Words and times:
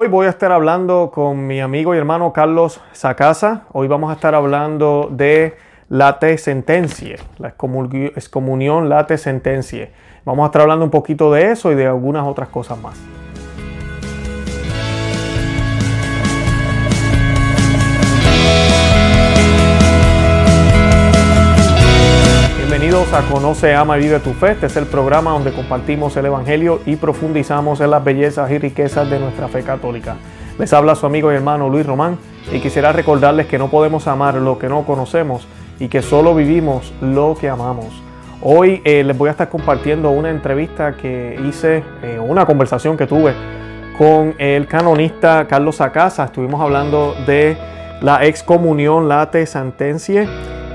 Hoy 0.00 0.06
voy 0.06 0.26
a 0.26 0.30
estar 0.30 0.52
hablando 0.52 1.10
con 1.12 1.48
mi 1.48 1.60
amigo 1.60 1.92
y 1.92 1.98
hermano 1.98 2.32
Carlos 2.32 2.80
Sacasa. 2.92 3.64
Hoy 3.72 3.88
vamos 3.88 4.12
a 4.12 4.14
estar 4.14 4.32
hablando 4.32 5.08
de 5.10 5.56
late 5.88 6.38
sentencia, 6.38 7.16
la 7.38 7.48
excomunión 7.48 8.88
late 8.88 9.18
sentencia. 9.18 9.90
Vamos 10.24 10.44
a 10.44 10.46
estar 10.46 10.62
hablando 10.62 10.84
un 10.84 10.92
poquito 10.92 11.32
de 11.32 11.50
eso 11.50 11.72
y 11.72 11.74
de 11.74 11.88
algunas 11.88 12.24
otras 12.28 12.48
cosas 12.48 12.80
más. 12.80 12.96
Bienvenidos 22.88 23.22
a 23.22 23.30
Conoce, 23.30 23.74
Ama 23.74 23.98
y 23.98 24.04
Vive 24.04 24.18
tu 24.18 24.32
Fe. 24.32 24.52
Este 24.52 24.64
es 24.64 24.76
el 24.78 24.86
programa 24.86 25.32
donde 25.32 25.52
compartimos 25.52 26.16
el 26.16 26.24
Evangelio 26.24 26.80
y 26.86 26.96
profundizamos 26.96 27.82
en 27.82 27.90
las 27.90 28.02
bellezas 28.02 28.50
y 28.50 28.56
riquezas 28.56 29.10
de 29.10 29.20
nuestra 29.20 29.46
fe 29.46 29.62
católica. 29.62 30.16
Les 30.58 30.72
habla 30.72 30.94
su 30.94 31.04
amigo 31.04 31.30
y 31.30 31.34
hermano 31.34 31.68
Luis 31.68 31.84
Román 31.84 32.16
y 32.50 32.60
quisiera 32.60 32.90
recordarles 32.92 33.44
que 33.44 33.58
no 33.58 33.68
podemos 33.68 34.06
amar 34.08 34.36
lo 34.36 34.58
que 34.58 34.70
no 34.70 34.86
conocemos 34.86 35.46
y 35.78 35.88
que 35.88 36.00
solo 36.00 36.34
vivimos 36.34 36.94
lo 37.02 37.36
que 37.38 37.50
amamos. 37.50 37.88
Hoy 38.40 38.80
eh, 38.86 39.04
les 39.04 39.18
voy 39.18 39.28
a 39.28 39.32
estar 39.32 39.50
compartiendo 39.50 40.08
una 40.08 40.30
entrevista 40.30 40.96
que 40.96 41.38
hice, 41.46 41.84
eh, 42.02 42.18
una 42.18 42.46
conversación 42.46 42.96
que 42.96 43.06
tuve 43.06 43.34
con 43.98 44.34
el 44.38 44.66
canonista 44.66 45.46
Carlos 45.46 45.82
Acasa. 45.82 46.24
Estuvimos 46.24 46.58
hablando 46.58 47.14
de 47.26 47.58
la 48.00 48.24
excomunión 48.24 49.10
late 49.10 49.44
sentencia 49.44 50.26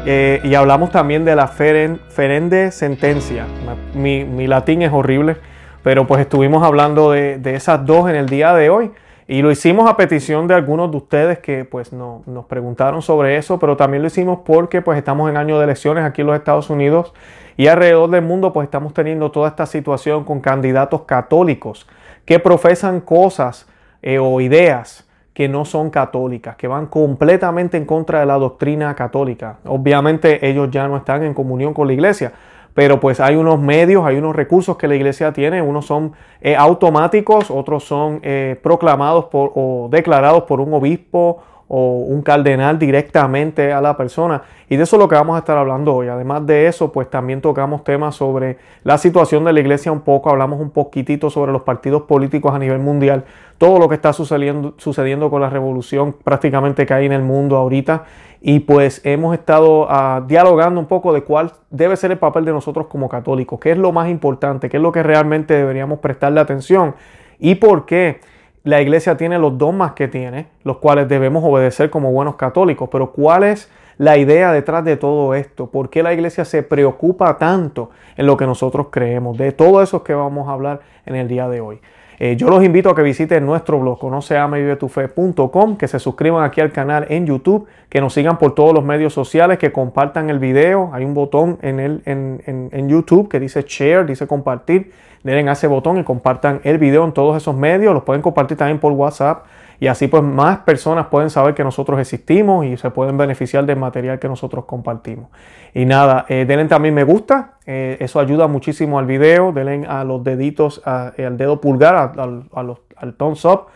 eh, 0.06 0.42
y 0.44 0.54
hablamos 0.56 0.92
también 0.92 1.24
de 1.24 1.36
la 1.36 1.48
ferende 1.48 2.72
sentencia. 2.72 3.46
Mi, 3.94 4.48
latín 4.48 4.82
es 4.82 4.92
horrible, 4.92 5.38
pero 5.82 6.06
pues 6.08 6.22
estuvimos 6.22 6.62
hablando 6.64 7.12
de, 7.12 7.40
esas 7.56 7.86
dos 7.86 8.10
en 8.10 8.16
el 8.16 8.28
día 8.28 8.54
de 8.54 8.70
hoy. 8.70 8.92
Y 9.26 9.42
lo 9.42 9.50
hicimos 9.50 9.90
a 9.90 9.96
petición 9.96 10.48
de 10.48 10.56
algunos 10.56 10.92
de 10.92 10.98
ustedes 10.98 11.40
que 11.40 11.64
pues 11.64 11.94
nos 11.94 12.46
preguntaron 12.50 13.02
sobre 13.02 13.38
eso, 13.38 13.58
pero 13.58 13.78
también 13.78 14.04
lo 14.04 14.08
hicimos 14.08 14.40
porque 14.46 14.82
pues 14.82 14.98
estamos 14.98 15.30
en 15.30 15.38
año 15.38 15.58
de 15.58 15.64
elecciones 15.64 16.04
aquí 16.04 16.22
en 16.22 16.28
los 16.28 16.36
Estados 16.36 16.70
Unidos 16.70 17.14
y 17.56 17.68
alrededor 17.68 18.10
del 18.10 18.24
mundo 18.24 18.52
pues 18.52 18.66
estamos 18.66 18.94
teniendo 18.94 19.32
toda 19.32 19.48
esta 19.48 19.66
situación 19.66 20.26
con 20.26 20.42
candidatos 20.42 21.04
católicos 21.04 21.88
que 22.26 22.40
profesan 22.40 23.00
cosas 23.00 23.66
eh, 24.02 24.20
o 24.20 24.42
ideas 24.42 25.08
que 25.34 25.50
no 25.50 25.66
son 25.66 25.90
católicas, 25.90 26.56
que 26.56 26.68
van 26.68 26.86
completamente 26.86 27.78
en 27.78 27.86
contra 27.86 28.20
de 28.20 28.26
la 28.26 28.38
doctrina 28.38 28.94
católica. 28.96 29.58
Obviamente 29.66 30.48
ellos 30.48 30.70
ya 30.72 30.88
no 30.88 30.98
están 30.98 31.24
en 31.24 31.34
comunión 31.34 31.74
con 31.74 31.88
la 31.88 31.94
iglesia, 31.94 32.32
pero 32.74 33.00
pues 33.00 33.20
hay 33.20 33.36
unos 33.36 33.60
medios, 33.60 34.06
hay 34.06 34.18
unos 34.18 34.36
recursos 34.36 34.78
que 34.78 34.88
la 34.88 34.96
iglesia 34.96 35.32
tiene, 35.34 35.62
unos 35.62 35.86
son 35.86 36.14
eh, 36.42 36.56
automáticos, 36.56 37.52
otros 37.52 37.84
son 37.84 38.20
eh, 38.24 38.60
proclamados 38.62 39.26
por, 39.26 39.52
o 39.56 39.88
declarados 39.92 40.44
por 40.44 40.60
un 40.60 40.74
obispo 40.74 41.44
o 41.68 42.00
un 42.00 42.22
cardenal 42.22 42.78
directamente 42.78 43.72
a 43.72 43.82
la 43.82 43.98
persona. 43.98 44.44
Y 44.70 44.76
de 44.76 44.84
eso 44.84 44.96
es 44.96 45.00
lo 45.00 45.08
que 45.08 45.16
vamos 45.16 45.36
a 45.36 45.40
estar 45.40 45.58
hablando 45.58 45.94
hoy. 45.94 46.08
Además 46.08 46.46
de 46.46 46.68
eso, 46.68 46.92
pues 46.92 47.10
también 47.10 47.42
tocamos 47.42 47.84
temas 47.84 48.16
sobre 48.16 48.58
la 48.84 48.98
situación 48.98 49.44
de 49.44 49.54
la 49.54 49.60
iglesia 49.60 49.92
un 49.92 50.02
poco, 50.02 50.30
hablamos 50.30 50.60
un 50.60 50.72
poquitito 50.72 51.30
sobre 51.30 51.52
los 51.52 51.64
partidos 51.64 52.04
políticos 52.04 52.54
a 52.54 52.60
nivel 52.60 52.80
mundial, 52.80 53.26
todo 53.58 53.80
lo 53.80 53.88
que 53.90 53.96
está 53.96 54.14
sucediendo, 54.14 54.74
sucediendo 54.78 55.30
con 55.30 55.42
la 55.42 55.50
revolución 55.50 56.16
prácticamente 56.24 56.86
que 56.86 56.94
hay 56.94 57.06
en 57.06 57.14
el 57.14 57.24
mundo 57.24 57.58
ahorita. 57.58 58.04
Y 58.46 58.60
pues 58.60 59.00
hemos 59.06 59.34
estado 59.34 59.88
ah, 59.90 60.22
dialogando 60.28 60.78
un 60.80 60.88
poco 60.88 61.14
de 61.14 61.24
cuál 61.24 61.54
debe 61.70 61.96
ser 61.96 62.12
el 62.12 62.18
papel 62.18 62.44
de 62.44 62.52
nosotros 62.52 62.88
como 62.88 63.08
católicos, 63.08 63.58
qué 63.62 63.72
es 63.72 63.78
lo 63.78 63.94
más 63.94 64.10
importante, 64.10 64.70
qué 64.70 64.78
es 64.78 64.84
lo 64.84 64.92
que 64.92 65.02
realmente 65.02 65.54
deberíamos 65.54 66.00
prestarle 66.00 66.42
atención 66.42 66.94
y 67.40 67.56
por 67.56 67.86
qué 67.86 68.20
la 68.64 68.82
iglesia 68.82 69.18
tiene 69.18 69.38
los 69.38 69.58
dogmas 69.58 69.92
que 69.92 70.08
tiene, 70.08 70.48
los 70.64 70.78
cuales 70.78 71.10
debemos 71.10 71.44
obedecer 71.44 71.90
como 71.90 72.12
buenos 72.12 72.36
católicos, 72.36 72.88
pero 72.92 73.12
¿cuál 73.12 73.44
es 73.44 73.70
la 73.98 74.18
idea 74.18 74.52
detrás 74.52 74.86
de 74.86 74.96
todo 74.96 75.34
esto? 75.36 75.68
¿Por 75.68 75.90
qué 75.90 76.02
la 76.02 76.14
iglesia 76.14 76.46
se 76.46 76.64
preocupa 76.64 77.38
tanto 77.38 77.90
en 78.16 78.26
lo 78.26 78.38
que 78.38 78.46
nosotros 78.46 78.88
creemos? 78.90 79.38
De 79.38 79.52
todo 79.52 79.82
eso 79.82 80.04
que 80.04 80.14
vamos 80.14 80.48
a 80.48 80.54
hablar 80.54 80.80
en 81.06 81.16
el 81.16 81.28
día 81.28 81.50
de 81.50 81.62
hoy. 81.62 81.82
Eh, 82.20 82.38
yo 82.38 82.48
los 82.48 82.64
invito 82.64 82.90
a 82.90 82.96
que 82.96 83.02
visiten 83.02 83.46
nuestro 83.46 83.80
blog 83.80 84.00
conoceamevivetufe.com, 84.00 85.76
que 85.76 85.88
se 85.88 86.00
suscriban 86.00 86.46
aquí 86.46 86.62
al 86.62 86.72
canal 86.72 87.06
en 87.10 87.26
YouTube, 87.26 87.68
que 87.90 88.00
nos 88.00 88.14
sigan 88.14 88.38
por 88.38 88.56
todos 88.56 88.74
los 88.74 88.86
medios 88.86 89.14
sociales, 89.14 89.58
que 89.58 89.74
compartan 89.74 90.30
el 90.30 90.40
video. 90.40 90.92
Hay 90.94 91.04
un 91.04 91.16
botón 91.16 91.58
en, 91.62 91.80
el, 91.82 92.02
en, 92.06 92.42
en 92.46 92.88
YouTube 92.88 93.28
que 93.28 93.42
dice 93.42 93.66
share, 93.68 94.06
dice 94.06 94.26
compartir 94.26 94.92
den 95.32 95.48
a 95.50 95.54
ese 95.54 95.68
botón 95.68 95.98
y 95.98 96.04
compartan 96.04 96.60
el 96.64 96.78
video 96.78 97.06
en 97.06 97.14
todos 97.14 97.38
esos 97.38 97.56
medios. 97.56 97.94
Los 97.94 98.04
pueden 98.04 98.22
compartir 98.22 98.58
también 98.58 98.80
por 98.80 98.92
WhatsApp 98.92 99.46
y 99.80 99.88
así 99.88 100.08
pues 100.08 100.22
más 100.24 100.60
personas 100.60 101.08
pueden 101.08 101.30
saber 101.30 101.54
que 101.54 101.64
nosotros 101.64 102.00
existimos 102.00 102.66
y 102.66 102.78
se 102.78 102.90
pueden 102.92 103.18
beneficiar 103.18 103.66
del 103.66 103.78
material 103.78 104.20
que 104.20 104.28
nosotros 104.28 104.66
compartimos. 104.66 105.30
Y 105.74 105.86
nada, 105.86 106.26
eh, 106.30 106.46
denle 106.46 106.66
también 106.66 106.94
me 106.94 107.04
gusta, 107.04 107.54
eh, 107.66 107.98
eso 108.00 108.20
ayuda 108.20 108.48
muchísimo 108.48 109.00
al 109.00 109.06
video, 109.06 109.52
denle 109.52 109.86
a 109.88 110.04
los 110.04 110.24
deditos, 110.24 110.82
al 110.86 111.38
dedo 111.38 111.60
pulgar, 111.60 112.14
al 112.16 113.14
thumbs 113.16 113.46
up. 113.46 113.68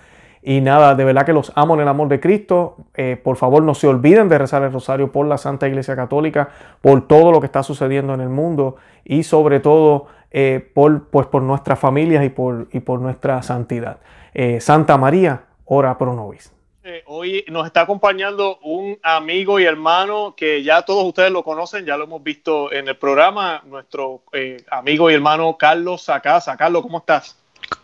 Y 0.49 0.61
nada, 0.61 0.95
de 0.95 1.03
verdad 1.03 1.25
que 1.25 1.33
los 1.33 1.51
amo 1.55 1.73
en 1.73 1.81
el 1.81 1.89
amor 1.89 2.07
de 2.07 2.21
Cristo. 2.21 2.77
Eh, 2.95 3.19
por 3.21 3.35
favor, 3.35 3.61
no 3.63 3.73
se 3.73 3.85
olviden 3.85 4.29
de 4.29 4.37
rezar 4.37 4.63
el 4.63 4.71
rosario 4.71 5.11
por 5.11 5.25
la 5.25 5.37
Santa 5.37 5.67
Iglesia 5.67 5.93
Católica, 5.97 6.47
por 6.79 7.05
todo 7.05 7.33
lo 7.33 7.41
que 7.41 7.47
está 7.47 7.63
sucediendo 7.63 8.13
en 8.13 8.21
el 8.21 8.29
mundo 8.29 8.77
y 9.03 9.23
sobre 9.23 9.59
todo 9.59 10.07
eh, 10.31 10.69
por, 10.73 11.09
pues, 11.09 11.27
por 11.27 11.41
nuestras 11.41 11.79
familias 11.79 12.25
y 12.25 12.29
por, 12.29 12.67
y 12.71 12.79
por 12.79 12.99
nuestra 12.99 13.41
santidad. 13.43 13.97
Eh, 14.33 14.59
Santa 14.61 14.97
María, 14.97 15.45
ora 15.65 15.97
pro 15.97 16.13
nobis. 16.13 16.51
Eh, 16.83 17.03
hoy 17.07 17.43
nos 17.49 17.65
está 17.65 17.81
acompañando 17.81 18.59
un 18.59 18.97
amigo 19.03 19.59
y 19.59 19.65
hermano 19.65 20.33
que 20.37 20.63
ya 20.63 20.83
todos 20.83 21.03
ustedes 21.05 21.31
lo 21.31 21.43
conocen, 21.43 21.85
ya 21.85 21.97
lo 21.97 22.05
hemos 22.05 22.23
visto 22.23 22.71
en 22.71 22.87
el 22.87 22.95
programa, 22.95 23.61
nuestro 23.65 24.23
amigo 24.69 25.11
y 25.11 25.13
hermano 25.13 25.57
Carlos 25.57 26.03
Sacasa. 26.03 26.55
Carlos, 26.55 26.83
¿cómo 26.83 26.99
estás? 26.99 27.35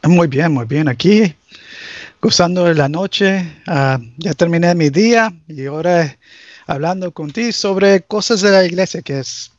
Muy 0.03 0.28
bien, 0.28 0.53
muy 0.53 0.66
bien. 0.66 0.88
Aquí, 0.88 1.36
gozando 2.22 2.66
de 2.66 2.76
la 2.76 2.88
noche. 2.88 3.46
Ah, 3.68 4.00
ya 4.18 4.34
terminé 4.34 4.74
mi 4.76 4.90
día 4.90 5.34
y 5.48 5.66
ahora 5.66 6.18
hablando 6.68 7.12
contigo 7.12 7.52
sobre 7.52 8.02
cosas 8.02 8.42
de 8.42 8.52
la 8.52 8.66
iglesia, 8.66 9.02
que 9.02 9.20
es 9.20 9.53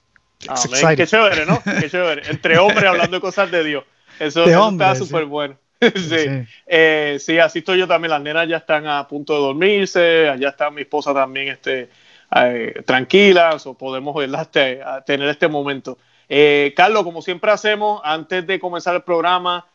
Amén. 0.48 0.96
Qué 0.96 1.06
chévere, 1.06 1.46
¿no? 1.46 1.62
Qué 1.62 1.90
chévere. 1.90 2.22
Entre 2.30 2.58
hombres 2.58 2.84
hablando 2.84 3.16
de 3.16 3.20
cosas 3.20 3.50
de 3.50 3.64
Dios. 3.64 3.84
Eso, 4.18 4.44
está 4.44 4.94
súper 4.94 5.24
bueno. 5.24 5.56
sí. 5.80 6.46
Eh, 6.66 7.16
sí. 7.20 7.38
así 7.38 7.60
estoy 7.60 7.78
yo 7.78 7.88
también. 7.88 8.10
Las 8.10 8.22
nenas 8.22 8.48
ya 8.48 8.58
están 8.58 8.86
a 8.86 9.06
punto 9.06 9.34
de 9.34 9.40
dormirse. 9.40 10.28
Allá 10.28 10.50
está 10.50 10.70
mi 10.70 10.82
esposa 10.82 11.12
también 11.12 11.48
este, 11.48 11.88
eh, 12.34 12.82
tranquilas 12.86 13.66
o 13.66 13.74
podemos 13.74 14.16
este, 14.22 14.80
tener 15.06 15.28
este 15.28 15.48
momento. 15.48 15.98
Eh, 16.28 16.72
Carlos, 16.76 17.02
como 17.04 17.22
siempre 17.22 17.50
hacemos, 17.50 18.00
antes 18.04 18.46
de 18.46 18.58
comenzar 18.58 18.94
el 18.94 19.02
programa, 19.02 19.66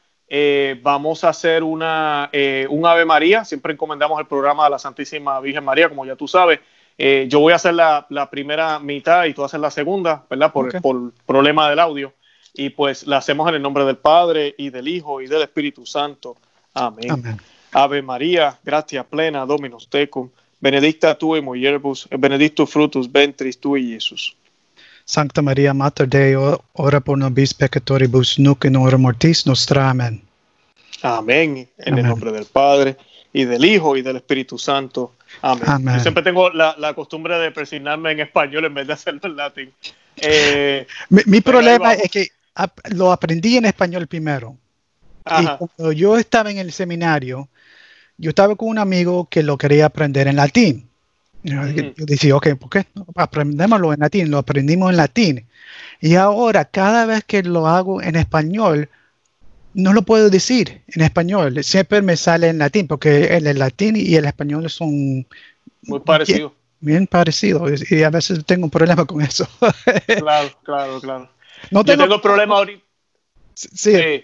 vamos 0.82 1.24
a 1.24 1.30
hacer 1.30 1.64
una, 1.64 2.30
un 2.70 2.86
Ave 2.86 3.06
María. 3.06 3.46
Siempre 3.46 3.74
encomendamos 3.74 4.20
el 4.20 4.28
programa 4.28 4.66
a 4.66 4.70
la 4.70 4.80
Santísima 4.80 5.40
Virgen 5.40 5.64
María, 5.64 5.90
como 5.90 6.06
ya 6.06 6.16
tú 6.16 6.28
sabes. 6.28 6.60
Eh, 7.02 7.28
yo 7.30 7.40
voy 7.40 7.54
a 7.54 7.56
hacer 7.56 7.74
la, 7.76 8.28
primera 8.30 8.78
mitad 8.78 9.24
y 9.24 9.34
tú 9.34 9.46
haces 9.46 9.60
la 9.60 9.72
segunda, 9.72 10.26
¿verdad? 10.30 10.52
Por, 10.52 10.76
el 10.76 11.12
problema 11.26 11.70
del 11.70 11.80
audio. 11.80 12.12
Y 12.54 12.72
pues 12.72 13.08
la 13.08 13.18
hacemos 13.18 13.48
en 13.48 13.56
el 13.56 13.62
nombre 13.62 13.86
del 13.86 13.96
Padre 13.96 14.54
y 14.58 14.70
del 14.70 14.90
Hijo 14.90 15.22
y 15.22 15.28
del 15.28 15.44
Espíritu 15.44 15.86
Santo. 15.86 16.36
Amén. 16.74 17.40
Ave 17.72 18.02
María, 18.02 18.60
gratia 18.66 19.06
plena, 19.06 19.46
Dominus 19.46 19.88
tecum, 19.88 20.30
benedicta 20.60 21.18
tu 21.18 21.38
in 21.38 21.46
mulieribus, 21.46 22.08
benedictus 22.18 22.70
frutus 22.70 23.10
ventris 23.10 23.58
tui, 23.58 23.94
Jesús. 23.94 24.36
Sancta 25.06 25.42
María, 25.42 25.74
Mater 25.74 26.08
Dei, 26.08 26.36
ora 26.36 27.00
pro 27.00 27.16
nobis 27.16 27.54
peccatoribus, 27.54 28.40
nunc 28.40 28.66
in 28.66 28.76
hora 28.76 28.98
mortis 28.98 29.46
nostra. 29.46 29.90
Amén. 29.90 30.22
Amén. 31.02 31.70
En 31.78 31.98
el 31.98 32.08
nombre 32.08 32.34
del 32.34 32.46
Padre 32.46 32.98
y 33.32 33.46
del 33.46 33.64
Hijo 33.64 33.96
y 33.96 34.02
del 34.02 34.18
Espíritu 34.18 34.58
Santo. 34.58 35.14
Amén. 35.42 35.96
Yo 35.96 36.00
siempre 36.02 36.24
tengo 36.24 36.50
la, 36.50 36.76
la, 36.78 36.94
costumbre 36.94 37.38
de 37.38 37.52
presignarme 37.52 38.12
en 38.12 38.22
español 38.22 38.66
en 38.66 38.74
vez 38.74 38.88
de 38.88 38.94
hacerlo 38.94 39.22
en 39.24 39.36
latín. 39.36 39.74
Eh, 40.18 40.88
mi, 41.10 41.42
problema 41.42 41.94
es 41.94 42.12
que 42.12 42.28
lo 42.92 43.12
aprendí 43.12 43.58
en 43.58 43.66
español 43.66 44.08
primero. 44.08 44.58
Y 45.26 45.46
cuando 45.46 45.92
yo 45.92 46.18
estaba 46.18 46.50
en 46.50 46.58
el 46.58 46.72
seminario, 46.72 47.48
yo 48.18 48.30
estaba 48.30 48.56
con 48.56 48.70
un 48.70 48.80
amigo 48.80 49.28
que 49.30 49.44
lo 49.44 49.58
quería 49.58 49.86
aprender 49.86 50.28
en 50.28 50.36
latín. 50.36 50.90
Yo 51.44 51.62
decía, 51.98 52.36
ok, 52.36 52.56
¿por 52.56 52.70
qué? 52.70 52.86
Aprendémoslo 53.16 53.94
en 53.94 54.00
latín, 54.02 54.30
lo 54.30 54.40
aprendimos 54.40 54.90
en 54.90 54.98
latín. 54.98 55.46
Y 56.02 56.16
ahora, 56.16 56.66
cada 56.66 57.06
vez 57.06 57.24
que 57.24 57.44
lo 57.44 57.68
hago 57.68 58.02
en 58.02 58.16
español, 58.16 58.90
no 59.74 59.94
lo 59.94 60.02
puedo 60.02 60.30
decir 60.30 60.82
en 60.88 61.02
español, 61.02 61.64
siempre 61.64 62.02
me 62.02 62.18
sale 62.18 62.48
en 62.48 62.58
latín, 62.58 62.88
porque 62.88 63.26
el, 63.38 63.58
latín 63.58 63.96
y 63.96 64.16
el 64.16 64.26
español 64.26 64.70
son 64.70 65.28
muy 65.84 66.00
parecidos. 66.00 66.54
Bien, 66.82 67.08
parecidos, 67.08 67.92
y 67.92 68.04
a 68.04 68.10
veces 68.10 68.46
tengo 68.46 68.66
un 68.66 68.70
problema 68.72 69.06
con 69.06 69.22
eso. 69.22 69.48
claro, 70.18 70.50
claro, 70.64 71.02
claro. 71.02 71.30
No 71.72 71.84
tengo, 71.84 72.04
Yo 72.04 72.08
tengo 72.08 72.22
problema 72.22 72.56
ahorita. 72.56 72.84
Sí. 73.54 74.24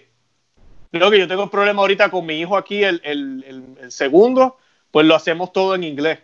Creo 0.90 1.10
que 1.10 1.18
yo 1.18 1.28
tengo 1.28 1.42
un 1.42 1.50
problema 1.50 1.82
ahorita 1.82 2.10
con 2.10 2.24
mi 2.24 2.40
hijo 2.40 2.56
aquí, 2.56 2.82
el, 2.82 3.76
segundo, 3.88 4.56
pues 4.90 5.06
lo 5.06 5.14
hacemos 5.14 5.52
todo 5.52 5.74
en 5.74 5.84
inglés. 5.84 6.20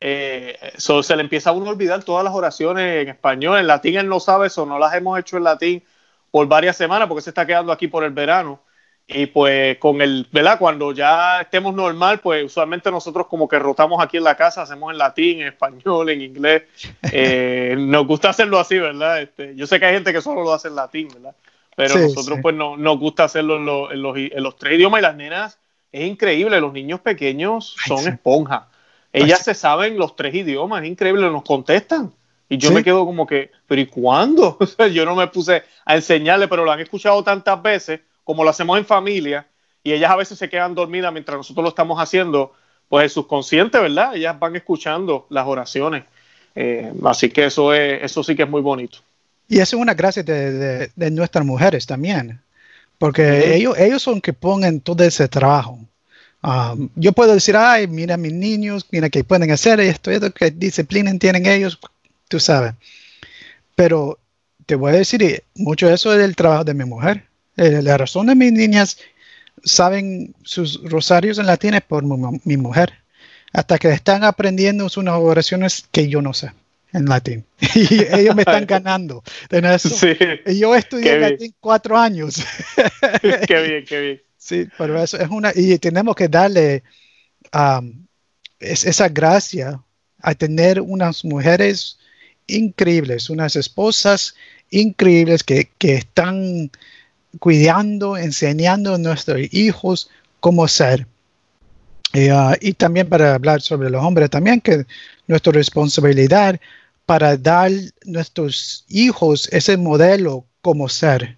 Eh, 0.00 0.56
se 0.76 1.16
le 1.16 1.22
empieza 1.22 1.50
a 1.50 1.52
uno 1.52 1.66
a 1.66 1.70
olvidar 1.70 2.04
todas 2.04 2.22
las 2.22 2.34
oraciones 2.34 3.02
en 3.02 3.08
español, 3.08 3.58
en 3.58 3.66
latín 3.66 3.96
él 3.96 4.08
no 4.08 4.20
sabe 4.20 4.48
eso, 4.48 4.66
no 4.66 4.78
las 4.78 4.94
hemos 4.94 5.18
hecho 5.18 5.38
en 5.38 5.44
latín 5.44 5.82
por 6.30 6.46
varias 6.46 6.76
semanas 6.76 7.08
porque 7.08 7.22
se 7.22 7.30
está 7.30 7.46
quedando 7.46 7.72
aquí 7.72 7.88
por 7.88 8.04
el 8.04 8.12
verano. 8.12 8.60
Y 9.08 9.26
pues 9.26 9.78
con 9.78 10.02
el, 10.02 10.26
¿verdad? 10.32 10.58
Cuando 10.58 10.90
ya 10.90 11.40
estemos 11.40 11.72
normal, 11.72 12.18
pues 12.18 12.44
usualmente 12.44 12.90
nosotros 12.90 13.28
como 13.28 13.46
que 13.46 13.56
rotamos 13.58 14.02
aquí 14.02 14.16
en 14.16 14.24
la 14.24 14.36
casa, 14.36 14.62
hacemos 14.62 14.90
en 14.90 14.98
latín, 14.98 15.40
en 15.40 15.46
español, 15.48 16.10
en 16.10 16.22
inglés. 16.22 16.64
Eh, 17.12 17.76
nos 17.78 18.06
gusta 18.06 18.30
hacerlo 18.30 18.58
así, 18.58 18.78
¿verdad? 18.78 19.22
Este, 19.22 19.54
yo 19.54 19.66
sé 19.66 19.78
que 19.78 19.86
hay 19.86 19.94
gente 19.94 20.12
que 20.12 20.20
solo 20.20 20.42
lo 20.42 20.52
hace 20.52 20.68
en 20.68 20.74
latín, 20.74 21.08
¿verdad? 21.08 21.34
Pero 21.76 21.98
nosotros 21.98 22.38
pues 22.42 22.54
no, 22.54 22.76
nos 22.76 22.98
gusta 22.98 23.24
hacerlo 23.24 23.56
en, 23.56 23.66
los, 23.66 23.92
en, 23.92 24.42
los, 24.42 24.56
tres 24.56 24.74
idiomas 24.74 25.00
y 25.00 25.02
las 25.02 25.14
nenas, 25.14 25.58
es 25.92 26.06
increíble, 26.06 26.60
los 26.60 26.72
niños 26.72 27.00
pequeños 27.00 27.76
son 27.86 28.08
esponjas. 28.08 28.62
Ellas 29.12 29.44
se 29.44 29.54
saben 29.54 29.96
los 29.96 30.16
tres 30.16 30.34
idiomas, 30.34 30.82
es 30.82 30.88
increíble, 30.88 31.30
nos 31.30 31.42
contestan. 31.42 32.12
Y 32.48 32.58
yo 32.58 32.70
me 32.70 32.84
quedo 32.84 33.04
como 33.04 33.26
que, 33.26 33.50
pero 33.66 33.80
¿y 33.80 33.86
cuándo? 33.86 34.58
yo 34.92 35.04
no 35.04 35.16
me 35.16 35.26
puse 35.26 35.64
a 35.84 35.96
enseñarle, 35.96 36.48
pero 36.48 36.64
lo 36.64 36.70
han 36.70 36.80
escuchado 36.80 37.22
tantas 37.24 37.60
veces 37.60 38.00
como 38.26 38.42
lo 38.42 38.50
hacemos 38.50 38.76
en 38.76 38.84
familia, 38.84 39.46
y 39.84 39.92
ellas 39.92 40.10
a 40.10 40.16
veces 40.16 40.36
se 40.36 40.48
quedan 40.48 40.74
dormidas 40.74 41.12
mientras 41.12 41.36
nosotros 41.36 41.62
lo 41.62 41.68
estamos 41.68 42.00
haciendo, 42.00 42.52
pues 42.88 43.04
el 43.04 43.10
subconsciente, 43.10 43.78
¿verdad? 43.78 44.16
Ellas 44.16 44.36
van 44.36 44.56
escuchando 44.56 45.28
las 45.30 45.46
oraciones. 45.46 46.04
Eh, 46.56 46.92
así 47.04 47.30
que 47.30 47.44
eso, 47.44 47.72
es, 47.72 48.02
eso 48.02 48.24
sí 48.24 48.34
que 48.34 48.42
es 48.42 48.48
muy 48.48 48.62
bonito. 48.62 48.98
Y 49.48 49.60
eso 49.60 49.76
es 49.76 49.82
una 49.82 49.94
gracia 49.94 50.24
de, 50.24 50.90
nuestras 51.12 51.46
mujeres 51.46 51.86
también, 51.86 52.40
porque 52.98 53.54
ellos, 53.54 53.78
ellos 53.78 54.02
son 54.02 54.20
que 54.20 54.32
ponen 54.32 54.80
todo 54.80 55.04
ese 55.04 55.28
trabajo. 55.28 55.78
Um, 56.42 56.88
yo 56.96 57.12
puedo 57.12 57.32
decir, 57.32 57.56
ay, 57.56 57.86
mira 57.86 58.16
mis 58.16 58.32
niños, 58.32 58.86
mira 58.90 59.08
que 59.08 59.22
pueden 59.22 59.50
hacer 59.52 59.78
esto, 59.78 60.10
esto, 60.10 60.32
que 60.32 60.50
disciplina 60.50 61.16
tienen 61.18 61.46
ellos, 61.46 61.78
tú 62.28 62.40
sabes. 62.40 62.74
Pero 63.74 64.18
te 64.66 64.74
voy 64.74 64.92
a 64.92 64.96
decir, 64.96 65.44
mucho 65.54 65.88
de 65.88 65.94
eso 65.94 66.12
es 66.14 66.22
el 66.22 66.36
trabajo 66.36 66.64
de 66.64 66.74
mi 66.74 66.84
mujer. 66.84 67.24
Eh, 67.56 67.80
la 67.82 67.96
razón 67.96 68.26
de 68.26 68.34
mis 68.34 68.52
niñas 68.52 68.98
saben 69.64 70.34
sus 70.42 70.82
rosarios 70.82 71.38
en 71.38 71.46
latín 71.46 71.74
es 71.74 71.82
por 71.82 72.04
mi, 72.44 72.56
mujer. 72.56 72.92
Hasta 73.52 73.78
que 73.78 73.88
están 73.88 74.24
aprendiendo 74.24 74.86
unas 74.96 75.14
oraciones 75.14 75.86
que 75.90 76.08
yo 76.08 76.20
no 76.20 76.34
sé 76.34 76.52
en 76.92 77.06
latín. 77.06 77.44
Y 77.74 78.02
ellos 78.12 78.34
me 78.34 78.42
están 78.42 78.66
ganando. 78.66 79.22
Y 80.46 80.58
yo 80.58 80.74
estudié 80.74 81.18
latín 81.18 81.54
cuatro 81.60 81.96
años. 81.96 82.42
qué 83.46 83.62
bien, 83.62 83.84
qué 83.84 84.00
bien. 84.00 84.22
Sí, 84.36 84.68
pero 84.78 85.02
eso 85.02 85.18
es 85.18 85.28
una. 85.28 85.52
Y 85.54 85.78
tenemos 85.78 86.14
que 86.14 86.28
darle 86.28 86.82
um, 87.52 88.06
esa 88.60 89.08
gracia 89.08 89.80
a 90.20 90.34
tener 90.34 90.80
unas 90.80 91.24
mujeres 91.24 91.98
increíbles, 92.46 93.30
unas 93.30 93.56
esposas 93.56 94.34
increíbles 94.70 95.42
que, 95.42 95.70
que 95.78 95.94
están 95.94 96.70
cuidando, 97.38 98.16
enseñando 98.16 98.94
a 98.94 98.98
nuestros 98.98 99.40
hijos 99.52 100.10
cómo 100.40 100.68
ser. 100.68 101.06
Ah, 102.30 102.56
y 102.60 102.72
también 102.72 103.08
para 103.08 103.34
hablar 103.34 103.60
sobre 103.60 103.90
los 103.90 104.02
hombres, 104.02 104.30
también 104.30 104.60
que 104.60 104.86
nuestra 105.26 105.52
responsabilidad 105.52 106.58
para 107.04 107.36
dar 107.36 107.70
a 107.70 107.80
nuestros 108.04 108.84
hijos 108.88 109.48
ese 109.52 109.76
modelo 109.76 110.44
como 110.62 110.88
ser. 110.88 111.36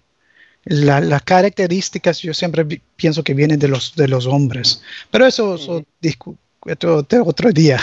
las 0.65 1.23
características 1.23 2.19
yo 2.19 2.33
siempre 2.33 2.65
pienso 2.95 3.23
que 3.23 3.33
vienen 3.33 3.59
de 3.59 3.67
los, 3.67 3.95
de 3.95 4.07
los 4.07 4.25
hombres, 4.25 4.81
pero 5.11 5.25
eso, 5.25 5.55
es 6.01 6.17
otro, 6.61 7.51
día. 7.51 7.79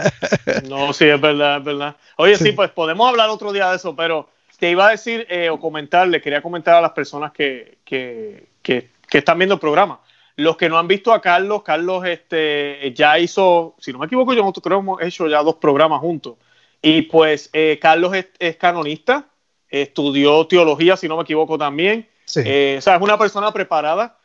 no, 0.68 0.92
sí, 0.92 1.04
es 1.04 1.20
verdad, 1.20 1.58
es 1.58 1.64
verdad. 1.64 1.96
Oye, 2.16 2.36
sí. 2.36 2.52
pues 2.52 2.70
podemos 2.70 3.08
hablar 3.08 3.28
otro 3.28 3.52
día 3.52 3.70
de 3.70 3.76
eso, 3.76 3.94
pero 3.94 4.28
te 4.58 4.70
iba 4.70 4.88
a 4.88 4.90
decir 4.90 5.26
eh, 5.28 5.50
o 5.50 5.60
comentar, 5.60 6.08
le 6.08 6.20
quería 6.20 6.42
comentar 6.42 6.74
a 6.74 6.80
las 6.80 6.92
personas 6.92 7.32
que, 7.32 7.78
que, 7.84 8.48
que, 8.62 8.90
están 9.10 9.38
viendo 9.38 9.54
el 9.54 9.60
programa. 9.60 10.00
Los 10.36 10.56
que 10.56 10.68
no 10.68 10.78
han 10.78 10.88
visto 10.88 11.12
a 11.12 11.20
Carlos, 11.20 11.62
Carlos 11.62 12.04
este, 12.06 12.92
ya 12.94 13.18
hizo, 13.18 13.74
si 13.78 13.92
no 13.92 13.98
me 13.98 14.06
equivoco, 14.06 14.34
yo 14.34 14.52
creo 14.52 14.78
que 14.78 14.84
hemos 14.84 15.02
hecho 15.02 15.28
ya 15.28 15.42
dos 15.42 15.56
programas 15.56 16.00
juntos. 16.00 16.34
Y 16.82 17.02
pues 17.02 17.48
eh, 17.52 17.78
Carlos 17.80 18.12
es, 18.38 18.56
canonista, 18.56 19.26
estudió 19.68 20.46
teología, 20.46 20.96
si 20.96 21.08
no 21.08 21.16
me 21.16 21.22
equivoco 21.22 21.56
también. 21.56 22.08
Eh, 22.36 22.76
o 22.78 22.82
sea, 22.82 22.96
es 22.96 23.02
una 23.02 23.18
persona 23.18 23.52
preparada. 23.52 24.18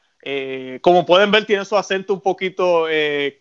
Como 0.82 1.06
pueden 1.06 1.32
ver, 1.32 1.46
tiene 1.46 1.66
su 1.66 1.78
acento 1.78 2.14
un 2.14 2.22
poquito 2.22 2.86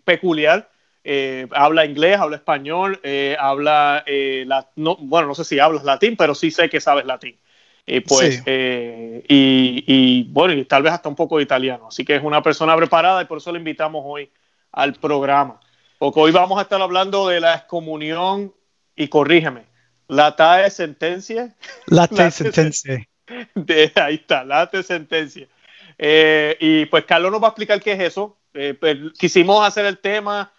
peculiar. 0.04 0.70
Eh, 1.02 1.48
habla 1.52 1.86
inglés, 1.86 2.18
habla 2.18 2.36
español, 2.36 3.00
eh, 3.02 3.34
habla, 3.38 4.04
eh, 4.06 4.46
bueno, 4.76 5.28
no 5.28 5.34
sé 5.34 5.44
si 5.44 5.58
hablas 5.58 5.82
latín, 5.82 6.14
pero 6.16 6.34
sí 6.34 6.50
sé 6.50 6.68
que 6.68 6.80
sabes 6.80 7.06
latín. 7.06 7.38
pues, 8.06 8.42
y, 8.46 10.22
bueno, 10.30 10.52
y 10.52 10.64
tal 10.66 10.82
vez 10.82 10.92
hasta 10.92 11.08
un 11.08 11.16
poco 11.16 11.38
de 11.38 11.44
italiano. 11.44 11.88
Así 11.88 12.04
que 12.04 12.16
es 12.16 12.22
una 12.22 12.42
persona 12.42 12.76
preparada 12.76 13.22
y 13.22 13.24
por 13.24 13.38
eso 13.38 13.50
le 13.50 13.58
invitamos 13.58 14.02
hoy 14.06 14.30
al 14.72 14.94
programa. 14.94 15.58
Porque 15.98 16.20
hoy 16.20 16.32
vamos 16.32 16.58
a 16.58 16.62
estar 16.62 16.80
hablando 16.80 17.28
de 17.28 17.40
la 17.40 17.54
excomunión 17.54 18.54
y 18.94 19.08
corrígeme, 19.08 19.64
la 20.06 20.36
TAE 20.36 20.70
sentencia. 20.70 21.56
La 21.86 22.06
TAE 22.08 22.30
sentencia. 22.30 23.08
ahí 23.96 24.14
está, 24.14 24.44
la 24.44 24.70
TAE 24.70 24.82
sentencia. 24.82 25.48
Y 26.02 26.86
pues 26.86 27.04
Carlos 27.04 27.30
nos 27.30 27.42
va 27.42 27.48
a 27.48 27.50
explicar 27.50 27.80
qué 27.80 27.92
es 27.92 28.00
eso. 28.00 28.38
Pues, 28.52 28.96
quisimos 29.18 29.66
hacer 29.66 29.86
el 29.86 29.98
tema 29.98 30.52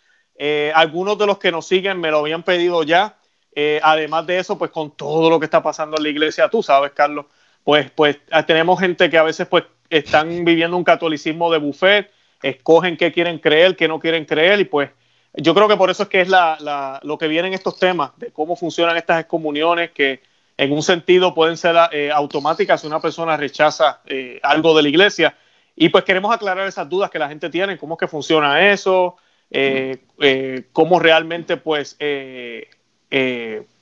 eh, 0.43 0.71
algunos 0.73 1.19
de 1.19 1.27
los 1.27 1.37
que 1.37 1.51
nos 1.51 1.67
siguen 1.67 1.99
me 1.99 2.09
lo 2.09 2.17
habían 2.17 2.41
pedido 2.41 2.81
ya. 2.81 3.15
Eh, 3.53 3.79
además 3.83 4.25
de 4.25 4.39
eso, 4.39 4.57
pues 4.57 4.71
con 4.71 4.97
todo 4.97 5.29
lo 5.29 5.39
que 5.39 5.45
está 5.45 5.61
pasando 5.61 5.97
en 5.97 6.03
la 6.03 6.09
iglesia, 6.09 6.49
tú 6.49 6.63
sabes, 6.63 6.93
Carlos, 6.93 7.27
pues, 7.63 7.91
pues 7.91 8.17
ah, 8.31 8.43
tenemos 8.43 8.79
gente 8.79 9.07
que 9.07 9.19
a 9.19 9.23
veces 9.23 9.47
pues 9.47 9.65
están 9.87 10.43
viviendo 10.43 10.75
un 10.75 10.83
catolicismo 10.83 11.51
de 11.51 11.59
buffet, 11.59 12.11
escogen 12.41 12.97
qué 12.97 13.11
quieren 13.11 13.37
creer, 13.37 13.75
qué 13.75 13.87
no 13.87 13.99
quieren 13.99 14.25
creer 14.25 14.59
y 14.61 14.65
pues 14.65 14.89
yo 15.35 15.53
creo 15.53 15.67
que 15.67 15.77
por 15.77 15.91
eso 15.91 16.03
es 16.03 16.09
que 16.09 16.21
es 16.21 16.27
la, 16.27 16.99
lo 17.03 17.19
que 17.19 17.27
vienen 17.27 17.53
estos 17.53 17.77
temas 17.77 18.11
de 18.17 18.31
cómo 18.31 18.55
funcionan 18.55 18.97
estas 18.97 19.19
excomuniones 19.19 19.91
que 19.91 20.23
en 20.57 20.71
un 20.71 20.83
sentido 20.83 21.33
pueden 21.33 21.57
ser 21.57 21.75
eh, 21.91 22.11
automáticas 22.11 22.81
si 22.81 22.87
una 22.87 22.99
persona 22.99 23.37
rechaza 23.37 24.01
algo 24.43 24.75
de 24.75 24.83
la 24.83 24.89
iglesia. 24.89 25.35
Y 25.75 25.89
pues 25.89 26.03
queremos 26.03 26.33
aclarar 26.33 26.67
esas 26.67 26.87
dudas 26.89 27.09
que 27.09 27.19
la 27.19 27.29
gente 27.29 27.49
tiene, 27.49 27.77
cómo 27.77 27.95
es 27.95 27.99
que 27.99 28.07
funciona 28.07 28.71
eso, 28.71 29.17
eh, 29.49 29.97
eh, 30.19 30.63
cómo 30.71 30.97
realmente 30.97 31.57
pues, 31.57 31.97
eh, 31.99 32.69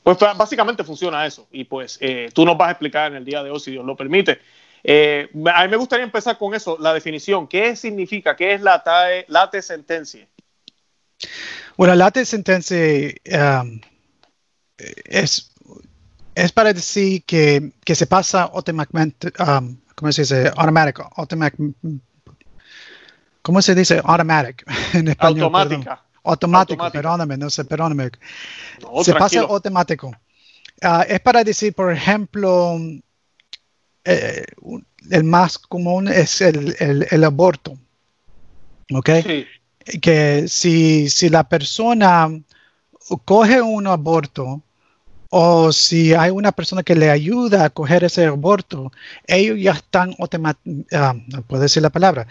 pues 0.01 0.17
básicamente 0.35 0.83
funciona 0.83 1.25
eso. 1.25 1.47
Y 1.51 1.65
pues 1.65 1.99
tú 2.33 2.45
nos 2.45 2.57
vas 2.57 2.69
a 2.69 2.71
explicar 2.71 3.11
en 3.11 3.17
el 3.17 3.25
día 3.25 3.43
de 3.43 3.51
hoy, 3.51 3.59
si 3.59 3.71
Dios 3.71 3.85
lo 3.85 3.95
permite. 3.95 4.39
a 4.83 5.63
mí 5.63 5.69
me 5.69 5.77
gustaría 5.77 6.05
empezar 6.05 6.37
con 6.37 6.53
eso, 6.53 6.77
la 6.79 6.93
definición. 6.93 7.47
¿Qué 7.47 7.75
significa? 7.75 8.35
¿Qué 8.35 8.53
es 8.53 8.61
la 8.61 8.83
TAE, 8.83 9.25
late 9.27 9.61
sentencia? 9.61 10.27
Bueno, 11.77 11.95
late 11.95 12.25
sentencia 12.25 12.77
um, 13.61 13.81
es, 14.77 15.48
es 16.43 16.51
para 16.51 16.73
decir 16.73 17.23
que, 17.25 17.73
que 17.83 17.95
se 17.95 18.07
pasa 18.07 18.43
automáticamente, 18.43 19.31
um, 19.39 19.77
¿cómo 19.95 20.11
se 20.11 20.21
dice? 20.21 20.51
Automático, 20.55 21.09
¿Cómo 23.41 23.61
se 23.61 23.75
dice 23.75 24.01
automatic 24.03 24.63
en 24.93 25.09
español? 25.09 25.43
Automática. 25.43 26.03
Automático, 26.23 26.91
perdóname, 26.91 27.37
no 27.37 27.49
sé, 27.49 27.65
perdóname. 27.65 28.11
se 29.03 29.13
pasa 29.13 29.41
automático. 29.41 30.11
Ah, 30.81 31.05
es 31.07 31.19
para 31.19 31.43
decir, 31.43 31.73
por 31.73 31.91
ejemplo, 31.91 32.77
eh, 34.05 34.45
el 35.09 35.23
más 35.23 35.57
común 35.57 36.07
es 36.07 36.41
el, 36.41 37.23
aborto. 37.23 37.77
¿Ok? 38.93 39.09
Que 40.01 40.45
si, 40.47 41.09
si 41.09 41.29
la 41.29 41.47
persona 41.47 42.29
coge 43.25 43.61
un 43.61 43.87
aborto, 43.87 44.61
o 45.29 45.71
si 45.71 46.13
hay 46.13 46.31
una 46.31 46.51
persona 46.51 46.83
que 46.83 46.95
le 46.95 47.09
ayuda 47.09 47.65
a 47.65 47.69
coger 47.69 48.03
ese 48.03 48.25
aborto, 48.25 48.91
ellos 49.27 49.57
ya 49.59 49.73
están 49.73 50.15
automáticamente, 50.19 50.97
no 51.27 51.41
puedo 51.43 51.61
decir 51.61 51.83
la 51.83 51.91
palabra, 51.91 52.27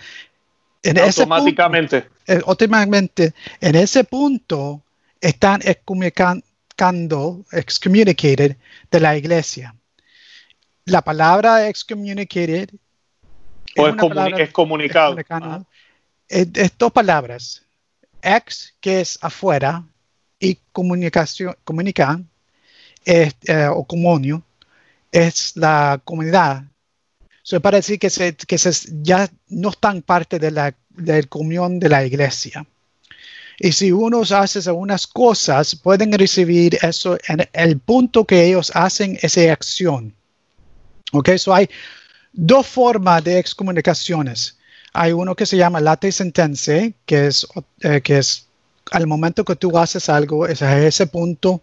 automáticamente. 0.84 2.08
Eh, 2.26 2.40
automáticamente, 2.46 3.34
en 3.60 3.74
ese 3.76 4.04
punto 4.04 4.82
están 5.20 5.60
excommunicando, 5.64 7.44
excommunicated 7.52 8.56
de 8.90 9.00
la 9.00 9.16
iglesia. 9.16 9.74
La 10.84 11.02
palabra 11.02 11.68
excommunicated 11.68 12.70
o 13.76 13.88
es, 13.88 14.50
comunicado. 14.52 15.16
Es, 16.28 16.78
dos 16.78 16.92
palabras. 16.92 17.62
Ex, 18.22 18.74
que 18.80 19.00
es 19.00 19.18
afuera, 19.22 19.84
y 20.40 20.58
comunicación, 20.72 21.56
comunicar, 21.64 22.20
es, 23.04 23.34
eh, 23.46 23.68
o 23.70 23.84
comunio, 23.84 24.42
es 25.10 25.56
la 25.56 26.00
comunidad. 26.04 26.64
Eso 27.44 27.60
para 27.60 27.78
decir 27.78 27.98
que, 27.98 28.10
se, 28.10 28.34
que 28.34 28.58
se, 28.58 28.72
ya 29.02 29.28
no 29.48 29.70
están 29.70 30.02
parte 30.02 30.38
de 30.38 30.50
la, 30.50 30.74
del 30.90 31.28
comunión 31.28 31.78
de 31.78 31.88
la 31.88 32.04
iglesia. 32.04 32.66
Y 33.58 33.72
si 33.72 33.90
uno 33.90 34.22
hace 34.22 34.68
algunas 34.68 35.06
cosas, 35.06 35.74
pueden 35.74 36.12
recibir 36.12 36.78
eso 36.82 37.18
en 37.26 37.48
el 37.52 37.78
punto 37.78 38.24
que 38.24 38.44
ellos 38.44 38.70
hacen 38.74 39.18
esa 39.20 39.52
acción. 39.52 40.14
Ok, 41.12 41.30
so 41.38 41.54
hay 41.54 41.68
dos 42.32 42.66
formas 42.66 43.24
de 43.24 43.38
excomunicaciones. 43.38 44.58
Hay 44.92 45.12
uno 45.12 45.34
que 45.34 45.46
se 45.46 45.56
llama 45.56 45.80
late 45.80 46.12
sentencia, 46.12 46.92
que 47.04 47.26
es, 47.26 47.46
eh, 47.80 48.00
que 48.00 48.18
es 48.18 48.46
al 48.92 49.06
momento 49.06 49.44
que 49.44 49.56
tú 49.56 49.76
haces 49.76 50.08
algo, 50.08 50.46
es 50.46 50.62
a 50.62 50.78
ese 50.86 51.06
punto 51.06 51.62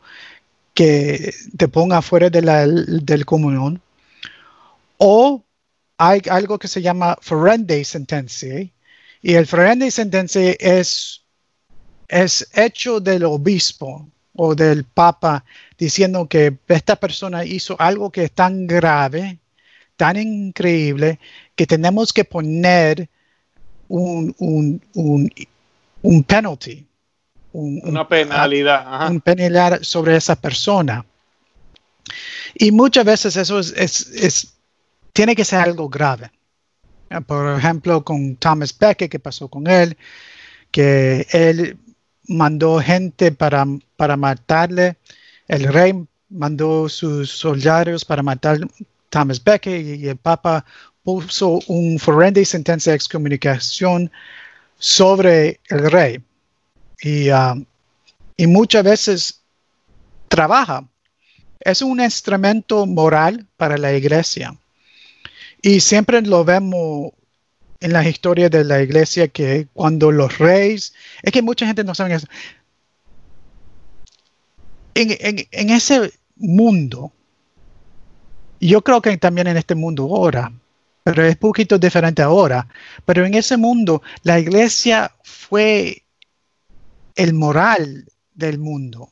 que 0.76 1.34
te 1.58 1.68
ponga 1.68 2.04
fuera 2.04 2.30
de 2.30 2.42
la, 2.44 2.68
del 2.68 3.26
comunión. 3.26 3.82
O 4.98 5.44
hay 5.98 6.22
algo 6.30 6.60
que 6.60 6.68
se 6.68 6.82
llama 6.82 7.18
ferende 7.22 7.84
sentencia. 7.84 8.70
Y 9.22 9.34
el 9.34 9.48
ferende 9.48 9.90
sentencia 9.90 10.56
es, 10.60 11.24
es 12.10 12.48
hecho 12.54 13.00
del 13.00 13.24
obispo 13.24 14.08
o 14.36 14.54
del 14.54 14.84
papa 14.84 15.46
diciendo 15.78 16.28
que 16.28 16.58
esta 16.68 16.98
persona 16.98 17.46
hizo 17.46 17.76
algo 17.80 18.12
que 18.12 18.26
es 18.26 18.32
tan 18.34 18.68
grave, 18.68 19.40
tan 19.96 20.18
increíble, 20.18 21.20
que 21.56 21.66
tenemos 21.66 22.12
que 22.12 22.26
poner 22.26 23.10
un, 23.88 24.36
un, 24.40 24.82
un, 24.94 25.32
un 26.02 26.24
penalty, 26.24 26.86
una 27.56 28.08
penalidad, 28.08 29.10
un 29.10 29.22
penalidad 29.22 29.82
sobre 29.82 30.16
esa 30.16 30.36
persona. 30.36 31.06
Y 32.54 32.72
muchas 32.72 33.06
veces 33.06 33.36
eso 33.38 33.60
es, 33.60 33.72
es, 33.72 34.54
tiene 35.14 35.36
que 35.36 35.46
ser 35.46 35.60
algo 35.60 35.90
grave. 35.90 36.32
Por 37.28 37.58
ejemplo, 37.58 38.04
con 38.04 38.36
Thomas 38.36 38.78
Becket, 38.78 39.10
que 39.10 39.20
pasó 39.20 39.48
con 39.48 39.68
él, 39.68 39.98
que 40.72 41.26
él 41.32 41.78
mandó 42.28 42.80
gente 42.80 43.32
para, 43.32 43.66
para 43.96 44.18
matarle. 44.18 44.98
El 45.48 45.72
rey 45.72 45.94
mandó 46.30 46.90
sus 46.90 47.30
soldados 47.30 48.04
para 48.04 48.24
matar 48.24 48.60
Thomas 49.10 49.42
Becket 49.44 50.00
y, 50.00 50.08
el 50.08 50.18
Papa 50.18 50.66
puso 51.04 51.60
un 51.68 52.00
forense 52.00 52.44
sentencia 52.46 52.92
de 52.92 52.98
excomunicación 52.98 54.12
sobre 54.78 55.60
el 55.70 55.92
rey. 55.92 56.22
Um, 57.04 57.66
y, 58.38 58.48
muchas 58.48 58.84
veces 58.84 59.42
trabaja. 60.28 60.88
Es 61.60 61.82
un 61.82 62.00
instrumento 62.00 62.86
moral 62.86 63.46
para 63.58 63.78
la 63.78 63.94
iglesia. 63.94 64.56
Y 65.62 65.80
siempre 65.80 66.22
lo 66.22 66.46
vemos 66.46 67.12
en 67.80 67.94
la 67.94 68.08
historia 68.08 68.50
de 68.50 68.64
la 68.64 68.82
iglesia 68.82 69.28
que 69.28 69.68
cuando 69.74 70.12
los 70.12 70.38
reyes, 70.38 70.94
es 71.22 71.32
que 71.32 71.42
mucha 71.42 71.66
gente 71.66 71.84
no 71.84 71.96
sabe 71.96 72.16
eso. 72.16 72.28
En, 74.94 75.70
ese 75.70 76.14
mundo, 76.38 77.12
yo 78.62 78.82
creo 78.82 79.02
que 79.02 79.18
también 79.18 79.48
en 79.48 79.58
este 79.58 79.76
mundo 79.76 80.04
ahora, 80.04 80.52
pero 81.04 81.26
es 81.26 81.34
un 81.34 81.40
poquito 81.40 81.78
diferente 81.78 82.22
ahora, 82.22 82.68
pero 83.04 83.26
en 83.26 83.34
ese 83.34 83.58
mundo 83.58 84.02
la 84.24 84.40
iglesia 84.40 85.12
fue 85.24 86.05
el 87.16 87.34
moral 87.34 88.06
del 88.34 88.60
mundo. 88.60 89.10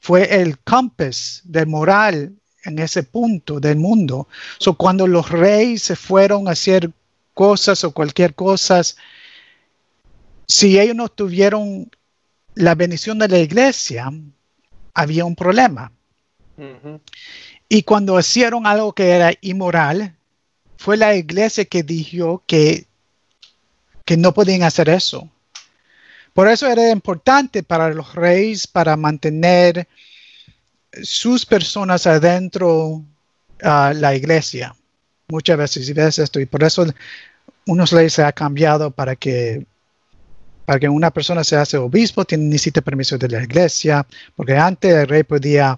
Fue 0.00 0.40
el 0.40 0.58
compass 0.58 1.42
del 1.44 1.66
moral 1.66 2.34
en 2.64 2.78
ese 2.78 3.02
punto 3.02 3.60
del 3.60 3.76
mundo. 3.76 4.28
So, 4.58 4.74
cuando 4.74 5.06
los 5.06 5.30
reyes 5.30 5.82
se 5.82 5.96
fueron 5.96 6.48
a 6.48 6.52
hacer 6.52 6.90
cosas 7.34 7.84
o 7.84 7.92
cualquier 7.92 8.34
cosa, 8.34 8.82
si 10.46 10.78
ellos 10.78 10.96
no 10.96 11.08
tuvieron 11.08 11.90
la 12.54 12.74
bendición 12.74 13.18
de 13.18 13.28
la 13.28 13.38
iglesia, 13.38 14.12
había 14.94 15.24
un 15.24 15.36
problema. 15.36 15.92
Y 17.68 17.84
cuando 17.84 18.18
hicieron 18.18 18.66
algo 18.66 18.92
que 18.92 19.10
era 19.10 19.32
inmoral, 19.40 20.14
fue 20.76 20.96
la 20.96 21.14
iglesia 21.14 21.64
que 21.64 21.82
dijo 21.82 22.42
que, 22.46 22.86
que 24.04 24.16
no 24.16 24.34
podían 24.34 24.62
hacer 24.62 24.88
eso. 24.88 25.28
Por 26.34 26.48
eso 26.48 26.66
era 26.66 26.90
importante 26.90 27.62
para 27.62 27.90
los 27.90 28.14
reyes, 28.14 28.66
para 28.66 28.96
mantener 28.96 29.86
sus 31.02 31.44
personas 31.46 32.06
adentro 32.06 33.02
a 33.62 33.92
la 33.94 34.14
iglesia. 34.14 34.74
Muchas 35.28 35.58
veces 35.58 35.88
y 35.88 35.92
ves 35.92 36.18
esto, 36.18 36.40
y 36.40 36.46
por 36.46 36.62
eso 36.62 36.86
unos 37.66 37.92
leyes 37.92 38.14
se 38.14 38.24
ha 38.24 38.32
cambiado 38.32 38.90
para 38.90 39.16
que 39.16 39.64
para 40.64 40.78
que 40.78 40.88
una 40.88 41.10
persona 41.10 41.42
se 41.42 41.56
hace 41.56 41.76
obispo, 41.76 42.24
tiene, 42.24 42.44
necesita 42.44 42.80
permiso 42.80 43.18
de 43.18 43.28
la 43.28 43.42
iglesia, 43.42 44.06
porque 44.36 44.56
antes 44.56 44.94
el 44.94 45.08
rey 45.08 45.24
podía 45.24 45.76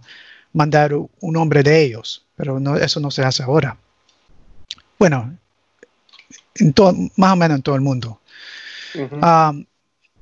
mandar 0.53 0.93
un 0.95 1.37
hombre 1.39 1.63
de 1.63 1.83
ellos, 1.83 2.27
pero 2.37 2.61
no, 2.61 2.77
eso 2.77 3.01
no 3.01 3.11
se 3.11 3.25
hace 3.25 3.43
ahora. 3.43 3.75
Bueno, 4.99 5.35
en 6.57 6.75
todo, 6.75 6.95
más 7.17 7.33
o 7.33 7.37
menos 7.37 7.57
en 7.57 7.63
todo 7.63 7.75
el 7.75 7.81
mundo. 7.81 8.21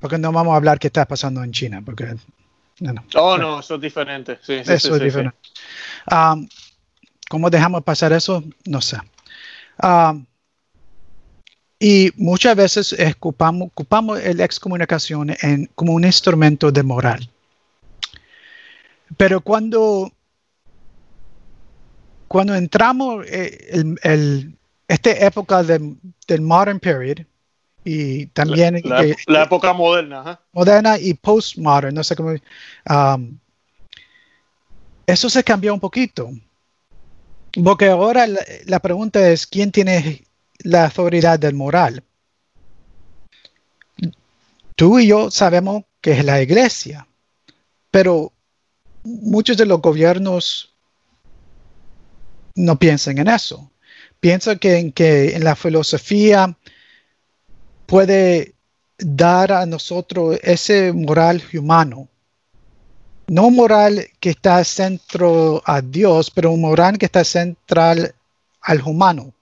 Porque 0.01 0.17
no 0.17 0.31
vamos 0.31 0.53
a 0.53 0.57
hablar 0.57 0.79
qué 0.79 0.87
está 0.87 1.05
pasando 1.05 1.43
en 1.43 1.51
China, 1.51 1.81
porque 1.85 2.15
no, 2.79 2.95
Oh, 3.15 3.37
no, 3.37 3.59
eso 3.59 3.75
es 3.75 3.81
diferente. 3.81 4.39
Sí, 4.41 4.53
eso 4.53 4.95
es 4.95 5.01
diferente. 5.01 5.37
Um, 6.11 6.47
¿Cómo 7.29 7.49
dejamos 7.49 7.83
pasar 7.83 8.11
eso? 8.11 8.43
No 8.65 8.81
sé. 8.81 8.97
Um, 9.81 10.25
y 11.79 12.11
muchas 12.17 12.55
veces 12.55 12.95
ocupamos, 13.15 13.67
ocupamos 13.67 14.19
la 14.23 14.43
excomunicación 14.43 15.35
en, 15.41 15.67
como 15.75 15.93
un 15.93 16.03
instrumento 16.03 16.71
de 16.71 16.83
moral. 16.83 17.29
Pero 19.17 19.41
cuando, 19.41 20.11
cuando 22.27 22.55
entramos 22.55 23.25
en 23.27 23.93
eh, 23.93 23.99
el, 24.03 24.57
esta 24.87 25.11
época 25.11 25.63
del 25.63 26.41
modern 26.41 26.79
period, 26.79 27.25
y 27.83 28.27
también 28.27 28.81
la, 28.83 29.43
época 29.43 29.73
moderna 29.73 30.39
moderna 30.51 30.99
y 30.99 31.13
postmodern 31.15 31.95
no 31.95 32.03
sé 32.03 32.15
cómo 32.15 32.31
um, 32.89 33.37
eso 35.07 35.29
se 35.29 35.43
cambió 35.43 35.73
un 35.73 35.79
poquito. 35.79 36.29
Porque 37.65 37.89
ahora 37.89 38.27
la, 38.65 38.79
pregunta 38.79 39.29
es 39.29 39.45
quién 39.45 39.71
tiene 39.71 40.23
la 40.59 40.85
autoridad 40.85 41.37
del 41.37 41.55
moral 41.55 42.03
tú 44.75 44.99
y 44.99 45.07
yo 45.07 45.31
sabemos 45.31 45.83
que 45.99 46.11
es 46.11 46.23
la 46.23 46.41
iglesia 46.41 47.07
pero 47.89 48.31
muchos 49.03 49.57
de 49.57 49.65
los 49.65 49.81
gobiernos 49.81 50.73
no 52.55 52.79
piensan 52.79 53.17
en 53.17 53.27
eso. 53.27 53.71
Piensan 54.19 54.59
que 54.59 54.77
en 54.77 54.91
que 54.91 55.35
en 55.35 55.43
la 55.43 55.55
filosofía 55.55 56.57
puede 57.91 58.55
dar 58.97 59.51
a 59.51 59.65
nosotros 59.65 60.39
ese 60.43 60.93
moral 60.93 61.43
humano. 61.53 62.07
No 63.27 63.49
moral 63.49 64.07
que 64.21 64.29
está 64.29 64.63
centro 64.63 65.61
a 65.65 65.81
Dios, 65.81 66.31
pero 66.31 66.51
un 66.51 66.61
moral 66.61 66.97
que 66.97 67.07
está 67.07 67.25
central 67.25 68.15
al 68.61 68.81
humano. 68.83 69.33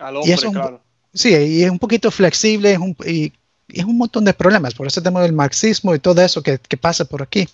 Al 0.00 0.16
hombre, 0.16 0.36
claro. 0.36 0.80
Sí, 1.14 1.28
y 1.28 1.62
es 1.62 1.70
un 1.70 1.78
poquito 1.78 2.10
flexible 2.10 2.72
es 2.72 2.78
un, 2.78 2.96
y, 3.06 3.32
es 3.68 3.84
un 3.84 3.96
montón 3.96 4.24
de 4.24 4.34
problemas. 4.34 4.74
Por 4.74 4.88
eso 4.88 5.00
tenemos 5.00 5.24
el 5.24 5.32
marxismo 5.32 5.94
y 5.94 6.00
todo 6.00 6.20
eso 6.22 6.42
que, 6.42 6.58
pasa 6.80 7.04
por 7.04 7.22
aquí. 7.22 7.48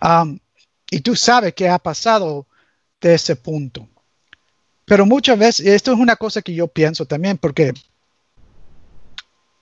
Um, 0.00 0.38
y 0.88 1.00
tú 1.00 1.16
sabes 1.16 1.52
qué 1.54 1.68
ha 1.68 1.80
pasado 1.80 2.46
de 3.00 3.14
ese 3.14 3.34
punto. 3.34 3.88
Pero 4.84 5.04
muchas 5.04 5.36
veces, 5.36 5.66
esto 5.66 5.92
es 5.92 5.98
una 5.98 6.14
cosa 6.14 6.42
que 6.42 6.54
yo 6.54 6.68
pienso 6.68 7.06
también, 7.06 7.38
porque 7.38 7.74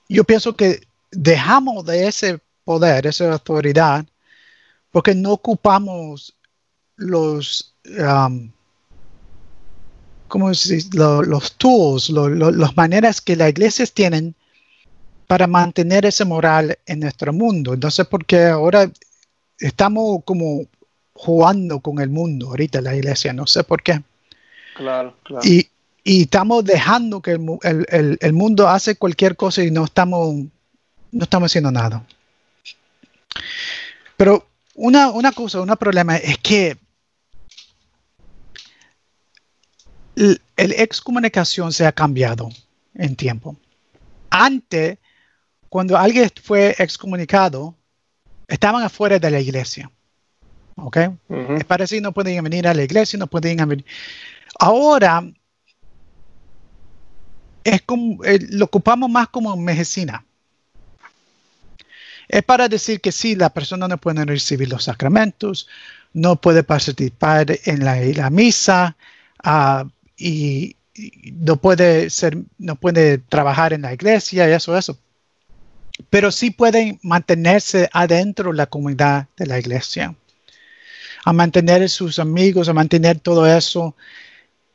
yo 0.08 0.24
pienso 0.24 0.56
que 0.56 0.86
dejamos 1.10 1.84
de 1.84 2.06
ese 2.06 2.40
poder, 2.64 3.06
esa 3.06 3.32
autoridad, 3.32 4.04
porque 4.90 5.14
no 5.14 5.32
ocupamos 5.32 6.34
los, 6.96 7.74
um, 7.84 8.50
¿cómo 10.28 10.50
los 10.50 11.52
tools, 11.56 12.10
las 12.10 12.76
maneras 12.76 13.20
que 13.20 13.36
las 13.36 13.50
iglesias 13.50 13.92
tienen 13.92 14.34
para 15.26 15.46
mantener 15.46 16.06
ese 16.06 16.24
moral 16.24 16.78
en 16.86 17.00
nuestro 17.00 17.32
mundo. 17.32 17.74
Entonces, 17.74 18.06
porque 18.06 18.46
ahora 18.46 18.90
estamos 19.58 20.22
como 20.24 20.66
jugando 21.12 21.80
con 21.80 22.00
el 22.00 22.10
mundo 22.10 22.48
ahorita 22.48 22.80
la 22.80 22.94
iglesia, 22.94 23.32
no 23.32 23.46
sé 23.46 23.64
por 23.64 23.82
qué. 23.82 24.02
Claro, 24.76 25.16
claro. 25.24 25.46
Y, 25.46 25.68
y 26.08 26.22
estamos 26.22 26.64
dejando 26.64 27.20
que 27.20 27.32
el, 27.32 28.32
mundo 28.32 28.68
hace 28.68 28.94
cualquier 28.94 29.34
cosa 29.34 29.64
y 29.64 29.72
no 29.72 29.86
estamos, 29.86 30.36
no 31.10 31.24
estamos 31.24 31.50
haciendo 31.50 31.72
nada. 31.72 32.06
Pero 34.16 34.46
una, 34.76 35.10
una 35.10 35.32
cosa, 35.32 35.60
un 35.60 35.76
problema 35.76 36.16
es 36.16 36.38
que 36.38 36.78
el, 40.14 40.40
excomunicación 40.56 41.72
se 41.72 41.84
ha 41.84 41.90
cambiado 41.90 42.50
en 42.94 43.16
tiempo. 43.16 43.56
Antes, 44.30 44.98
cuando 45.68 45.98
alguien 45.98 46.30
fue 46.40 46.76
excomunicado, 46.78 47.74
estaban 48.46 48.84
afuera 48.84 49.18
de 49.18 49.30
la 49.32 49.40
iglesia. 49.40 49.90
¿Ok? 50.76 50.98
Es 51.58 51.64
parecido, 51.64 52.02
no 52.02 52.12
pueden 52.12 52.44
venir 52.44 52.68
a 52.68 52.74
la 52.74 52.84
iglesia, 52.84 53.18
no 53.18 53.26
pueden 53.26 53.56
venir. 53.56 53.84
Ahora, 54.60 55.24
es 57.66 57.82
como, 57.82 58.24
eh, 58.24 58.38
lo 58.50 58.66
ocupamos 58.66 59.10
más 59.10 59.28
como 59.28 59.56
medicina. 59.56 60.24
Es 62.28 62.42
para 62.42 62.68
decir 62.68 63.00
que 63.00 63.12
sí, 63.12 63.34
la 63.34 63.50
persona 63.50 63.88
no 63.88 63.98
puede 63.98 64.24
recibir 64.24 64.68
los 64.68 64.84
sacramentos, 64.84 65.68
no 66.12 66.36
puede 66.40 66.62
participar 66.62 67.58
en 67.64 67.84
la, 67.84 68.30
misa 68.30 68.96
ah, 69.42 69.84
y, 70.16 70.76
no 71.32 71.56
puede 71.56 72.08
ser, 72.08 72.38
no 72.58 72.76
puede 72.76 73.18
trabajar 73.18 73.72
en 73.72 73.82
la 73.82 73.92
iglesia 73.92 74.48
y 74.48 74.52
eso, 74.52 74.76
eso. 74.76 74.98
Pero 76.08 76.30
sí 76.30 76.50
pueden 76.50 76.98
mantenerse 77.02 77.88
adentro 77.92 78.50
de 78.50 78.56
la 78.56 78.66
comunidad 78.66 79.26
de 79.36 79.46
la 79.46 79.58
iglesia, 79.58 80.14
a 81.24 81.32
mantener 81.32 81.88
sus 81.90 82.18
amigos, 82.18 82.68
a 82.68 82.72
mantener 82.72 83.18
todo 83.18 83.46
eso. 83.46 83.96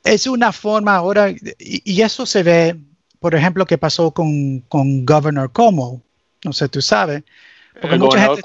Es 0.03 0.27
una 0.27 0.51
forma 0.51 0.95
ahora, 0.95 1.29
y, 1.59 2.01
eso 2.01 2.25
se 2.25 2.43
ve, 2.43 2.79
por 3.19 3.35
ejemplo, 3.35 3.65
que 3.65 3.77
pasó 3.77 4.11
con, 4.11 4.59
con 4.61 5.05
Governor 5.05 5.51
Como, 5.51 6.01
no 6.43 6.53
sé, 6.53 6.67
tú 6.69 6.81
sabes. 6.81 7.23
Porque 7.79 7.97
mucha 7.97 8.19
gente, 8.19 8.41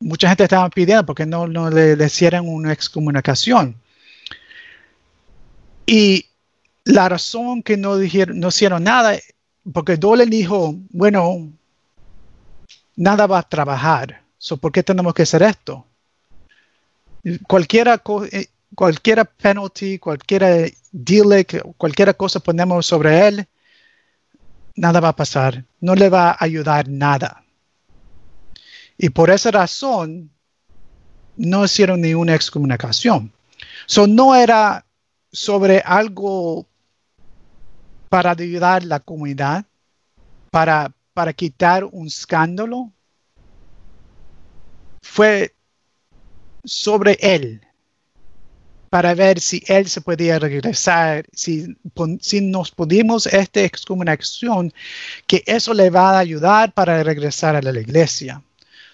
mucha 0.00 0.28
gente 0.28 0.44
estaba 0.44 0.68
pidiendo 0.70 1.04
porque 1.04 1.26
no, 1.26 1.46
no 1.46 1.70
le, 1.70 2.04
hicieran 2.04 2.48
una 2.48 2.72
excomunicación. 2.72 3.76
Y 5.86 6.26
la 6.84 7.08
razón 7.08 7.62
que 7.62 7.76
no, 7.76 7.96
dijeron, 7.96 8.38
no 8.38 8.48
hicieron 8.48 8.84
nada, 8.84 9.18
porque 9.72 9.96
Dolan 9.96 10.30
dijo, 10.30 10.74
bueno, 10.90 11.50
nada 12.96 13.26
va 13.26 13.38
a 13.38 13.48
trabajar, 13.48 14.22
so, 14.38 14.56
¿por 14.56 14.72
qué 14.72 14.82
tenemos 14.82 15.14
que 15.14 15.22
hacer 15.22 15.42
esto? 15.42 15.86
Cualquiera, 17.46 18.02
eh, 18.32 18.46
cualquiera 18.74 19.24
penalty, 19.24 19.98
cualquiera 19.98 20.48
deal, 20.92 21.46
cualquier 21.76 22.16
cosa 22.16 22.40
ponemos 22.40 22.86
sobre 22.86 23.26
él, 23.28 23.48
nada 24.74 25.00
va 25.00 25.08
a 25.08 25.16
pasar, 25.16 25.64
no 25.80 25.94
le 25.94 26.08
va 26.08 26.30
a 26.30 26.36
ayudar 26.40 26.88
nada. 26.88 27.44
Y 28.96 29.10
por 29.10 29.30
esa 29.30 29.50
razón, 29.50 30.30
no 31.36 31.64
hicieron 31.64 32.00
ni 32.00 32.14
una 32.14 32.34
excomunicación. 32.34 33.32
So, 33.86 34.06
no 34.06 34.34
era 34.34 34.84
sobre 35.32 35.78
algo 35.80 36.66
para 38.08 38.32
ayudar 38.32 38.82
a 38.82 38.86
la 38.86 39.00
comunidad, 39.00 39.64
para, 40.50 40.92
para 41.14 41.32
quitar 41.32 41.84
un 41.84 42.06
escándalo. 42.08 42.92
Fue 45.02 45.54
sobre 46.64 47.18
él, 47.20 47.62
para 48.90 49.14
ver 49.14 49.40
si 49.40 49.62
él 49.66 49.88
se 49.88 50.00
podía 50.00 50.38
regresar, 50.38 51.26
si, 51.32 51.76
si 52.20 52.40
nos 52.40 52.70
pudimos 52.70 53.26
esta 53.26 53.62
excomunicación, 53.62 54.72
que 55.26 55.42
eso 55.46 55.74
le 55.74 55.90
va 55.90 56.10
a 56.10 56.18
ayudar 56.18 56.72
para 56.72 57.02
regresar 57.02 57.56
a 57.56 57.62
la 57.62 57.80
iglesia. 57.80 58.42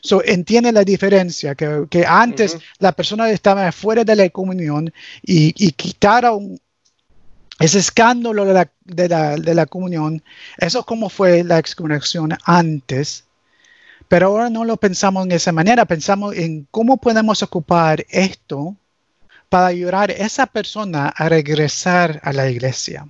So, 0.00 0.22
entiende 0.24 0.70
la 0.70 0.84
diferencia, 0.84 1.54
que, 1.54 2.04
antes 2.06 2.58
la 2.78 2.92
persona 2.92 3.30
estaba 3.30 3.72
fuera 3.72 4.04
de 4.04 4.16
la 4.16 4.28
comunión 4.28 4.92
y, 5.22 5.54
y 5.56 5.72
quitaron 5.72 6.60
ese 7.58 7.78
escándalo 7.78 8.44
de 8.44 9.54
la, 9.54 9.66
comunión. 9.66 10.22
Eso 10.58 10.80
es 10.80 10.84
como 10.84 11.08
fue 11.08 11.44
la 11.44 11.58
excomunión 11.58 12.36
antes. 12.44 13.24
Pero 14.08 14.26
ahora 14.26 14.50
no 14.50 14.64
lo 14.64 14.76
pensamos 14.76 15.24
en 15.24 15.32
esa 15.32 15.52
manera, 15.52 15.86
pensamos 15.86 16.36
en 16.36 16.66
cómo 16.70 16.98
podemos 16.98 17.42
ocupar 17.42 18.04
esto 18.10 18.76
para 19.54 19.68
ayudar 19.68 20.10
a 20.10 20.14
esa 20.14 20.46
persona 20.46 21.12
a 21.16 21.28
regresar 21.28 22.18
a 22.24 22.32
la 22.32 22.50
iglesia. 22.50 23.06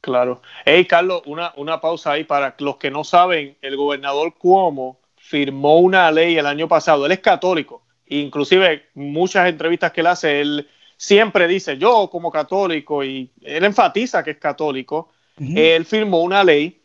Claro. 0.00 0.40
Hey, 0.64 0.86
Carlos, 0.86 1.20
una, 1.26 1.52
una 1.56 1.78
pausa 1.78 2.12
ahí 2.12 2.24
para 2.24 2.54
los 2.60 2.78
que 2.78 2.90
no 2.90 3.04
saben, 3.04 3.54
el 3.60 3.76
gobernador 3.76 4.32
Cuomo 4.38 4.98
firmó 5.18 5.80
una 5.80 6.10
ley 6.10 6.38
el 6.38 6.46
año 6.46 6.68
pasado. 6.68 7.04
Él 7.04 7.12
es 7.12 7.18
católico, 7.18 7.82
inclusive 8.06 8.86
muchas 8.94 9.46
entrevistas 9.46 9.92
que 9.92 10.00
él 10.00 10.06
hace, 10.06 10.40
él 10.40 10.66
siempre 10.96 11.46
dice, 11.46 11.76
yo 11.76 12.08
como 12.08 12.30
católico, 12.30 13.04
y 13.04 13.30
él 13.42 13.62
enfatiza 13.62 14.24
que 14.24 14.30
es 14.30 14.38
católico, 14.38 15.10
él 15.38 15.84
firmó 15.84 16.22
una 16.22 16.44
ley 16.44 16.80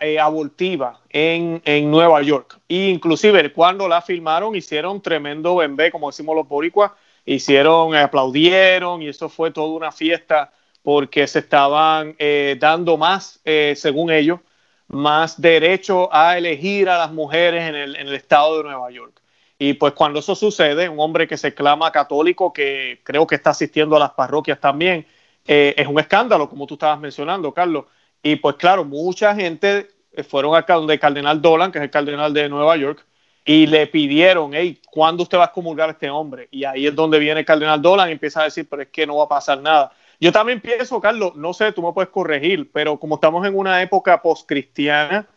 eh, 0.00 0.20
abortiva 0.20 1.00
en, 1.10 1.60
en, 1.64 1.90
Nueva 1.90 2.22
York. 2.22 2.60
E 2.68 2.90
inclusive 2.90 3.52
cuando 3.52 3.88
la 3.88 4.00
firmaron 4.00 4.54
hicieron 4.54 5.02
tremendo 5.02 5.56
bembé, 5.56 5.90
como 5.90 6.12
decimos 6.12 6.36
los 6.36 6.46
boricuas, 6.46 6.92
hicieron, 7.24 7.94
aplaudieron 7.94 9.02
y 9.02 9.08
eso 9.08 9.28
fue 9.28 9.50
toda 9.50 9.74
una 9.74 9.92
fiesta 9.92 10.52
porque 10.82 11.26
se 11.26 11.38
estaban 11.40 12.14
eh, 12.18 12.56
dando 12.60 12.96
más, 12.96 13.40
eh, 13.44 13.74
según 13.76 14.10
ellos, 14.10 14.40
más 14.88 15.40
derecho 15.40 16.08
a 16.12 16.36
elegir 16.36 16.88
a 16.88 16.98
las 16.98 17.12
mujeres 17.12 17.68
en 17.68 17.74
el, 17.74 17.96
en 17.96 18.08
el 18.08 18.14
estado 18.14 18.58
de 18.58 18.64
Nueva 18.64 18.90
York. 18.90 19.20
Y 19.58 19.74
pues 19.74 19.92
cuando 19.94 20.18
eso 20.18 20.34
sucede, 20.34 20.88
un 20.88 21.00
hombre 21.00 21.28
que 21.28 21.36
se 21.36 21.54
clama 21.54 21.92
católico, 21.92 22.52
que 22.52 23.00
creo 23.04 23.26
que 23.26 23.36
está 23.36 23.50
asistiendo 23.50 23.96
a 23.96 24.00
las 24.00 24.10
parroquias 24.10 24.60
también, 24.60 25.06
eh, 25.46 25.74
es 25.76 25.86
un 25.86 25.98
escándalo, 25.98 26.48
como 26.48 26.66
tú 26.66 26.74
estabas 26.74 27.00
mencionando, 27.00 27.52
Carlos. 27.52 27.84
Y 28.22 28.36
pues 28.36 28.56
claro, 28.56 28.84
mucha 28.84 29.34
gente 29.34 29.88
eh, 30.12 30.22
fueron 30.22 30.54
acá 30.56 30.74
donde 30.74 30.98
cardenal 30.98 31.40
Dolan, 31.40 31.70
que 31.70 31.78
es 31.78 31.84
el 31.84 31.90
cardenal 31.90 32.32
de 32.32 32.48
Nueva 32.48 32.76
York, 32.76 33.04
y 33.44 33.66
le 33.66 33.86
pidieron, 33.86 34.52
hey, 34.54 34.80
¿cuándo 34.90 35.22
usted 35.22 35.38
va 35.38 35.42
a 35.42 35.46
excomulgar 35.46 35.88
a 35.88 35.92
este 35.92 36.08
hombre? 36.08 36.48
Y 36.50 36.64
ahí 36.64 36.86
es 36.86 36.94
donde 36.94 37.18
viene 37.18 37.44
cardenal 37.44 37.82
Dolan 37.82 38.08
y 38.08 38.12
empieza 38.12 38.40
a 38.40 38.44
decir, 38.44 38.66
pero 38.68 38.82
es 38.82 38.88
que 38.88 39.06
no 39.06 39.16
va 39.16 39.24
a 39.24 39.28
pasar 39.28 39.60
nada. 39.60 39.92
Yo 40.18 40.32
también 40.32 40.60
pienso, 40.60 41.00
Carlos, 41.00 41.36
no 41.36 41.52
sé, 41.52 41.72
tú 41.72 41.82
me 41.82 41.92
puedes 41.92 42.10
corregir, 42.10 42.70
pero 42.72 42.98
como 42.98 43.16
estamos 43.16 43.46
en 43.46 43.56
una 43.56 43.82
época 43.82 44.22
post-cristiana, 44.22 45.28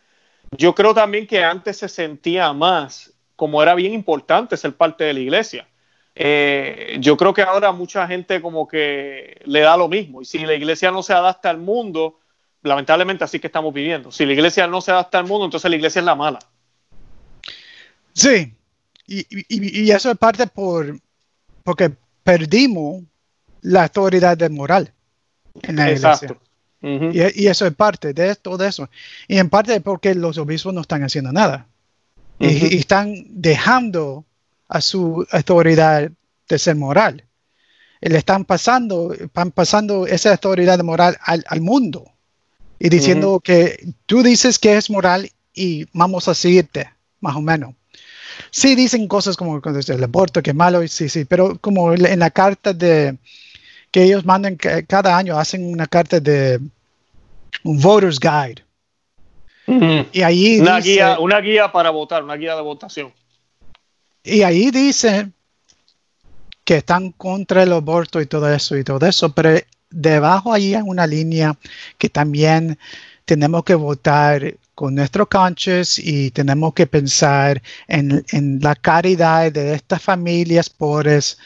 yo 0.51 0.73
creo 0.73 0.93
también 0.93 1.27
que 1.27 1.43
antes 1.43 1.77
se 1.77 1.89
sentía 1.89 2.53
más 2.53 3.13
como 3.35 3.61
era 3.61 3.75
bien 3.75 3.93
importante 3.93 4.57
ser 4.57 4.75
parte 4.75 5.03
de 5.03 5.13
la 5.13 5.19
iglesia. 5.19 5.67
Eh, 6.15 6.97
yo 6.99 7.15
creo 7.17 7.33
que 7.33 7.43
ahora 7.43 7.71
mucha 7.71 8.07
gente 8.07 8.41
como 8.41 8.67
que 8.67 9.41
le 9.45 9.59
da 9.59 9.77
lo 9.77 9.87
mismo 9.87 10.21
y 10.21 10.25
si 10.25 10.39
la 10.39 10.55
iglesia 10.55 10.89
no 10.89 11.03
se 11.03 11.13
adapta 11.13 11.51
al 11.51 11.59
mundo, 11.59 12.19
lamentablemente 12.63 13.23
así 13.23 13.39
que 13.39 13.47
estamos 13.47 13.73
viviendo. 13.73 14.11
Si 14.11 14.25
la 14.25 14.33
iglesia 14.33 14.65
no 14.65 14.81
se 14.81 14.91
adapta 14.91 15.19
al 15.19 15.27
mundo, 15.27 15.45
entonces 15.45 15.69
la 15.69 15.75
iglesia 15.75 15.99
es 15.99 16.05
la 16.05 16.15
mala. 16.15 16.39
Sí, 18.17 18.51
y, 19.05 19.91
eso 19.91 20.09
es 20.09 20.17
parte 20.17 20.47
por 20.47 20.99
porque 21.63 21.91
perdimos 22.23 23.03
la 23.61 23.83
autoridad 23.83 24.35
de 24.35 24.49
moral 24.49 24.91
en 25.61 25.75
la 25.75 25.91
iglesia. 25.91 26.35
y, 26.81 27.47
eso 27.47 27.67
es 27.67 27.75
parte 27.75 28.13
de 28.13 28.35
todo 28.35 28.65
eso. 28.65 28.89
Y 29.27 29.37
en 29.37 29.49
parte 29.49 29.79
porque 29.81 30.15
los 30.15 30.39
obispos 30.39 30.73
no 30.73 30.81
están 30.81 31.03
haciendo 31.03 31.31
nada. 31.31 31.67
y, 32.39 32.77
están 32.77 33.13
dejando 33.29 34.25
a 34.67 34.81
su 34.81 35.25
autoridad 35.31 36.09
de 36.49 36.59
ser 36.59 36.75
moral. 36.75 37.23
Y 38.01 38.09
le 38.09 38.17
están 38.17 38.45
pasando, 38.45 39.13
están 39.13 39.51
pasando 39.51 40.07
esa 40.07 40.31
autoridad 40.31 40.79
moral 40.79 41.17
al, 41.21 41.45
al 41.47 41.61
mundo. 41.61 42.11
Y 42.79 42.89
diciendo 42.89 43.39
que 43.41 43.93
tú 44.07 44.23
dices 44.23 44.57
que 44.57 44.75
es 44.75 44.89
moral 44.89 45.29
y 45.53 45.85
vamos 45.93 46.27
a 46.27 46.33
seguirte, 46.33 46.89
más 47.19 47.35
o 47.35 47.41
menos. 47.41 47.76
Sí, 48.51 48.75
dicen 48.75 49.07
cosas 49.07 49.37
como 49.37 49.61
el 49.63 50.03
aborto, 50.03 50.41
que 50.41 50.51
es 50.51 50.55
malo, 50.55 50.87
sí, 50.87 51.09
sí, 51.09 51.25
pero 51.25 51.57
como 51.59 51.93
en 51.93 52.19
la 52.19 52.29
carta 52.29 52.73
de, 52.73 53.17
que 53.91 54.03
ellos 54.03 54.25
mandan 54.25 54.55
cada 54.55 55.17
año, 55.17 55.37
hacen 55.37 55.65
una 55.71 55.87
carta 55.87 56.19
de 56.19 56.59
un 57.63 57.79
voter's 57.79 58.19
guide. 58.19 58.63
Y 60.13 60.21
ahí 60.21 60.59
una 60.59 60.79
guía, 60.79 61.19
una 61.19 61.41
guía 61.41 61.71
para 61.71 61.89
votar, 61.89 62.23
una 62.23 62.35
guía 62.35 62.55
de 62.55 62.61
votación. 62.61 63.11
Y 64.23 64.43
ahí 64.43 64.71
dice 64.71 65.29
que 66.63 66.77
están 66.77 67.11
contra 67.11 67.63
el 67.63 67.73
aborto 67.73 68.21
y 68.21 68.25
todo 68.25 68.53
eso 68.53 68.77
y 68.77 68.83
todo 68.83 69.05
eso, 69.05 69.33
pero 69.33 69.57
debajo 69.89 70.53
ahí 70.53 70.73
hay 70.73 70.83
una 70.85 71.07
línea 71.07 71.57
que 71.97 72.09
también 72.09 72.77
tenemos 73.25 73.63
que 73.63 73.75
votar 73.75 74.55
con 74.77 74.93
nuestros 74.93 75.27
canches 75.27 75.97
y 75.97 76.29
tenemos 76.29 76.75
que 76.75 76.85
pensar 76.85 77.63
en, 77.87 78.23
en 78.31 78.59
la 78.61 78.75
caridad 78.75 79.51
de 79.51 79.73
estas 79.73 79.99
familias 80.03 80.69
pobres 80.69 81.39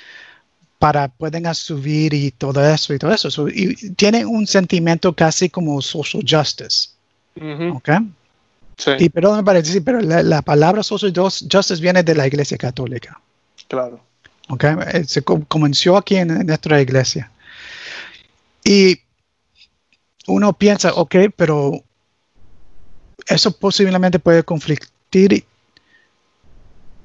para 0.77 1.07
pueden 1.07 1.45
subir 1.55 2.13
y 2.13 2.31
todo 2.31 2.61
eso 2.61 2.93
y 2.93 2.99
todo 2.99 3.13
eso. 3.13 3.47
y 3.47 3.73
tiene 3.91 4.25
un 4.25 4.45
sentimiento 4.45 5.15
casi 5.15 5.49
como 5.49 5.81
social 5.81 6.25
justice. 6.27 6.89
¿Ok? 7.73 7.89
Sí. 8.75 8.91
Y 8.99 9.07
perdón, 9.07 9.37
me 9.37 9.43
parece, 9.45 9.79
pero 9.79 10.01
la, 10.01 10.41
palabra 10.41 10.83
social 10.83 11.13
justice 11.15 11.81
viene 11.81 12.03
de 12.03 12.15
la 12.15 12.27
iglesia 12.27 12.57
católica. 12.57 13.17
Claro. 13.69 14.01
¿Ok? 14.49 14.65
Eh, 14.65 15.05
se 15.07 15.21
comenzó 15.21 15.95
aquí 15.95 16.17
en, 16.17 16.45
nuestra 16.45 16.81
iglesia. 16.81 17.31
Y 18.65 18.99
uno 20.27 20.51
piensa, 20.51 20.93
ok, 20.95 21.15
pero 21.37 21.81
eso 23.27 23.51
posiblemente 23.51 24.19
puede 24.19 24.43
conflictir 24.43 25.45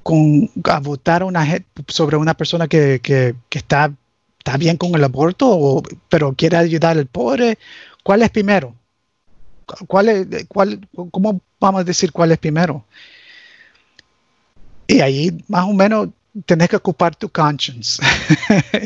con 0.03 0.49
a 0.65 0.79
votar 0.81 1.25
una, 1.25 1.45
sobre 1.89 2.17
una 2.17 2.35
persona 2.35 2.69
que, 2.69 3.01
está, 3.51 3.93
está, 4.39 4.57
bien 4.57 4.77
con 4.77 4.95
el 4.95 5.03
aborto, 5.03 5.83
pero 6.09 6.33
quiere 6.35 6.57
ayudar 6.57 6.97
al 6.97 7.07
pobre. 7.07 7.59
¿Cuál 8.03 8.23
es 8.23 8.31
primero? 8.31 8.75
¿Cuál 9.89 10.09
es, 10.09 10.47
cuál, 10.47 10.87
¿Cómo 11.11 11.41
vamos 11.59 11.81
a 11.81 11.85
decir 11.85 12.13
cuál 12.13 12.31
es 12.31 12.39
primero? 12.39 12.85
Y 14.87 15.01
ahí 15.01 15.37
más 15.49 15.65
o 15.65 15.73
menos 15.73 16.09
tenés 16.45 16.69
que 16.69 16.77
ocupar 16.77 17.17
tu 17.17 17.29
conscience. 17.29 18.01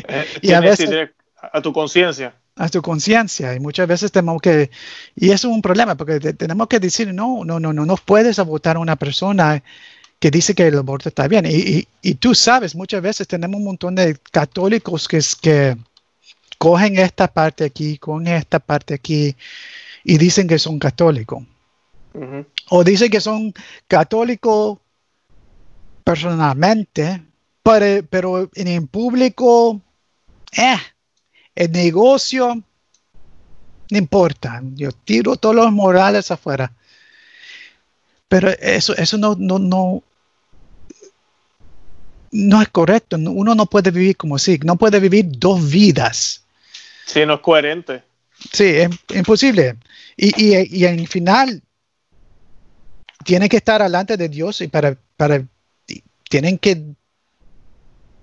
Eh, 0.07 0.25
y 0.41 0.51
a 0.53 0.59
veces 0.59 1.11
a 1.39 1.61
tu 1.61 1.71
conciencia. 1.71 2.33
A 2.61 2.69
tu 2.69 2.81
conciencia. 2.81 3.55
Y 3.55 3.59
muchas 3.59 3.87
veces 3.87 4.11
tenemos 4.11 4.39
que, 4.39 4.69
y 5.15 5.31
eso 5.31 5.49
es 5.49 5.53
un 5.55 5.61
problema, 5.63 5.95
porque 5.95 6.19
tenemos 6.19 6.67
que 6.67 6.79
decir, 6.79 7.11
no, 7.11 7.43
no, 7.43 7.59
no, 7.59 7.73
no, 7.73 7.85
no 7.85 7.95
puedes 7.97 8.37
votar 8.45 8.75
a 8.75 8.79
una 8.79 8.95
persona 8.95 9.63
que 10.19 10.29
dice 10.29 10.53
que 10.53 10.67
el 10.67 10.77
aborto 10.77 11.09
está 11.09 11.27
bien. 11.27 11.47
Y, 11.47 11.87
y, 12.03 12.13
tú 12.15 12.35
sabes, 12.35 12.75
muchas 12.75 13.01
veces 13.01 13.27
tenemos 13.27 13.57
un 13.57 13.65
montón 13.65 13.95
de 13.95 14.15
católicos 14.31 15.07
que, 15.07 15.19
que 15.41 15.75
cogen 16.59 16.99
esta 16.99 17.27
parte 17.27 17.63
aquí, 17.65 17.97
cogen 17.97 18.27
esta 18.27 18.59
parte 18.59 18.93
aquí 18.93 19.35
y 20.03 20.17
dicen 20.19 20.47
que 20.47 20.59
son 20.59 20.77
católicos. 20.77 21.43
O 22.69 22.83
dicen 22.83 23.09
que 23.09 23.21
son 23.21 23.53
católicos 23.87 24.77
personalmente, 26.03 27.23
pero, 27.63 28.05
pero 28.07 28.49
en 28.53 28.67
el 28.67 28.87
público, 28.87 29.81
eh, 30.55 30.77
el 31.61 31.71
negocio, 31.71 32.61
no 33.89 33.97
importa. 33.97 34.61
Yo 34.73 34.91
tiro 34.91 35.35
todos 35.35 35.55
los 35.55 35.71
morales 35.71 36.31
afuera. 36.31 36.71
Pero 38.27 38.49
eso, 38.49 38.95
eso 38.95 39.17
no, 39.17 39.35
no, 39.37 39.59
no, 39.59 40.03
no 42.31 42.61
es 42.61 42.69
correcto. 42.69 43.17
Uno 43.17 43.53
no 43.53 43.65
puede 43.65 43.91
vivir 43.91 44.17
como 44.17 44.39
si, 44.39 44.57
no 44.63 44.75
puede 44.75 44.99
vivir 44.99 45.25
dos 45.27 45.69
vidas. 45.69 46.43
Sí, 47.05 47.25
no 47.25 47.35
es 47.35 47.41
coherente. 47.41 48.03
Sí, 48.51 48.63
es 48.63 48.89
imposible. 49.13 49.75
Y, 50.17 50.29
y, 50.41 50.79
y 50.79 50.85
en 50.85 51.05
final, 51.05 51.61
tiene 53.23 53.49
que 53.49 53.57
estar 53.57 53.83
delante 53.83 54.17
de 54.17 54.29
Dios 54.29 54.61
y 54.61 54.67
para, 54.67 54.97
para, 55.15 55.45
tienen 56.29 56.57
que 56.57 56.95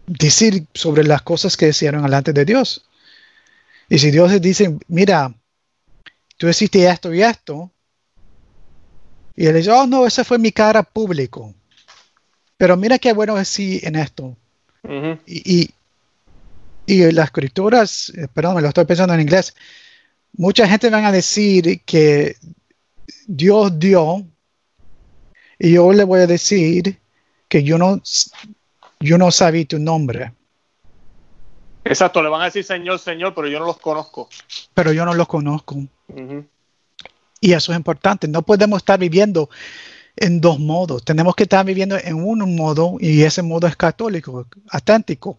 decir 0.07 0.67
sobre 0.75 1.05
las 1.05 1.23
cosas 1.23 1.57
que 1.57 1.69
hicieron 1.69 2.03
delante 2.03 2.33
de 2.33 2.45
Dios. 2.45 2.88
Y 3.89 3.99
si 3.99 4.11
Dios 4.11 4.31
les 4.31 4.43
dice, 4.43 4.77
mira, 4.89 5.35
tú 6.37 6.49
hiciste 6.49 6.89
esto 6.89 7.13
y 7.13 7.23
esto, 7.23 7.71
y 9.35 9.47
él 9.47 9.55
dice, 9.55 9.71
oh 9.71 9.87
no, 9.87 10.07
esa 10.07 10.25
fue 10.25 10.39
mi 10.39 10.53
cara 10.53 10.83
público. 10.83 11.55
Pero 12.57 12.77
mira 12.77 12.99
qué 12.99 13.13
bueno 13.13 13.39
es 13.39 13.49
sí 13.49 13.81
en 13.83 13.97
esto. 13.97 14.37
y, 15.27 15.71
y, 16.87 17.13
las 17.13 17.27
escrituras, 17.27 18.13
eh, 18.17 18.27
perdón, 18.33 18.57
me 18.57 18.63
lo 18.63 18.69
estoy 18.69 18.85
pensando 18.85 19.15
en 19.15 19.21
inglés, 19.21 19.55
mucha 20.33 20.67
gente 20.67 20.91
van 20.91 21.05
a 21.05 21.13
decir 21.13 21.83
que 21.85 22.37
Dios 23.27 23.79
dio, 23.79 24.27
y 25.59 25.73
yo 25.73 25.93
le 25.93 26.05
voy 26.05 26.21
a 26.21 26.27
decir 26.27 26.99
que 27.49 27.63
yo 27.63 27.79
no, 27.79 28.01
yo 29.01 29.19
no 29.19 29.31
sabía 29.31 29.67
tu 29.67 29.79
nombre. 29.79 30.33
Exacto, 31.85 32.23
le 32.23 32.29
van 32.29 32.43
a 32.43 32.47
decir 32.47 32.65
Señor, 32.65 32.99
Señor, 32.99 33.35
pero 33.35 33.49
yo 33.49 33.59
no 33.59 33.67
los 33.67 33.79
conozco. 33.79 34.29
Pero 34.75 34.93
yo 34.93 35.05
no 35.05 35.15
los 35.15 35.29
conozco. 35.29 35.77
Y 37.41 37.53
eso 37.53 37.73
es 37.73 37.79
importante. 37.79 38.29
No 38.29 38.43
podemos 38.43 38.79
estar 38.79 38.99
viviendo 38.99 39.49
en 40.17 40.41
dos 40.41 40.59
modos. 40.59 41.05
Tenemos 41.05 41.35
que 41.35 41.45
estar 41.45 41.65
viviendo 41.65 41.97
en 41.97 42.17
un 42.17 42.57
modo 42.57 42.97
y 43.01 43.23
ese 43.23 43.43
modo 43.43 43.67
es 43.67 43.77
católico, 43.77 44.47
auténtico. 44.71 45.39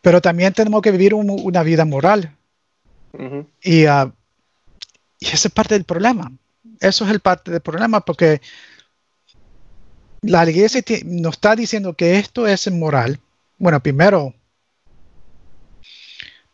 Pero 0.00 0.20
también 0.20 0.52
tenemos 0.52 0.82
que 0.82 0.92
vivir 0.92 1.14
una 1.14 1.62
vida 1.62 1.84
moral. 1.84 2.36
y, 3.62 3.86
uh, 3.86 4.12
y 5.18 5.26
esa 5.26 5.48
es 5.48 5.54
parte 5.54 5.74
del 5.74 5.84
problema. 5.84 6.32
Eso 6.80 7.04
es 7.04 7.10
el 7.10 7.20
parte 7.20 7.50
del 7.50 7.60
problema 7.60 8.00
porque 8.00 8.40
la 10.20 10.48
iglesia 10.48 10.82
nos 11.04 11.34
está 11.34 11.56
diciendo 11.56 11.94
que 11.94 12.18
esto 12.18 12.46
es 12.46 12.70
moral. 12.70 13.20
Bueno, 13.58 13.82
primero, 13.82 14.34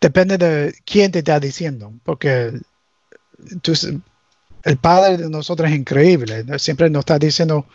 depende 0.02 0.36
de 0.36 0.74
quién 0.84 1.12
te 1.12 1.20
está 1.20 1.38
diciendo, 1.38 1.92
porque 2.02 2.52
el 4.64 4.76
Padre 4.76 5.16
de 5.16 5.30
nosotros 5.30 5.70
es 5.70 5.76
increíble, 5.76 6.44
siempre 6.58 6.90
nos 6.90 7.00
está 7.00 7.18
diciendo 7.18 7.66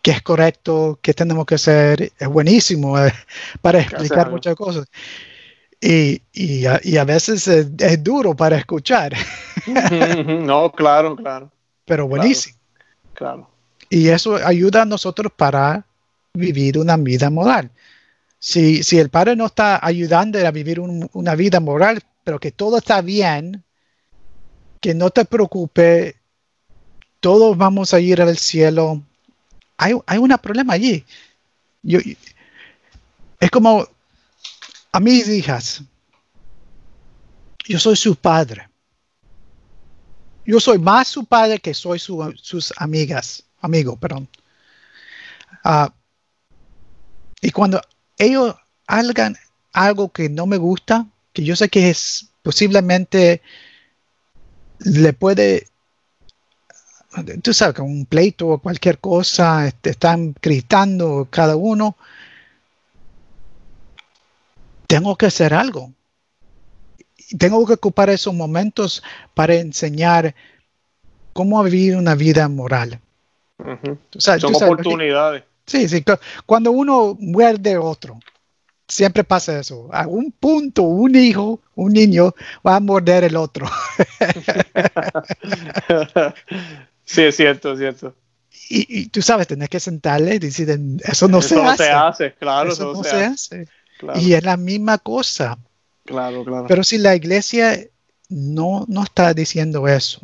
que 0.00 0.10
es 0.10 0.22
correcto, 0.22 0.98
qué 1.00 1.12
tenemos 1.12 1.44
que 1.46 1.56
hacer, 1.56 2.12
es 2.18 2.28
buenísimo 2.28 2.98
eh, 2.98 3.12
para 3.62 3.80
explicar 3.80 4.30
muchas 4.30 4.56
cosas. 4.56 4.86
Y, 5.80 6.22
y, 6.32 6.64
a, 6.64 7.04
veces 7.04 7.46
es, 7.46 8.02
duro 8.02 8.34
para 8.34 8.56
escuchar. 8.56 9.12
no, 9.66 10.72
claro, 10.72 11.14
claro. 11.14 11.50
Pero 11.84 12.08
buenísimo. 12.08 12.56
Claro. 13.12 13.50
Y 13.90 14.08
eso 14.08 14.36
ayuda 14.36 14.82
a 14.82 14.86
nosotros 14.86 15.30
para 15.36 15.84
vivir 16.32 16.78
una 16.78 16.96
vida 16.96 17.28
moral. 17.28 17.70
Si, 18.46 18.98
el 18.98 19.08
Padre 19.08 19.36
no 19.36 19.46
está 19.46 19.80
ayudando 19.82 20.38
a 20.38 20.50
vivir 20.50 20.78
una 20.78 21.34
vida 21.34 21.60
moral, 21.60 22.02
pero 22.24 22.38
que 22.38 22.52
todo 22.52 22.76
está 22.76 23.00
bien, 23.00 23.64
que 24.82 24.92
no 24.92 25.08
te 25.08 25.24
preocupe, 25.24 26.20
todos 27.20 27.56
vamos 27.56 27.94
a 27.94 28.00
ir 28.00 28.20
al 28.20 28.36
cielo. 28.36 29.02
Hay, 29.78 29.94
hay 30.04 30.18
un 30.18 30.28
problema 30.42 30.74
allí. 30.74 31.06
Yo, 31.82 32.00
es 33.40 33.50
como 33.50 33.88
a 34.92 35.00
mis 35.00 35.26
hijas. 35.26 35.82
Yo 37.66 37.78
soy 37.78 37.96
su 37.96 38.14
padre. 38.14 38.68
Yo 40.44 40.60
soy 40.60 40.78
más 40.78 41.08
su 41.08 41.24
padre 41.24 41.60
que 41.60 41.72
soy 41.72 41.98
sus 41.98 42.74
amigas, 42.76 43.42
amigo, 43.62 43.96
perdón. 43.96 44.28
Ah, 45.64 45.90
y 47.40 47.50
cuando 47.50 47.80
ellos 48.18 48.54
hagan 48.86 49.36
algo 49.72 50.10
que 50.10 50.28
no 50.28 50.46
me 50.46 50.56
gusta, 50.56 51.06
que 51.32 51.44
yo 51.44 51.56
sé 51.56 51.68
que 51.68 51.90
es 51.90 52.28
posiblemente 52.42 53.42
le 54.78 55.12
puede, 55.12 55.68
tú 57.42 57.54
sabes, 57.54 57.78
un 57.80 58.06
pleito 58.06 58.48
o 58.48 58.58
cualquier 58.58 58.98
cosa, 58.98 59.66
este, 59.66 59.90
están 59.90 60.34
gritando 60.40 61.26
cada 61.30 61.56
uno. 61.56 61.96
Tengo 64.86 65.16
que 65.16 65.26
hacer 65.26 65.54
algo. 65.54 65.92
Tengo 67.38 67.66
que 67.66 67.72
ocupar 67.72 68.10
esos 68.10 68.34
momentos 68.34 69.02
para 69.32 69.54
enseñar 69.54 70.34
cómo 71.32 71.62
vivir 71.64 71.96
una 71.96 72.14
vida 72.14 72.48
moral. 72.48 73.00
Son 74.18 74.54
oportunidades. 74.54 75.44
Sí, 75.66 75.88
sí. 75.88 76.04
Cuando 76.46 76.72
uno 76.72 77.16
muerde 77.18 77.78
otro, 77.78 78.18
Siempre 78.86 79.24
pasa 79.24 79.58
eso. 79.58 79.88
A 79.92 80.06
un 80.06 80.30
punto, 80.30 80.82
un 80.82 81.16
hijo, 81.16 81.60
un 81.74 81.92
niño 81.92 82.34
va 82.66 82.76
a 82.76 82.80
morder 82.80 83.24
el 83.24 83.36
otro. 83.36 83.66
sí, 87.04 87.22
es 87.22 87.36
cierto, 87.36 87.72
es 87.72 87.78
cierto. 87.78 88.14
Y, 88.68 89.08
tú 89.08 89.22
sabes, 89.22 89.46
tenés 89.46 89.68
que 89.68 89.80
sentarle 89.80 90.34
y 90.34 90.38
decir, 90.38 90.68
eso 91.02 91.28
no 91.28 91.40
se 91.40 91.60
hace. 91.60 91.90
hace, 91.90 92.34
claro. 92.34 92.72
Eso 92.72 92.92
no 92.92 93.02
se, 93.02 93.24
hace. 93.24 93.68
Y 94.16 94.34
es 94.34 94.44
la 94.44 94.56
misma 94.56 94.98
cosa. 94.98 95.58
Claro, 96.04 96.44
claro. 96.44 96.66
Pero 96.68 96.84
si 96.84 96.98
la 96.98 97.16
iglesia 97.16 97.80
no, 98.28 98.84
no 98.88 99.02
está 99.02 99.32
diciendo 99.32 99.88
eso, 99.88 100.20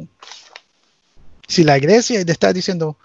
si 1.49 1.65
la 1.65 1.79
iglesia 1.79 2.21
está 2.21 2.53
diciendo, 2.53 2.99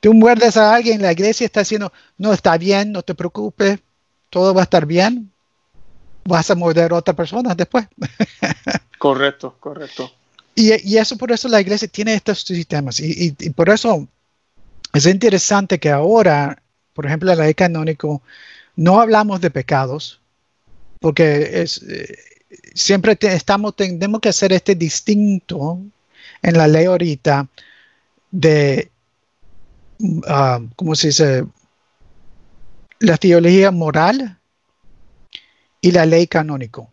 tú 0.00 0.14
muerdes 0.14 0.56
a 0.56 0.74
alguien, 0.74 1.02
la 1.02 1.12
iglesia 1.12 1.44
está 1.44 1.60
diciendo, 1.60 1.92
no 2.18 2.32
está 2.32 2.56
bien, 2.56 2.92
no 2.92 3.02
te 3.02 3.14
preocupes, 3.14 3.78
todo 4.30 4.54
va 4.54 4.62
a 4.62 4.64
estar 4.64 4.86
bien, 4.86 5.30
vas 6.24 6.50
a 6.50 6.54
morder 6.54 6.92
a 6.92 6.96
otra 6.96 7.14
persona 7.14 7.54
después. 7.54 7.86
correcto, 8.98 9.56
correcto. 9.60 10.10
Y, 10.54 10.96
eso 10.96 11.16
por 11.16 11.32
eso 11.32 11.48
la 11.48 11.60
iglesia 11.60 11.88
tiene 11.88 12.14
estos 12.14 12.42
sistemas. 12.42 13.00
Y, 13.00 13.32
por 13.50 13.68
eso 13.68 14.08
es 14.92 15.06
interesante 15.06 15.78
que 15.78 15.90
ahora, 15.90 16.60
por 16.92 17.06
ejemplo, 17.06 17.30
en 17.30 17.38
la 17.38 17.44
ley 17.44 17.54
canónico, 17.54 18.22
no 18.76 19.00
hablamos 19.00 19.40
de 19.40 19.50
pecados, 19.50 20.20
porque 21.00 21.62
es, 21.62 21.82
eh, 21.82 22.16
siempre 22.74 23.16
estamos, 23.20 23.76
tenemos 23.76 24.20
que 24.20 24.28
hacer 24.28 24.52
este 24.52 24.74
distinto 24.74 25.78
en 26.42 26.58
la 26.58 26.66
ley 26.66 26.86
ahorita 26.86 27.48
de, 28.30 28.90
uh, 30.00 30.68
¿cómo 30.76 30.94
se 30.94 31.08
dice? 31.08 31.44
la 33.00 33.16
teología 33.16 33.70
moral 33.70 34.38
y 35.80 35.90
la 35.90 36.06
ley 36.06 36.26
canónico. 36.26 36.88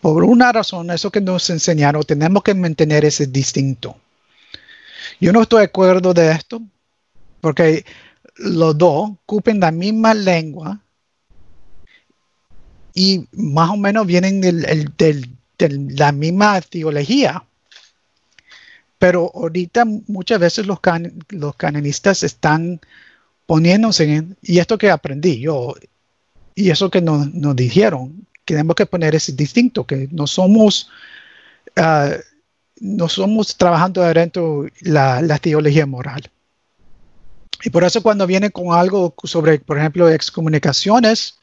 por 0.00 0.22
una 0.22 0.52
razón, 0.52 0.90
eso 0.92 1.10
que 1.10 1.20
nos 1.20 1.50
enseñaron, 1.50 2.04
tenemos 2.04 2.44
que 2.44 2.54
mantener 2.54 3.04
ese 3.04 3.26
distinto. 3.26 3.96
Yo 5.20 5.32
no 5.32 5.42
estoy 5.42 5.60
de 5.60 5.64
acuerdo 5.64 6.14
de 6.14 6.30
esto, 6.30 6.62
porque 7.40 7.84
los 8.36 8.78
dos 8.78 9.10
ocupen 9.24 9.58
la 9.58 9.72
misma 9.72 10.14
lengua 10.14 10.80
y 12.94 13.26
más 13.32 13.70
o 13.70 13.76
menos 13.76 14.06
vienen 14.06 14.40
de 14.40 15.28
la 15.58 16.12
misma 16.12 16.60
teología. 16.60 17.42
Pero 18.98 19.30
ahorita 19.34 19.84
muchas 20.06 20.40
veces 20.40 20.66
los, 20.66 20.78
los 21.28 21.56
canonistas 21.56 22.22
están 22.22 22.80
poniéndose 23.46 24.04
en, 24.14 24.36
y 24.42 24.58
esto 24.58 24.78
que 24.78 24.90
aprendí 24.90 25.40
yo, 25.40 25.74
y 26.54 26.70
eso 26.70 26.90
que 26.90 27.02
nos, 27.02 27.28
dijeron, 27.54 28.26
tenemos 28.44 28.74
que 28.74 28.86
poner 28.86 29.14
ese 29.14 29.32
distinto, 29.32 29.86
que 29.86 30.08
no 30.10 30.26
somos, 30.26 30.88
ah, 31.76 32.12
no 32.80 33.08
somos 33.08 33.56
trabajando 33.56 34.02
adentro 34.02 34.66
la, 34.80 35.20
la 35.20 35.38
teología 35.38 35.86
moral. 35.86 36.30
Y 37.62 37.70
por 37.70 37.84
eso 37.84 38.02
cuando 38.02 38.26
viene 38.26 38.50
con 38.50 38.72
algo 38.72 39.14
sobre, 39.24 39.58
por 39.58 39.78
ejemplo, 39.78 40.08
excomunicaciones, 40.08 41.38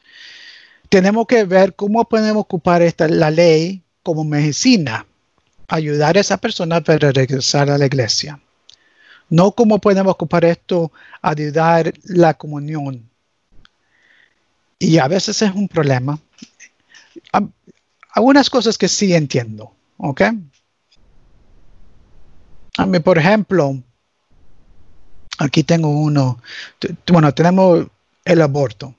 tenemos 0.88 1.26
que 1.26 1.44
ver 1.44 1.74
cómo 1.74 2.04
podemos 2.08 2.42
ocupar 2.42 2.82
esta, 2.82 3.08
la 3.08 3.30
ley 3.30 3.82
como 4.02 4.24
medicina, 4.24 5.06
ayudar 5.68 6.16
a 6.16 6.20
esa 6.20 6.36
persona 6.36 6.80
para 6.80 7.12
regresar 7.12 7.70
a 7.70 7.78
la 7.78 7.86
iglesia. 7.86 8.40
No 9.30 9.52
cómo 9.52 9.78
podemos 9.78 10.12
ocupar 10.12 10.44
esto, 10.44 10.92
ayudar 11.22 11.92
la 12.04 12.34
comunión. 12.34 13.08
Y 14.78 14.98
a 14.98 15.08
veces 15.08 15.40
es 15.42 15.50
un 15.54 15.68
problema. 15.68 16.18
Algunas 18.12 18.50
cosas 18.50 18.76
que 18.76 18.88
sí 18.88 19.14
entiendo, 19.14 19.72
¿ok? 19.96 20.22
A 22.76 22.86
mí, 22.86 22.98
por 22.98 23.18
ejemplo, 23.18 23.82
aquí 25.38 25.62
tengo 25.62 25.88
uno, 25.88 26.40
bueno, 27.06 27.32
tenemos 27.32 27.86
el 28.24 28.42
aborto. 28.42 28.94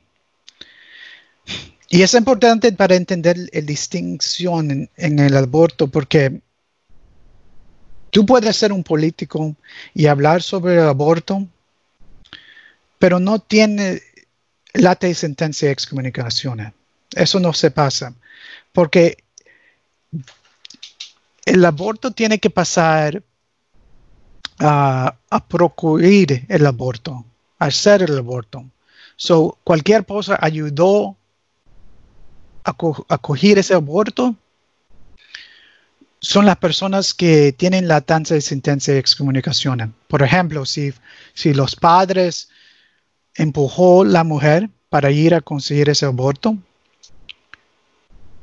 Y 1.89 2.01
es 2.01 2.13
importante 2.13 2.71
para 2.71 2.95
entender 2.95 3.37
la 3.37 3.61
distinción 3.61 4.89
en, 4.97 5.19
el 5.19 5.37
aborto 5.37 5.87
porque 5.87 6.41
tú 8.15 8.25
puedes 8.25 8.55
ser 8.55 8.71
un 8.71 8.81
político 8.81 9.57
y 9.93 10.05
hablar 10.05 10.41
sobre 10.41 10.75
el 10.75 10.87
aborto, 10.87 11.45
pero 12.97 13.19
no 13.19 13.39
tiene 13.39 14.01
la 14.71 14.97
sentencia 15.13 15.67
de 15.67 15.73
excomunicación. 15.73 16.73
Eso 17.11 17.41
no 17.41 17.51
se 17.51 17.71
pasa 17.71 18.13
porque 18.71 19.17
el 21.43 21.65
aborto 21.65 22.11
tiene 22.11 22.39
que 22.39 22.49
pasar 22.49 23.21
a, 24.59 25.17
procurar 25.49 26.45
el 26.47 26.65
aborto, 26.65 27.25
a 27.59 27.65
hacer 27.65 28.03
el 28.03 28.17
aborto. 28.17 28.63
So, 29.17 29.57
cualquier 29.65 30.05
cosa 30.05 30.39
ayudó 30.39 31.17
a, 32.63 32.73
acoger 33.09 33.59
ese 33.59 33.73
aborto 33.73 34.37
son 36.19 36.45
las 36.45 36.57
personas 36.57 37.13
que 37.13 37.53
tienen 37.53 37.87
la 37.87 38.01
tasa 38.01 38.33
de 38.35 38.41
sentencia 38.41 38.93
de 38.93 38.99
excomunicación. 38.99 39.93
Por 40.07 40.23
ejemplo, 40.23 40.65
si, 40.65 40.93
si 41.33 41.53
los 41.53 41.75
padres 41.75 42.49
empujó 43.35 44.03
la 44.03 44.23
mujer 44.23 44.69
para 44.89 45.11
ir 45.11 45.35
a 45.35 45.41
conseguir 45.41 45.89
ese 45.89 46.05
aborto, 46.05 46.57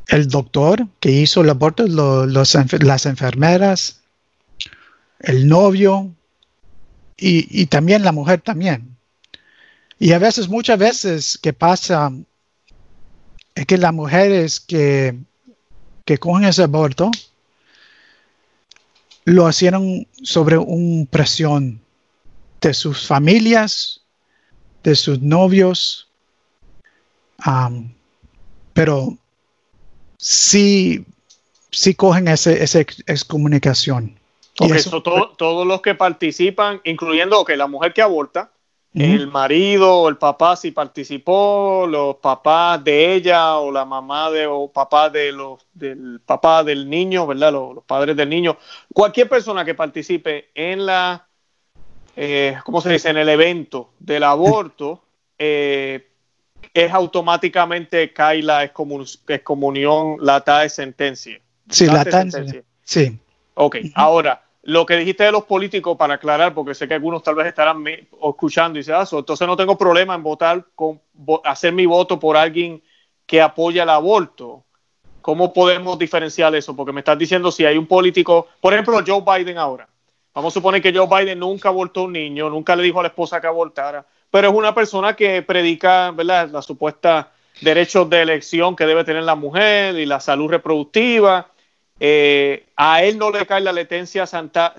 el 0.09 0.29
doctor 0.29 0.87
que 1.01 1.11
hizo 1.11 1.41
el 1.41 1.51
aborto, 1.51 1.87
las 1.87 3.07
enfermeras, 3.07 4.03
el 5.21 5.49
novio 5.49 6.15
y, 7.17 7.67
también 7.67 8.03
la 8.03 8.13
mujer 8.13 8.41
también. 8.41 8.97
Y 9.99 10.13
a 10.13 10.19
veces, 10.19 10.49
muchas 10.49 10.79
veces 10.79 11.39
que 11.41 11.53
pasa 11.53 12.13
es 13.55 13.67
que 13.67 13.79
las 13.79 13.95
mujeres 13.95 14.61
que, 14.61 15.17
que 16.05 16.19
cogen 16.19 16.45
ese 16.45 16.65
aborto 16.65 17.11
lo 19.25 19.49
hicieron 19.49 20.07
sobre 20.23 20.59
una 20.59 21.07
presión 21.07 21.81
de 22.61 22.75
sus 22.75 23.07
familias, 23.07 24.01
de 24.83 24.95
sus 24.95 25.21
novios, 25.21 26.09
pero 28.73 29.17
sí, 30.19 31.05
sí 31.71 31.95
cogen 31.95 32.29
esa 32.29 32.81
excomunicación. 32.81 34.17
Okay, 34.59 34.77
eso, 34.77 35.03
todos 35.03 35.67
los 35.67 35.81
que 35.83 35.95
participan, 35.95 36.81
incluyendo 36.85 37.45
que 37.45 37.57
la 37.57 37.67
mujer 37.67 37.95
que 37.95 38.03
aborta, 38.03 38.53
el 38.95 39.27
marido 39.29 40.01
o 40.01 40.09
el 40.09 40.19
papá 40.19 40.55
si 40.55 40.71
participó, 40.71 41.87
los 41.89 42.17
papás 42.17 42.83
de 42.85 43.15
ella 43.15 43.57
o 43.57 43.71
la 43.71 43.85
mamá 43.85 44.31
de 44.31 44.47
o 44.47 44.71
papá 44.71 45.09
de 45.09 45.33
los 45.33 45.67
del 45.73 46.21
papá 46.25 46.63
del 46.63 46.89
niño, 46.89 47.27
¿verdad? 47.27 47.53
Los, 47.53 47.85
padres 47.85 48.17
del 48.17 48.29
niño, 48.29 48.59
cualquier 48.93 49.29
persona 49.29 49.65
que 49.65 49.75
participe 49.75 50.51
en 50.55 50.85
la 50.85 51.27
eh, 52.17 52.57
¿cómo 52.65 52.81
se 52.83 52.91
dice? 52.91 53.09
en 53.09 53.17
el 53.17 53.29
evento 53.31 53.91
del 53.99 54.25
aborto 54.25 55.03
eh, 55.39 56.09
es 56.75 56.93
automáticamente 56.93 58.13
cae 58.13 58.43
la 58.43 58.65
excomunión, 58.65 60.17
la 60.21 60.41
de 60.41 60.69
sentencia. 60.69 61.41
Sí, 61.69 61.87
la 61.87 62.05
sentencia. 62.05 62.63
Sí. 62.83 63.19
Ok, 63.55 63.77
ahora, 63.95 64.43
lo 64.63 64.87
que 64.87 64.97
dijiste 64.97 65.25
de 65.25 65.33
los 65.33 65.45
políticos, 65.45 65.97
para 65.97 66.15
aclarar, 66.15 66.55
porque 66.55 66.75
sé 66.75 66.87
que 66.87 66.95
algunos 66.95 67.23
tal 67.23 67.35
vez 67.35 67.47
estarán 67.47 67.85
escuchando 67.87 68.79
y 68.79 68.83
dicen, 68.83 68.95
ah, 68.95 69.07
entonces 69.11 69.47
no 69.47 69.57
tengo 69.57 69.77
problema 69.77 70.15
en 70.15 70.23
votar, 70.23 70.65
con, 70.75 71.01
hacer 71.45 71.73
mi 71.73 71.85
voto 71.85 72.19
por 72.21 72.37
alguien 72.37 72.83
que 73.27 73.41
apoya 73.41 73.83
el 73.83 73.89
aborto. 73.89 74.65
¿Cómo 75.21 75.53
podemos 75.53 75.99
diferenciar 75.99 76.55
eso? 76.55 76.77
Porque 76.77 76.93
me 76.93 77.01
estás 77.01 77.19
diciendo 77.19 77.51
si 77.51 77.65
hay 77.65 77.77
un 77.77 77.87
político, 77.87 78.49
por 78.61 78.73
ejemplo, 78.73 79.01
Joe 79.05 79.23
Biden 79.23 79.59
ahora. 79.59 79.89
Vamos 80.35 80.53
a 80.53 80.55
suponer 80.55 80.81
que 80.81 80.97
Joe 80.97 81.09
Biden 81.09 81.41
nunca 81.41 81.69
abortó 81.69 82.01
a 82.01 82.05
un 82.05 82.13
niño, 82.13 82.49
nunca 82.49 82.75
le 82.77 82.83
dijo 82.85 83.01
a 83.01 83.03
la 83.03 83.09
esposa 83.09 83.41
que 83.41 83.47
abortara, 83.47 84.07
pero 84.31 84.49
es 84.49 84.55
una 84.55 84.75
persona 84.75 85.15
que 85.15 85.43
predica, 85.43 86.11
¿verdad? 86.13 86.49
La 86.51 86.63
supuesta 86.63 87.33
derechos 87.61 88.09
de 88.09 88.23
elección 88.23 88.75
que 88.75 88.87
debe 88.87 89.05
tener 89.05 89.25
la 89.25 89.35
mujer 89.35 89.97
y 89.97 90.07
la 90.07 90.21
salud 90.21 90.49
reproductiva 90.49 91.52
eh, 92.05 92.67
a 92.77 93.05
él 93.05 93.17
no 93.17 93.31
le 93.31 93.47
cae 93.47 93.61
la 93.61 93.71
latencia 93.71 94.27
santa, 94.27 94.75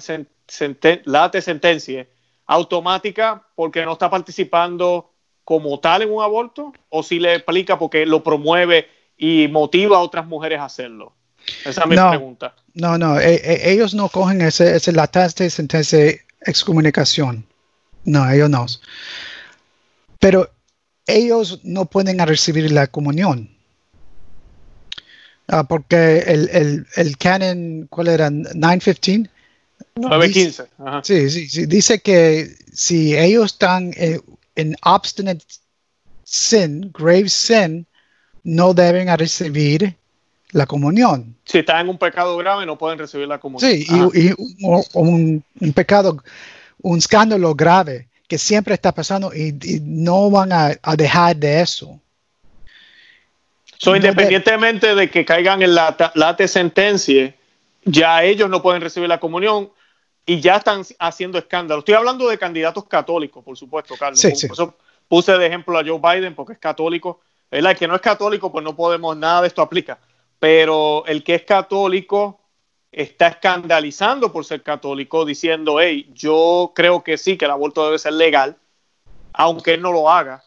late 1.05 1.41
sentencia 1.41 2.05
automática 2.45 3.47
porque 3.55 3.85
no 3.85 3.93
está 3.93 4.09
participando 4.09 5.09
como 5.45 5.79
tal 5.79 6.01
en 6.01 6.11
un 6.11 6.21
aborto 6.21 6.73
o 6.89 7.01
si 7.01 7.19
le 7.19 7.35
explica 7.35 7.79
porque 7.79 8.05
lo 8.05 8.21
promueve 8.21 8.89
y 9.17 9.47
motiva 9.47 9.95
a 9.95 10.01
otras 10.01 10.27
mujeres 10.27 10.59
a 10.59 10.65
hacerlo. 10.65 11.13
Esa 11.63 11.83
es 11.83 11.87
mi 11.87 11.95
pregunta. 11.95 12.55
No, 12.73 12.97
no, 12.97 13.17
e, 13.17 13.35
e, 13.35 13.71
ellos 13.71 13.93
no 13.93 14.09
cogen 14.09 14.41
ese, 14.41 14.75
ese 14.75 14.91
latente 14.91 15.49
sentencia 15.49 15.99
de 15.99 16.21
excomunicación. 16.41 17.45
No, 18.03 18.29
ellos 18.29 18.49
no. 18.49 18.65
Pero 20.19 20.49
ellos 21.07 21.61
no 21.63 21.85
pueden 21.85 22.19
recibir 22.19 22.69
la 22.69 22.87
comunión. 22.87 23.52
Ah, 25.47 25.63
porque 25.63 26.19
el, 26.19 26.49
el, 26.51 26.87
el, 26.95 27.17
Canon, 27.17 27.87
¿cuál 27.89 28.07
era? 28.07 28.29
915. 28.29 29.29
915. 29.95 30.63
sí, 31.03 31.29
sí, 31.29 31.49
sí, 31.49 31.65
dice 31.65 31.99
que 31.99 32.55
si 32.71 33.15
ellos 33.15 33.53
están 33.53 33.93
eh, 33.95 34.19
en 34.55 34.75
obstinate 34.83 35.45
sin, 36.23 36.91
grave 36.91 37.29
sin, 37.29 37.85
no 38.43 38.73
deben 38.73 39.15
recibir 39.17 39.95
la 40.51 40.65
comunión. 40.65 41.35
Si 41.45 41.59
están 41.59 41.81
en 41.81 41.89
un 41.89 41.97
pecado 41.97 42.37
grave, 42.37 42.65
no 42.65 42.77
pueden 42.77 42.99
recibir 42.99 43.27
la 43.27 43.39
comunión. 43.39 43.71
Sí, 43.71 43.85
y, 43.89 44.31
un, 44.63 45.43
un, 45.59 45.73
pecado, 45.73 46.23
un 46.81 46.97
escándalo 46.97 47.53
grave 47.53 48.07
que 48.27 48.37
siempre 48.37 48.73
está 48.73 48.91
pasando 48.91 49.33
y, 49.33 49.53
no 49.83 50.29
van 50.29 50.51
a, 50.51 50.71
a, 50.81 50.95
dejar 50.95 51.35
de 51.35 51.61
eso. 51.61 51.99
So, 53.77 53.95
independientemente 53.95 54.95
de 54.95 55.09
que 55.09 55.25
caigan 55.25 55.61
en 55.61 55.75
la 55.75 55.95
late 56.15 56.47
sentencia, 56.47 57.35
ya 57.83 58.23
ellos 58.23 58.49
no 58.49 58.61
pueden 58.61 58.81
recibir 58.81 59.09
la 59.09 59.19
comunión 59.19 59.71
y 60.25 60.39
ya 60.39 60.57
están 60.57 60.83
haciendo 60.99 61.37
escándalo. 61.37 61.79
Estoy 61.79 61.95
hablando 61.95 62.27
de 62.27 62.37
candidatos 62.37 62.85
católicos, 62.85 63.43
por 63.43 63.57
supuesto, 63.57 63.95
Carlos. 63.97 64.19
Sí, 64.19 64.35
sí. 64.35 64.47
eso 64.51 64.77
puse 65.07 65.37
de 65.37 65.45
ejemplo 65.45 65.77
a 65.77 65.83
Joe 65.85 65.99
Biden 65.99 66.35
porque 66.35 66.53
es 66.53 66.59
católico. 66.59 67.21
El 67.51 67.75
que 67.75 67.87
no 67.87 67.95
es 67.95 68.01
católico, 68.01 68.51
pues 68.51 68.63
no 68.63 68.75
podemos, 68.75 69.15
nada 69.15 69.41
de 69.41 69.47
esto 69.47 69.61
aplica. 69.61 69.99
Pero 70.39 71.03
el 71.05 71.23
que 71.23 71.35
es 71.35 71.43
católico 71.43 72.39
está 72.91 73.27
escandalizando 73.27 74.31
por 74.31 74.45
ser 74.45 74.63
católico, 74.63 75.25
diciendo, 75.25 75.79
hey, 75.79 76.09
yo 76.13 76.71
creo 76.75 77.03
que 77.03 77.17
sí, 77.17 77.37
que 77.37 77.45
el 77.45 77.51
aborto 77.51 77.85
debe 77.85 77.99
ser 77.99 78.13
legal, 78.13 78.57
aunque 79.33 79.73
él 79.73 79.81
no 79.81 79.91
lo 79.91 80.09
haga. 80.09 80.43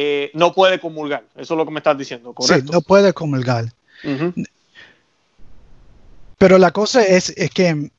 Eh, 0.00 0.30
no 0.32 0.54
puede 0.54 0.78
comulgar. 0.78 1.24
Eso 1.34 1.54
es 1.54 1.58
lo 1.58 1.64
que 1.64 1.72
me 1.72 1.78
estás 1.78 1.98
diciendo, 1.98 2.32
¿correcto? 2.32 2.66
Sí, 2.66 2.72
no 2.72 2.82
puede 2.82 3.12
comulgar. 3.12 3.64
Pero 6.38 6.56
la 6.56 6.70
cosa 6.70 7.02
es, 7.02 7.30
es 7.30 7.50
que, 7.50 7.90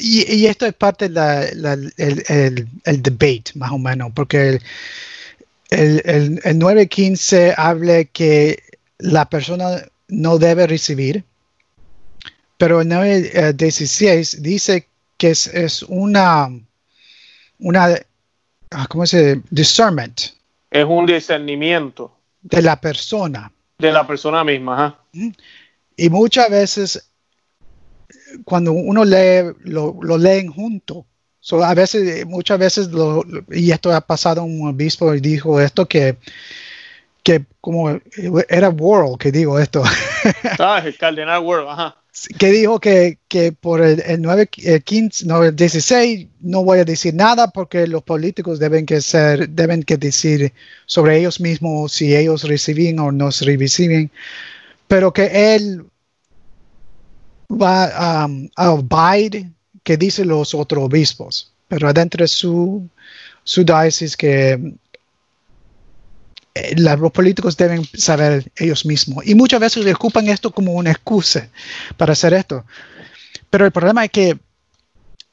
y, 0.00 0.46
esto 0.46 0.66
es 0.66 0.74
parte 0.74 1.08
del 1.08 1.92
el, 1.96 3.02
debate, 3.04 3.52
más 3.54 3.70
o 3.70 3.78
menos, 3.78 4.10
porque 4.16 4.58
el, 5.70 6.02
el, 6.42 6.58
915 6.58 7.54
habla 7.56 8.02
que 8.02 8.64
la 8.98 9.30
persona 9.30 9.80
no 10.08 10.38
debe 10.38 10.66
recibir, 10.66 11.22
pero 12.58 12.80
el 12.80 12.88
916 12.88 14.42
dice 14.42 14.88
que 15.18 15.30
es, 15.30 15.46
es 15.46 15.84
una, 15.84 16.50
una, 17.60 17.96
¿cómo 18.88 19.06
se 19.06 19.36
dice? 19.36 19.42
Discernment. 19.50 20.20
Es 20.70 20.84
un 20.84 21.06
discernimiento. 21.06 22.12
De 22.42 22.60
la 22.60 22.80
persona. 22.80 23.50
De 23.78 23.92
la 23.92 24.06
persona 24.06 24.44
misma. 24.44 24.98
Y 25.96 26.10
muchas 26.10 26.50
veces, 26.50 27.10
cuando 28.44 28.72
uno 28.72 29.04
lee, 29.04 29.54
lo, 29.62 29.96
lo 30.02 30.18
leen 30.18 30.52
junto. 30.52 31.06
a 31.62 31.74
veces, 31.74 32.26
muchas 32.26 32.58
veces, 32.58 32.90
y 33.50 33.70
esto 33.70 33.92
ha 33.92 34.00
pasado, 34.00 34.44
un 34.44 34.68
obispo 34.68 35.12
dijo 35.12 35.60
esto 35.60 35.86
que, 35.86 36.16
que 37.22 37.44
como 37.60 37.98
era 38.48 38.68
World 38.68 39.18
que 39.18 39.32
digo 39.32 39.58
esto. 39.58 39.82
Ah, 40.58 40.82
el 40.84 40.96
cardenal 40.96 41.42
World, 41.42 41.68
ajá. 41.68 41.96
Que 42.38 42.52
dijo 42.52 42.78
que, 42.78 43.18
por 43.60 43.82
el, 43.82 44.00
el 44.06 44.22
9, 44.22 44.48
15, 44.84 45.52
16 45.52 46.28
no 46.40 46.62
voy 46.62 46.78
a 46.78 46.84
decir 46.84 47.12
nada 47.12 47.48
porque 47.48 47.88
los 47.88 48.04
políticos 48.04 48.60
deben 48.60 48.86
que 48.86 49.00
ser, 49.00 49.48
deben 49.48 49.82
que 49.82 49.96
decir 49.96 50.52
sobre 50.86 51.18
ellos 51.18 51.40
mismos 51.40 51.92
si 51.92 52.14
ellos 52.14 52.44
reciben 52.44 53.00
o 53.00 53.10
no 53.10 53.30
reciben, 53.30 54.12
pero 54.86 55.12
que 55.12 55.56
él 55.56 55.84
va 57.50 58.26
um, 58.26 58.48
a 58.56 58.68
abide 58.68 59.50
que 59.82 59.96
dicen 59.96 60.28
los 60.28 60.54
otros 60.54 60.84
obispos, 60.84 61.52
pero 61.68 61.88
adentro 61.88 62.22
de 62.22 62.28
su, 62.28 62.88
su 63.42 63.64
diócesis 63.64 64.16
que 64.16 64.76
eh, 66.54 66.76
los 66.76 67.10
políticos 67.10 67.56
deben 67.56 67.84
saber 67.84 68.50
ellos 68.56 68.86
mismos. 68.86 69.26
Y 69.26 69.34
muchas 69.34 69.58
veces 69.58 69.92
ocupan 69.92 70.28
esto 70.28 70.52
como 70.52 70.72
una 70.74 70.92
excusa 70.92 71.48
para 71.96 72.12
hacer 72.12 72.32
esto. 72.32 72.64
Pero 73.50 73.66
el 73.66 73.72
problema 73.72 74.04
es 74.04 74.10
que 74.10 74.38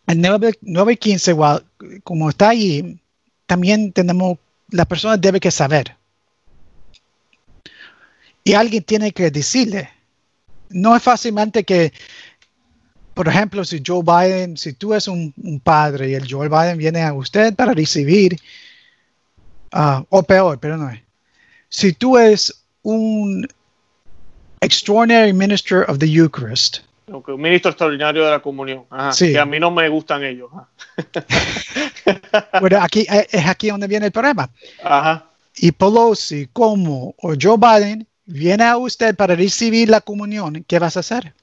el 0.07 0.19
915, 0.19 1.35
como 2.03 2.29
está 2.29 2.49
ahí, 2.49 2.99
también 3.45 3.91
tenemos, 3.93 4.39
la 4.69 4.85
persona 4.85 5.15
debe 5.15 5.39
que 5.39 5.51
saber. 5.51 5.95
Y 8.43 8.53
alguien 8.53 8.83
tiene 8.83 9.11
que 9.11 9.29
decirle. 9.29 9.89
No 10.69 10.95
es 10.95 11.03
fácilmente 11.03 11.63
que, 11.63 11.93
por 13.13 13.27
ejemplo, 13.27 13.63
si 13.63 13.83
Joe 13.85 14.01
Biden, 14.01 14.57
si 14.57 14.73
tú 14.73 14.93
eres 14.93 15.07
un, 15.07 15.61
padre 15.63 16.09
y 16.09 16.13
el 16.15 16.27
Joe 16.27 16.49
Biden 16.49 16.79
viene 16.79 17.03
a 17.03 17.13
usted 17.13 17.53
para 17.53 17.73
recibir, 17.73 18.39
ah, 19.71 20.03
o 20.09 20.23
peor, 20.23 20.59
pero 20.59 20.77
no 20.77 20.89
es 20.89 21.01
si 21.71 21.93
tú 21.93 22.17
eres 22.17 22.53
un 22.83 23.47
extraordinary 24.59 25.33
minister 25.33 25.89
of 25.89 25.97
the 25.97 26.05
Eucharist, 26.05 26.79
un 27.07 27.41
ministro 27.41 27.71
extraordinario 27.71 28.23
de 28.23 28.31
la 28.31 28.39
comunión, 28.39 28.85
que 29.17 29.39
a 29.39 29.45
mí 29.45 29.59
no 29.59 29.71
me 29.71 29.89
gustan 29.89 30.23
ellos. 30.23 30.49
bueno, 32.61 32.79
aquí 32.81 33.05
eh, 33.09 33.27
es 33.31 33.47
aquí 33.47 33.69
donde 33.69 33.87
viene 33.87 34.07
el 34.07 34.11
problema. 34.11 34.49
Y 35.57 35.71
Pelosi, 35.71 36.47
como 36.53 37.15
o 37.17 37.33
Joe 37.39 37.57
Biden, 37.57 38.07
viene 38.25 38.63
a 38.63 38.77
usted 38.77 39.15
para 39.15 39.35
recibir 39.35 39.89
la 39.89 40.01
comunión, 40.01 40.63
¿qué 40.67 40.79
vas 40.79 40.97
a 40.97 41.01
hacer? 41.01 41.33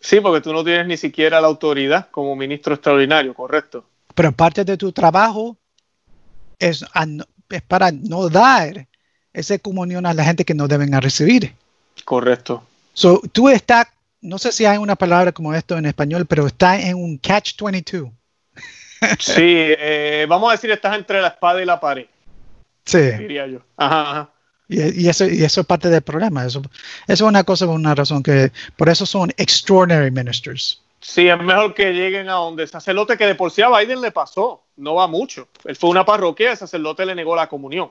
Sí, 0.00 0.20
porque 0.20 0.40
tú 0.40 0.52
no 0.52 0.64
tienes 0.64 0.86
ni 0.86 0.96
siquiera 0.96 1.40
la 1.40 1.46
autoridad 1.46 2.08
como 2.10 2.34
ministro 2.34 2.74
extraordinario, 2.74 3.34
correcto. 3.34 3.84
Pero 4.14 4.32
parte 4.32 4.64
de 4.64 4.76
tu 4.76 4.90
trabajo 4.90 5.56
es, 6.58 6.84
es 7.50 7.62
para 7.62 7.92
no 7.92 8.28
dar 8.28 8.88
esa 9.32 9.58
comunión 9.58 10.06
a 10.06 10.14
la 10.14 10.24
gente 10.24 10.44
que 10.44 10.54
no 10.54 10.68
deben 10.68 10.92
recibir. 11.00 11.54
Correcto. 12.04 12.64
So, 12.94 13.20
tú 13.32 13.48
estás, 13.48 13.86
no 14.20 14.38
sé 14.38 14.52
si 14.52 14.64
hay 14.64 14.78
una 14.78 14.96
palabra 14.96 15.32
como 15.32 15.54
esto 15.54 15.76
en 15.78 15.86
español, 15.86 16.26
pero 16.26 16.46
está 16.46 16.80
en 16.80 16.96
un 16.96 17.18
catch 17.18 17.60
22. 17.60 18.10
sí, 19.18 19.34
eh, 19.38 20.26
vamos 20.28 20.50
a 20.50 20.52
decir, 20.52 20.70
estás 20.70 20.96
entre 20.96 21.20
la 21.20 21.28
espada 21.28 21.62
y 21.62 21.64
la 21.64 21.80
pared. 21.80 22.06
Sí. 22.84 23.00
Diría 23.00 23.46
yo. 23.46 23.60
Ajá, 23.76 24.30
Y, 24.68 25.08
eso, 25.08 25.26
y 25.26 25.44
eso 25.44 25.60
es 25.60 25.66
parte 25.66 25.88
del 25.88 26.02
problema. 26.02 26.44
Eso, 26.44 26.62
es 27.06 27.20
una 27.20 27.44
cosa 27.44 27.66
una 27.66 27.94
razón 27.94 28.22
que 28.22 28.52
por 28.76 28.88
eso 28.88 29.06
son 29.06 29.30
extraordinary 29.36 30.10
ministers. 30.10 30.82
Sí, 31.00 31.28
es 31.28 31.38
mejor 31.38 31.74
que 31.74 31.92
lleguen 31.92 32.28
a 32.28 32.34
donde 32.34 32.62
el 32.62 32.68
sacerdote 32.68 33.16
que 33.16 33.26
de 33.26 33.34
por 33.34 33.50
sí 33.50 33.60
a 33.60 33.68
Biden 33.68 34.00
le 34.00 34.12
pasó, 34.12 34.62
no 34.76 34.94
va 34.94 35.08
mucho. 35.08 35.48
Él 35.64 35.74
fue 35.74 35.90
una 35.90 36.04
parroquia, 36.04 36.52
el 36.52 36.56
sacerdote 36.56 37.04
le 37.04 37.14
negó 37.14 37.34
la 37.34 37.48
comunión. 37.48 37.90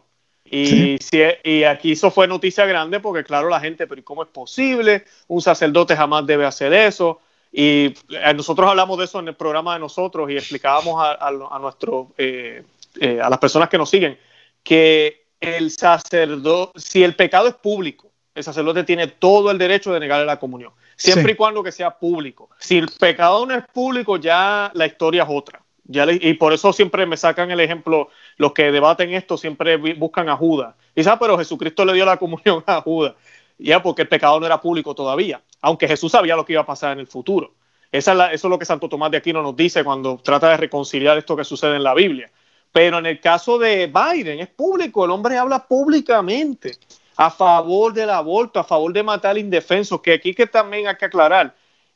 Y, 0.54 0.98
y 1.44 1.64
aquí 1.64 1.94
eso 1.94 2.12
fue 2.12 2.28
noticia 2.28 2.66
grande 2.66 3.00
porque, 3.00 3.24
claro, 3.24 3.48
la 3.48 3.62
gente, 3.62 3.88
pero 3.88 4.04
¿cómo 4.04 4.24
es 4.24 4.30
posible? 4.30 5.06
Un 5.28 5.42
sacerdote 5.42 5.96
jamás 5.96 6.28
debe 6.28 6.46
hacer 6.46 6.74
eso. 6.74 7.22
Y 7.54 7.94
eh, 8.10 8.34
nosotros 8.36 8.70
hablamos 8.70 8.98
de 8.98 9.06
eso 9.06 9.20
en 9.20 9.30
el 9.30 9.36
programa 9.36 9.74
de 9.74 9.80
nosotros 9.80 10.30
y 10.30 10.36
explicábamos 10.36 11.02
a, 11.02 11.28
a, 11.28 11.60
nuestro, 11.60 12.12
eh, 12.18 12.64
eh, 13.00 13.22
a 13.22 13.30
las 13.30 13.40
personas 13.40 13.70
que 13.70 13.78
nos 13.78 13.90
siguen 13.90 14.18
que 14.62 15.26
el 15.40 15.72
sacerdote, 15.72 16.80
si 16.80 17.04
el 17.04 17.16
pecado 17.16 17.48
es 17.48 17.56
público, 17.56 18.12
el 18.36 18.44
sacerdote 18.44 18.84
tiene 18.84 19.08
todo 19.08 19.52
el 19.52 19.58
derecho 19.58 19.94
de 19.94 20.00
negarle 20.00 20.26
la 20.26 20.40
comunión, 20.40 20.72
siempre 20.96 21.34
y 21.34 21.36
cuando 21.36 21.64
que 21.64 21.72
sea 21.72 21.98
público. 21.98 22.50
Si 22.60 22.78
el 22.78 22.88
pecado 22.88 23.46
no 23.46 23.56
es 23.56 23.66
público, 23.68 24.18
ya 24.18 24.70
la 24.74 24.86
historia 24.86 25.24
es 25.24 25.30
otra. 25.32 25.61
Y 25.88 26.34
por 26.36 26.54
eso 26.54 26.72
siempre 26.74 27.06
me 27.06 27.18
sacan 27.18 27.52
el 27.52 27.60
ejemplo, 27.60 28.10
los 28.38 28.54
que 28.54 28.72
debaten 28.72 29.14
esto 29.14 29.38
siempre 29.38 29.78
buscan 29.78 30.30
a 30.30 30.38
Judas. 30.38 30.76
Y 30.96 31.08
ah, 31.08 31.18
pero 31.20 31.38
Jesucristo 31.38 31.84
le 31.86 31.94
dio 31.94 32.06
la 32.06 32.18
comunión 32.18 32.64
a 32.66 32.82
Judas. 32.82 33.16
Ya, 33.58 33.82
porque 33.82 34.04
el 34.04 34.08
pecado 34.08 34.40
no 34.40 34.46
era 34.46 34.60
público 34.60 34.96
todavía, 34.96 35.42
aunque 35.62 35.88
Jesús 35.88 36.12
sabía 36.12 36.36
lo 36.36 36.46
que 36.46 36.54
iba 36.54 36.62
a 36.62 36.66
pasar 36.66 36.94
en 36.94 37.00
el 37.00 37.08
futuro. 37.08 37.54
Esa 37.92 38.32
eso 38.32 38.48
es 38.48 38.50
lo 38.50 38.58
que 38.58 38.66
Santo 38.66 38.88
Tomás 38.88 39.12
de 39.12 39.18
Aquino 39.18 39.42
nos 39.44 39.56
dice 39.56 39.84
cuando 39.84 40.18
trata 40.18 40.50
de 40.50 40.58
reconciliar 40.58 41.18
esto 41.18 41.36
que 41.36 41.44
sucede 41.44 41.76
en 41.76 41.84
la 41.84 41.94
Biblia. 41.94 42.32
Pero 42.72 43.00
en 43.00 43.06
el 43.06 43.20
caso 43.20 43.60
de 43.60 43.88
Biden 43.88 44.40
es 44.40 44.48
público, 44.48 45.04
el 45.04 45.12
hombre 45.12 45.38
habla 45.38 45.68
públicamente 45.68 46.78
a 47.18 47.30
favor 47.30 47.94
del 47.94 48.10
aborto, 48.10 48.60
a 48.60 48.64
favor 48.64 48.94
de 48.94 49.04
matar 49.04 49.38
indefensos, 49.38 50.02
que 50.02 50.14
aquí 50.14 50.34
que 50.34 50.48
también 50.48 50.88
hay 50.88 50.96
que 50.96 51.06
aclarar, 51.06 51.54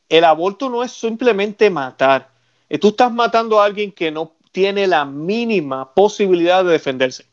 el 0.09 0.23
aborto 0.23 0.69
no 0.69 0.83
es 0.83 0.91
simplemente 0.91 1.69
matar, 1.69 2.29
tú 2.79 2.89
estás 2.89 3.11
matando 3.11 3.59
a 3.59 3.65
alguien 3.65 3.91
que 3.91 4.11
no 4.11 4.33
tiene 4.51 4.87
la 4.87 5.05
mínima 5.05 5.93
posibilidad 5.93 6.63
de 6.63 6.71
defenderse. 6.71 7.25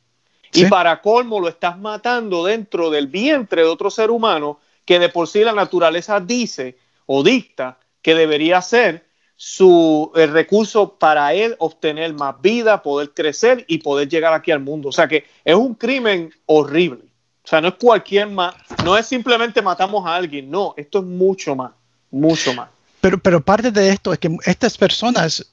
Y 0.55 0.66
para 0.66 1.01
colmo 1.01 1.40
lo 1.40 1.49
estás 1.49 1.79
matando 1.79 2.45
dentro 2.45 2.90
del 2.90 3.07
vientre 3.07 3.62
de 3.62 3.68
otro 3.68 3.90
ser 3.90 4.11
humano 4.11 4.59
que 4.85 4.99
de 4.99 5.09
por 5.09 5.29
sí 5.29 5.42
la 5.45 5.53
naturaleza 5.53 6.21
dice 6.21 6.77
o 7.07 7.23
dicta 7.23 7.79
que 8.03 8.14
debería 8.14 8.61
ser 8.61 9.07
su 9.37 10.12
el 10.14 10.31
recurso 10.31 10.99
para 10.99 11.33
él 11.33 11.57
obtener 11.59 12.12
más 12.12 12.40
vida, 12.40 12.83
poder 12.83 13.11
crecer 13.11 13.64
y 13.66 13.79
poder 13.79 14.09
llegar 14.09 14.35
aquí 14.35 14.51
al 14.51 14.61
mundo. 14.61 14.88
O 14.88 14.92
sea 14.92 15.09
que 15.09 15.25
es 15.45 15.55
un 15.55 15.75
crimen 15.75 16.33
horrible. 16.47 17.05
O 17.45 17.49
sea, 17.49 17.61
no 17.61 17.68
es 17.68 17.75
cualquier 17.75 18.29
más, 18.29 18.55
no 18.85 18.97
es 18.97 19.07
simplemente 19.07 19.61
matamos 19.62 20.07
a 20.07 20.14
alguien, 20.14 20.49
no, 20.49 20.75
esto 20.77 21.01
es 21.01 21.05
mucho 21.05 21.57
más, 21.57 21.73
mucho 22.11 22.55
más. 22.55 22.68
Pero, 23.03 23.19
pero 23.19 23.45
parte 23.45 23.73
de 23.73 23.91
esto 23.91 24.12
es 24.12 24.21
que 24.21 24.31
estas 24.45 24.79
personas, 24.79 25.53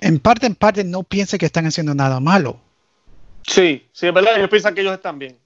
en 0.00 0.18
parte 0.18 0.44
en 0.44 0.56
parte, 0.56 0.82
no 0.82 1.04
piensan 1.04 1.38
que 1.38 1.46
están 1.46 1.66
haciendo 1.66 1.94
nada 1.94 2.18
malo. 2.18 2.60
Sí, 3.46 3.86
sí, 3.92 4.08
es 4.08 4.12
verdad, 4.12 4.36
ellos 4.36 4.50
piensan 4.50 4.74
que 4.74 4.80
ellos 4.80 4.94
están 4.94 5.20
bien. 5.20 5.38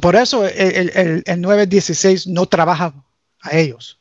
por 0.00 0.16
eso 0.16 0.46
el, 0.46 0.90
el, 0.96 1.22
el, 1.26 1.40
916 1.42 2.26
no 2.26 2.46
trabaja 2.46 2.94
a 3.42 3.54
ellos. 3.54 3.98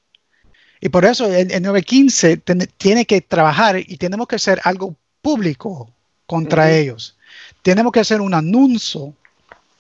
Y 0.80 0.88
por 0.88 1.04
eso 1.04 1.26
el, 1.26 1.52
el 1.52 1.62
915 1.62 2.38
tiene 2.78 3.06
que 3.06 3.20
trabajar 3.20 3.78
y 3.78 3.98
tenemos 3.98 4.30
que 4.30 4.38
hacer 4.38 4.62
algo 4.64 4.96
público 5.22 5.94
contra 6.26 6.72
ellos. 6.72 7.18
Tenemos 7.64 7.92
que 7.92 8.00
hacer 8.00 8.22
un 8.22 8.34
anuncio 8.34 9.14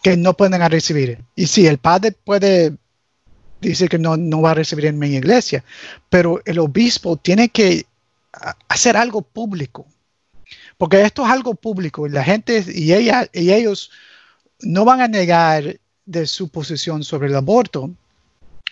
que 0.03 0.17
no 0.17 0.33
pueden 0.33 0.59
recibir. 0.69 1.19
Y 1.37 1.47
si 1.47 1.67
el 1.67 1.77
padre 1.77 2.11
puede 2.11 2.75
dice 3.61 3.87
que 3.87 3.99
no, 3.99 4.17
no 4.17 4.41
va 4.41 4.51
a 4.51 4.55
recibir 4.55 4.87
en 4.87 4.99
mi 4.99 5.07
iglesia, 5.07 5.63
pero 6.09 6.41
el 6.45 6.59
obispo 6.59 7.15
tiene 7.17 7.49
que 7.49 7.85
hacer 8.67 8.97
algo 8.97 9.21
público, 9.21 9.85
porque 10.77 11.01
esto 11.03 11.23
es 11.23 11.31
algo 11.31 11.53
público 11.53 12.07
y 12.07 12.09
la 12.09 12.23
gente 12.23 12.65
y, 12.67 12.93
ella, 12.93 13.29
y 13.31 13.51
ellos 13.51 13.91
no 14.61 14.83
van 14.83 15.01
a 15.01 15.07
negar 15.07 15.79
de 16.05 16.27
su 16.27 16.49
posición 16.49 17.03
sobre 17.03 17.27
el 17.27 17.35
aborto. 17.35 17.91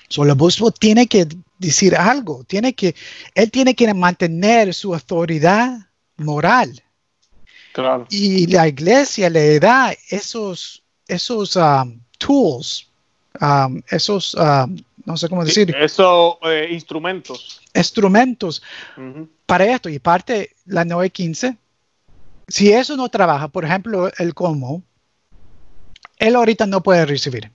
el 0.10 0.30
obispo 0.32 0.72
tiene 0.72 1.08
que 1.08 1.28
decir 1.60 1.96
algo, 1.96 2.44
tiene 2.46 2.74
que, 2.74 2.96
él 3.36 3.52
tiene 3.52 3.76
que 3.76 3.94
mantener 3.94 4.74
su 4.74 4.94
autoridad 4.94 5.78
moral. 6.18 6.82
Y 8.10 8.48
la 8.48 8.68
iglesia 8.68 9.30
le 9.30 9.60
da 9.60 9.94
esos, 10.10 10.84
esos 11.08 11.56
um, 11.56 12.02
tools 12.18 12.89
Um, 13.40 13.82
esos, 13.90 14.34
um, 14.34 14.78
no 15.06 15.16
sé 15.16 15.30
cómo 15.30 15.46
decir. 15.46 15.74
Eso, 15.76 16.40
eh, 16.44 16.68
instrumentos. 16.72 17.62
Instrumentos 17.74 18.62
para 19.46 19.66
esto. 19.66 19.90
Y 19.90 20.00
parte 20.00 20.56
la 20.66 20.84
915, 20.86 21.58
si 22.48 22.72
eso 22.72 22.98
no 22.98 23.10
trabaja, 23.10 23.48
por 23.48 23.66
ejemplo, 23.66 24.12
el 24.18 24.34
como, 24.34 24.84
él 26.18 26.36
ahorita 26.36 26.66
no 26.66 26.82
puede 26.82 27.06
recibir. 27.06 27.52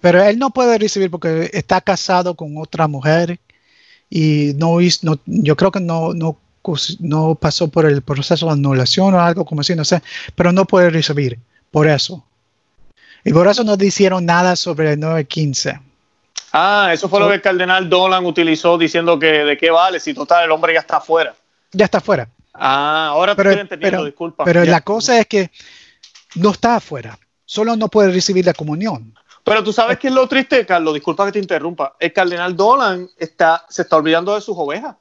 Pero 0.00 0.22
él 0.22 0.38
no 0.38 0.50
puede 0.50 0.78
recibir 0.78 1.10
porque 1.10 1.48
está 1.52 1.80
casado 1.80 2.34
con 2.34 2.58
otra 2.58 2.88
mujer 2.88 3.38
y 4.10 4.52
no, 4.56 4.78
no 5.02 5.20
yo 5.26 5.56
creo 5.56 5.70
que 5.70 5.80
no, 5.80 6.12
no, 6.12 6.38
no 6.98 7.34
pasó 7.36 7.68
por 7.68 7.86
el 7.86 8.02
proceso 8.02 8.46
de 8.46 8.52
anulación 8.52 9.14
o 9.14 9.20
algo 9.20 9.44
como 9.44 9.60
así, 9.60 9.74
no 9.76 9.84
sé, 9.84 10.02
pero 10.34 10.52
no 10.52 10.64
puede 10.64 10.90
recibir 10.90 11.38
por 11.70 11.86
eso. 11.86 12.24
Y 13.24 13.32
por 13.32 13.48
eso 13.48 13.64
no 13.64 13.76
dijeron 13.76 14.26
nada 14.26 14.54
sobre 14.54 14.92
el 14.92 15.00
915. 15.00 15.80
Ah, 16.52 16.90
eso 16.92 17.08
fue 17.08 17.18
lo 17.18 17.28
que 17.28 17.34
el 17.34 17.42
cardenal 17.42 17.88
Dolan 17.88 18.24
utilizó 18.26 18.76
diciendo 18.78 19.18
que 19.18 19.26
de 19.26 19.56
qué 19.56 19.70
vale 19.70 19.98
si 19.98 20.12
total 20.14 20.44
el 20.44 20.52
hombre 20.52 20.74
ya 20.74 20.80
está 20.80 20.98
afuera. 20.98 21.34
Ya 21.72 21.86
está 21.86 21.98
afuera. 21.98 22.28
Ah, 22.52 23.08
ahora 23.08 23.34
pero, 23.34 23.50
estoy 23.50 23.62
entendiendo, 23.62 23.96
pero, 23.96 24.04
disculpa. 24.04 24.44
Pero 24.44 24.64
la 24.64 24.82
cosa 24.82 25.18
es 25.18 25.26
que 25.26 25.50
no 26.36 26.50
está 26.50 26.76
afuera, 26.76 27.18
solo 27.44 27.74
no 27.74 27.88
puede 27.88 28.12
recibir 28.12 28.44
la 28.44 28.52
comunión. 28.52 29.14
Pero 29.42 29.64
tú 29.64 29.72
sabes 29.72 29.98
que 29.98 30.08
es 30.08 30.14
lo 30.14 30.28
triste, 30.28 30.64
Carlos, 30.64 30.94
disculpa 30.94 31.26
que 31.26 31.32
te 31.32 31.38
interrumpa. 31.38 31.96
El 31.98 32.12
cardenal 32.12 32.56
Dolan 32.56 33.10
está, 33.18 33.64
se 33.68 33.82
está 33.82 33.96
olvidando 33.96 34.34
de 34.34 34.40
sus 34.40 34.56
ovejas. 34.56 34.96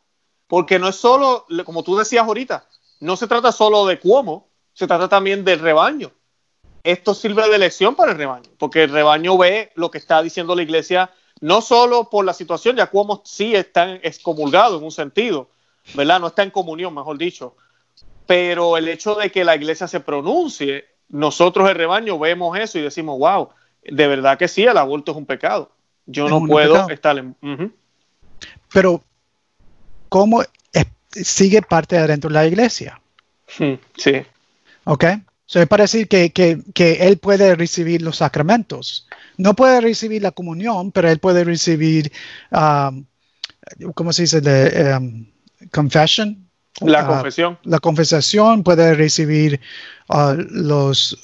Porque 0.48 0.80
no 0.80 0.88
es 0.90 0.96
solo, 0.96 1.46
como 1.66 1.84
tú 1.84 1.96
decías 1.96 2.26
ahorita, 2.26 2.66
no 3.00 3.16
se 3.16 3.28
trata 3.28 3.52
solo 3.52 3.86
de 3.86 4.00
Cuomo, 4.00 4.50
se 4.74 4.88
trata 4.88 5.08
también 5.08 5.46
del 5.46 5.60
rebaño 5.60 6.12
esto 6.84 7.14
sirve 7.14 7.48
de 7.50 7.58
lección 7.58 7.96
para 7.96 8.12
el 8.12 8.18
rebaño, 8.18 8.50
porque 8.58 8.84
el 8.84 8.92
rebaño 8.92 9.38
ve 9.38 9.72
lo 9.76 9.90
que 9.90 9.98
está 9.98 10.22
diciendo 10.22 10.56
la 10.56 10.64
iglesia, 10.64 11.12
no 11.40 11.62
solo 11.62 12.10
por 12.10 12.26
la 12.26 12.34
situación, 12.34 12.76
ya 12.76 12.88
como 12.88 13.22
sí 13.26 13.56
está 13.56 13.96
excomulgado 13.96 14.78
en 14.78 14.84
un 14.84 14.92
sentido, 14.92 15.50
¿verdad? 15.96 16.20
No 16.20 16.28
está 16.28 16.44
en 16.44 16.52
comunión, 16.52 16.94
mejor 16.94 17.18
dicho, 17.18 17.56
pero 18.26 18.78
el 18.78 18.88
hecho 18.88 19.16
de 19.16 19.32
que 19.32 19.44
la 19.44 19.56
iglesia 19.56 19.88
se 19.88 20.00
pronuncie, 20.00 20.86
nosotros 21.10 21.70
el 21.70 21.76
rebaño 21.76 22.18
vemos 22.20 22.58
eso 22.58 22.80
y 22.80 22.82
decimos, 22.82 23.20
wow, 23.20 23.50
de 23.84 24.08
verdad 24.08 24.38
que 24.38 24.48
sí, 24.48 24.64
el 24.64 24.78
aborto 24.78 25.12
es 25.12 25.18
un 25.18 25.26
pecado. 25.26 25.72
Yo 26.06 26.28
no 26.28 26.46
puedo 26.46 26.90
estar 26.90 27.18
en... 27.18 27.36
Pero, 28.74 29.02
¿cómo 30.10 30.44
sigue 31.12 31.62
parte 31.62 31.96
de 31.96 32.04
adentro 32.04 32.30
de 32.30 32.34
la 32.34 32.46
iglesia? 32.46 33.00
Sí. 33.48 34.26
¿Ok? 34.86 35.06
So, 35.54 35.62
es 35.62 35.68
para 35.68 35.84
decir 35.84 36.08
que, 36.08 36.98
él 37.00 37.18
puede 37.20 37.54
recibir 37.54 38.02
los 38.02 38.18
sacramentos. 38.18 39.08
No 39.38 39.54
puede 39.54 39.82
recibir 39.82 40.24
la 40.24 40.32
comunión, 40.32 40.92
pero 40.92 41.12
él 41.12 41.20
puede 41.20 41.44
recibir, 41.44 42.12
um, 42.50 43.06
¿cómo 43.94 44.12
se 44.14 44.24
dice? 44.24 44.42
De, 44.42 44.96
um, 44.98 45.28
confession. 45.72 46.50
La 46.82 47.04
uh, 47.04 47.08
confesión. 47.08 47.60
La 47.66 47.78
confesación 47.78 48.64
puede 48.64 48.96
recibir 48.96 49.62
uh, 50.10 50.34
los, 50.50 51.20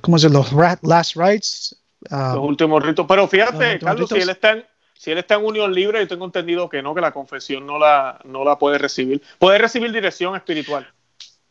¿cómo 0.00 0.18
se 0.18 0.30
Los 0.30 0.50
last 0.80 1.16
rites. 1.16 1.76
Uh, 2.10 2.36
los 2.36 2.48
últimos 2.48 2.82
ritos. 2.82 3.04
Pero 3.06 3.28
fíjate, 3.28 3.80
Carlos, 3.80 4.08
si 4.08 4.16
él 4.16 4.30
está 4.30 4.52
en, 4.52 4.64
si 4.94 5.10
él 5.10 5.18
está 5.18 5.34
en 5.34 5.44
unión 5.44 5.74
libre, 5.74 6.00
yo 6.00 6.08
tengo 6.08 6.24
entendido 6.24 6.70
que 6.70 6.80
no, 6.80 6.94
que 6.94 7.02
la 7.02 7.12
confesión 7.12 7.66
no 7.66 7.78
la, 7.78 8.18
no 8.24 8.46
la 8.46 8.58
puede 8.58 8.78
recibir. 8.78 9.20
Puede 9.38 9.58
recibir 9.58 9.92
dirección 9.92 10.34
espiritual. 10.36 10.88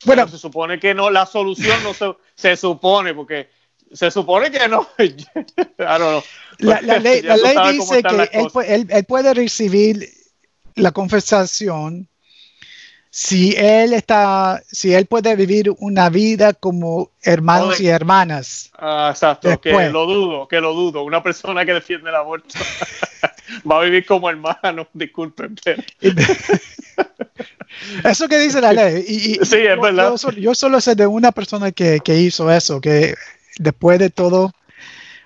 Bueno, 0.05 0.27
se 0.27 0.37
supone 0.37 0.79
que 0.79 0.93
no, 0.93 1.09
la 1.09 1.25
solución 1.25 1.81
no 1.83 1.93
se, 1.93 2.15
se 2.35 2.55
supone, 2.55 3.13
porque 3.13 3.49
se 3.91 4.11
supone 4.11 4.51
que 4.51 4.67
no. 4.67 4.87
La, 6.59 6.81
ley, 6.99 7.21
la 7.21 7.37
ley 7.37 7.77
dice 7.77 8.01
que 8.01 8.29
él, 8.33 8.87
él, 8.89 9.05
puede 9.05 9.33
recibir 9.33 10.09
la 10.75 10.91
confesación 10.91 12.09
si 13.09 13.55
él 13.55 13.93
está, 13.93 14.61
si 14.67 14.93
él 14.93 15.05
puede 15.05 15.35
vivir 15.35 15.71
una 15.79 16.09
vida 16.09 16.53
como 16.53 17.11
hermanos 17.23 17.79
y 17.79 17.87
hermanas. 17.87 18.71
Ah, 18.77 19.09
exacto, 19.11 19.59
que 19.59 19.71
lo 19.89 20.05
dudo, 20.05 20.47
que 20.47 20.61
lo 20.61 20.73
dudo. 20.73 21.03
Una 21.03 21.23
persona 21.23 21.65
que 21.65 21.73
defiende 21.73 22.09
el 22.09 22.15
aborto 22.15 22.53
va 23.69 23.79
a 23.79 23.83
vivir 23.83 24.05
como 24.05 24.29
hermano, 24.29 24.87
disculpen. 24.93 25.55
Eso 28.03 28.27
que 28.27 28.39
dice 28.39 28.61
la 28.61 28.73
ley. 28.73 29.03
Y, 29.07 29.45
sí, 29.45 29.57
es 29.57 29.75
yo, 29.75 29.81
verdad. 29.81 30.15
Yo, 30.37 30.55
solo 30.55 30.81
sé 30.81 30.95
de 30.95 31.05
una 31.05 31.31
persona 31.31 31.71
que, 31.71 31.99
que 31.99 32.17
hizo 32.17 32.51
eso, 32.51 32.81
que 32.81 33.13
después 33.59 33.99
de 33.99 34.09
todo 34.09 34.51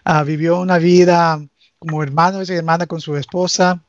uh, 0.05 0.25
vivió 0.25 0.59
una 0.59 0.77
vida 0.77 1.39
como 1.79 2.03
hermano 2.03 2.43
y 2.43 2.51
hermana 2.51 2.87
con 2.87 2.99
su 2.99 3.15
esposa. 3.15 3.81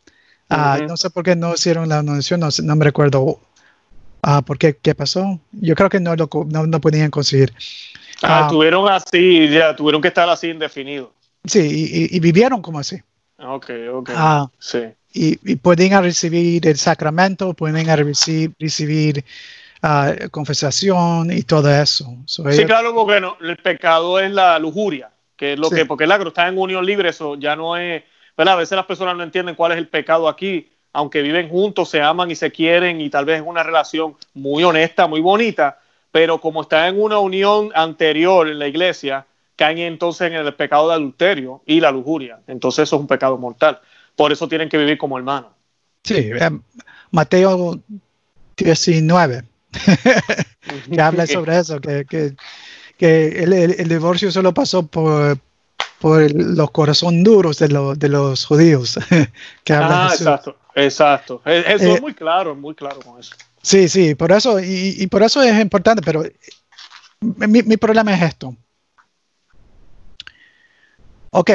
Uh, 0.51 0.85
No 0.87 0.97
sé 0.97 1.11
por 1.11 1.25
qué 1.25 1.35
no 1.35 1.55
hicieron 1.55 1.89
la 1.89 1.97
donación, 1.97 2.41
no, 2.41 2.49
no 2.63 2.77
me 2.77 2.85
recuerdo 2.85 3.23
uh, 3.23 4.43
por 4.45 4.59
qué, 4.59 4.77
qué 4.77 4.95
pasó. 4.95 5.41
Yo 5.53 5.75
creo 5.75 5.89
que 5.89 6.01
no 6.01 6.15
lo 6.15 6.29
no, 6.47 6.67
no 6.67 6.81
podían 6.81 7.11
conseguir. 7.11 7.53
Ah, 8.23 8.47
tuvieron 8.49 8.89
así, 8.89 9.49
ya, 9.49 9.75
tuvieron 9.75 10.01
que 10.01 10.09
estar 10.09 10.29
así 10.29 10.49
indefinido. 10.49 11.13
Sí, 11.45 11.61
y, 11.61 12.17
y, 12.17 12.21
vivieron 12.21 12.63
como 12.63 12.79
así. 12.79 13.03
Ok, 13.43 13.71
ok. 13.93 14.11
sí 14.59 14.95
y, 15.13 15.57
pueden 15.57 16.03
recibir 16.03 16.67
el 16.67 16.77
sacramento, 16.77 17.55
pueden 17.55 17.87
recibir, 17.97 18.53
recibir 18.59 19.25
ah, 19.83 20.13
confesación 20.31 21.31
y 21.33 21.43
todo 21.43 21.71
eso. 21.71 22.07
sí, 22.27 22.65
claro, 22.65 22.95
porque 22.95 23.21
no, 23.21 23.37
el 23.41 23.57
pecado 23.59 24.19
es 24.19 24.31
la 24.31 24.59
lujuria, 24.59 25.11
que 25.37 25.55
es 25.55 25.59
lo 25.59 25.71
que, 25.71 25.87
porque 25.87 26.07
la 26.07 26.17
está 26.17 26.49
en 26.49 26.59
unión 26.59 26.85
libre, 26.85 27.11
eso 27.11 27.37
ya 27.37 27.57
no 27.57 27.77
es, 27.77 28.03
¿verdad? 28.37 28.55
A 28.55 28.59
veces 28.59 28.77
las 28.77 28.87
personas 28.87 29.17
no 29.17 29.23
entienden 29.23 29.55
cuál 29.55 29.73
es 29.73 29.79
el 29.79 29.89
pecado 29.89 30.29
aquí, 30.29 30.71
aunque 30.93 31.23
viven 31.23 31.49
juntos, 31.49 31.89
se 31.89 32.01
aman 32.01 32.31
y 32.31 32.35
se 32.35 32.51
quieren 32.51 33.01
y 33.01 33.11
tal 33.11 33.25
vez 33.25 33.41
es 33.41 33.47
una 33.47 33.63
relación 33.63 34.17
muy 34.35 34.63
honesta, 34.65 35.07
muy 35.07 35.21
bonita, 35.21 35.79
pero 36.11 36.39
como 36.39 36.63
está 36.63 36.89
en 36.89 37.01
una 37.01 37.19
unión 37.19 37.71
anterior 37.75 38.49
en 38.49 38.59
la 38.59 38.69
iglesia, 38.69 39.27
caen 39.63 39.79
entonces 39.79 40.29
en 40.29 40.35
el 40.35 40.55
pecado 40.55 40.89
de 40.89 40.95
adulterio 40.95 41.63
y 41.67 41.81
la 41.81 41.91
lujuria. 41.91 42.41
Entonces 42.47 42.85
eso 42.85 42.97
es 42.97 43.01
un 43.01 43.07
pecado 43.07 43.39
mortal 43.39 43.81
por 44.17 44.33
eso 44.33 44.49
tienen 44.49 44.69
que 44.69 44.79
vivir 44.79 44.99
como 44.99 45.19
hermanos. 45.19 45.51
Sí, 46.05 46.31
Mateo 47.11 47.81
19, 48.57 49.45
que 50.91 51.01
habla 51.01 51.27
sobre 51.27 51.59
eso, 51.59 51.81
que, 51.81 52.35
el, 52.99 53.89
divorcio 53.89 54.31
solo 54.31 54.53
pasó 54.53 54.87
por, 54.87 55.39
por 56.01 56.31
los 56.33 56.71
corazones 56.71 57.25
duros 57.25 57.59
de, 57.59 57.69
de 57.97 58.09
los 58.09 58.45
judíos. 58.45 58.99
que 59.65 59.73
ah, 59.73 60.09
exacto, 60.13 60.57
exacto. 60.75 61.43
Eso 61.45 61.69
es 61.69 61.99
eh, 61.99 62.01
muy 62.01 62.15
claro, 62.15 62.55
muy 62.55 62.75
claro 62.75 63.01
con 63.01 63.21
eso. 63.21 63.35
Sí, 63.63 63.89
sí, 63.89 64.17
por 64.17 64.33
eso, 64.33 64.59
y, 64.61 65.07
por 65.07 65.23
eso 65.23 65.41
es 65.41 65.61
importante, 65.61 66.03
pero 66.05 66.25
mi, 67.21 67.63
mi 67.63 67.77
problema 67.77 68.13
es 68.15 68.23
esto. 68.23 68.57
Ok, 71.35 71.51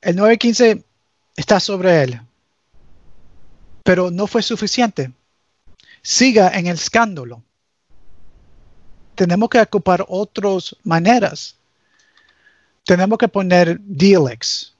el 0.00 0.16
915 0.16 0.82
está 1.36 1.60
sobre 1.60 2.02
él. 2.02 2.20
Pero 3.84 4.10
no 4.10 4.26
fue 4.26 4.42
suficiente. 4.42 5.12
Siga 6.02 6.50
en 6.58 6.66
el 6.66 6.74
escándalo. 6.74 7.40
Tenemos 9.14 9.48
que 9.48 9.60
ocupar 9.60 10.04
otras 10.08 10.74
maneras. 10.82 11.54
Tenemos 12.84 13.18
que 13.18 13.28
poner 13.28 13.78
DLX. 13.80 14.72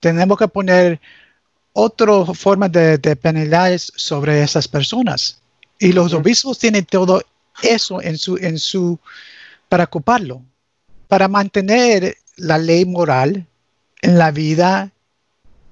Tenemos 0.00 0.38
que 0.38 0.48
poner 0.48 0.98
otras 1.74 2.38
formas 2.38 2.72
de, 2.72 2.96
de 2.96 3.14
penalidades 3.14 3.92
sobre 3.94 4.42
esas 4.42 4.66
personas. 4.66 5.38
Y 5.78 5.92
los 5.92 6.14
obispos 6.14 6.58
tienen 6.58 6.86
todo 6.86 7.22
eso 7.62 8.00
en 8.00 8.16
su, 8.16 8.38
en 8.38 8.58
su, 8.58 8.98
para 9.68 9.84
ocuparlo, 9.84 10.40
para 11.08 11.28
mantener 11.28 12.16
la 12.36 12.56
ley 12.56 12.86
moral 12.86 13.46
en 14.02 14.18
la 14.18 14.30
vida 14.30 14.92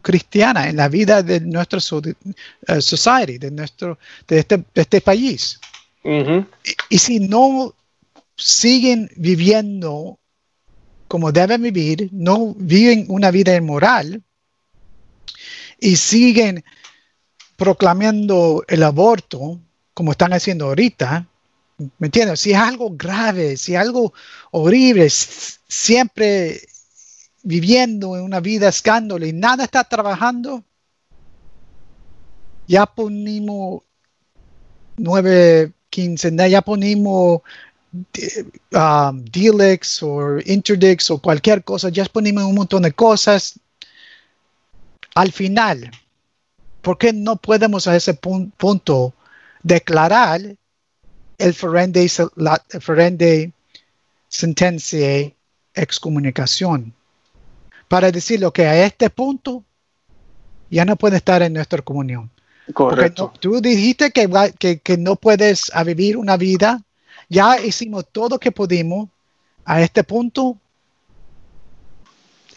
cristiana 0.05 0.69
en 0.69 0.77
la 0.77 0.89
vida 0.89 1.23
de 1.23 1.41
nuestra 1.41 1.79
uh, 1.79 2.81
society, 2.81 3.39
de, 3.39 3.51
nuestro, 3.51 3.99
de, 4.29 4.39
este, 4.39 4.59
de 4.59 4.83
este 4.83 5.01
país. 5.01 5.59
y, 6.91 6.99
si 6.99 7.19
no 7.19 7.75
siguen 8.37 9.11
viviendo 9.17 10.19
como 11.09 11.33
deben 11.33 11.63
vivir, 11.63 12.11
no 12.13 12.55
viven 12.57 13.07
una 13.09 13.31
vida 13.31 13.57
inmoral 13.57 14.23
y 15.81 15.97
siguen 15.97 16.65
proclamando 17.57 18.65
el 18.69 18.83
aborto 18.83 19.61
como 19.95 20.13
están 20.13 20.33
haciendo 20.33 20.67
ahorita, 20.67 21.27
¿me 21.99 22.09
entiendes? 22.09 22.41
Si 22.41 22.51
es 22.51 22.59
algo 22.59 22.91
grave, 22.91 23.57
si 23.57 23.75
es 23.75 23.81
algo 23.81 24.13
horrible, 24.51 25.09
siempre 25.09 26.61
viviendo 27.45 28.17
en 28.17 28.23
una 28.25 28.41
vida 28.41 28.69
escándalo 28.69 29.25
y 29.25 29.33
nada 29.33 29.65
está 29.65 29.85
trabajando, 29.85 30.65
ya 32.67 32.87
ponimos 32.87 33.83
nueve 34.97 35.73
quincenas, 35.91 36.51
ya 36.51 36.63
ponimos 36.63 37.43
eh, 38.15 38.45
um, 38.73 39.25
o 40.03 40.39
Interdix 40.47 41.11
o 41.11 41.19
cualquier 41.19 41.63
cosa, 41.63 41.91
ya 41.91 42.05
ponimos 42.07 42.45
un 42.45 42.55
montón 42.55 42.83
de 42.83 42.93
cosas. 42.93 43.61
al 45.15 45.31
final, 45.31 45.91
¿por 46.83 46.99
qué 46.99 47.13
no 47.13 47.37
podemos 47.37 47.87
a 47.87 47.95
ese 47.95 48.15
punto 48.15 49.15
declarar 49.63 50.41
el 51.39 51.55
ferende 51.55 53.53
sentencia 54.29 55.33
excomunicación? 55.75 56.95
Para 57.95 58.11
decirlo 58.11 58.53
que 58.53 58.67
a 58.67 58.85
este 58.85 59.09
punto 59.09 59.63
ya 60.69 60.85
no 60.85 60.97
puede 60.97 61.19
estar 61.19 61.41
en 61.43 61.53
nuestra 61.53 61.81
comunión. 61.81 62.29
Correcto. 62.73 63.33
tú 63.39 63.61
dijiste 63.61 64.11
que, 64.11 64.81
que, 64.83 64.97
no 64.97 65.15
puedes 65.15 65.71
vivir 65.87 66.17
una 66.17 66.37
vida. 66.37 66.83
Ya 67.29 67.61
hicimos 67.61 68.05
todo 68.11 68.31
lo 68.31 68.41
que 68.41 68.51
pudimos. 68.51 69.11
A 69.65 69.81
este 69.81 70.03
punto, 70.03 70.59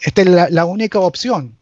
esta 0.00 0.22
es 0.22 0.26
la, 0.50 0.64
única 0.64 0.98
opción. 0.98 1.56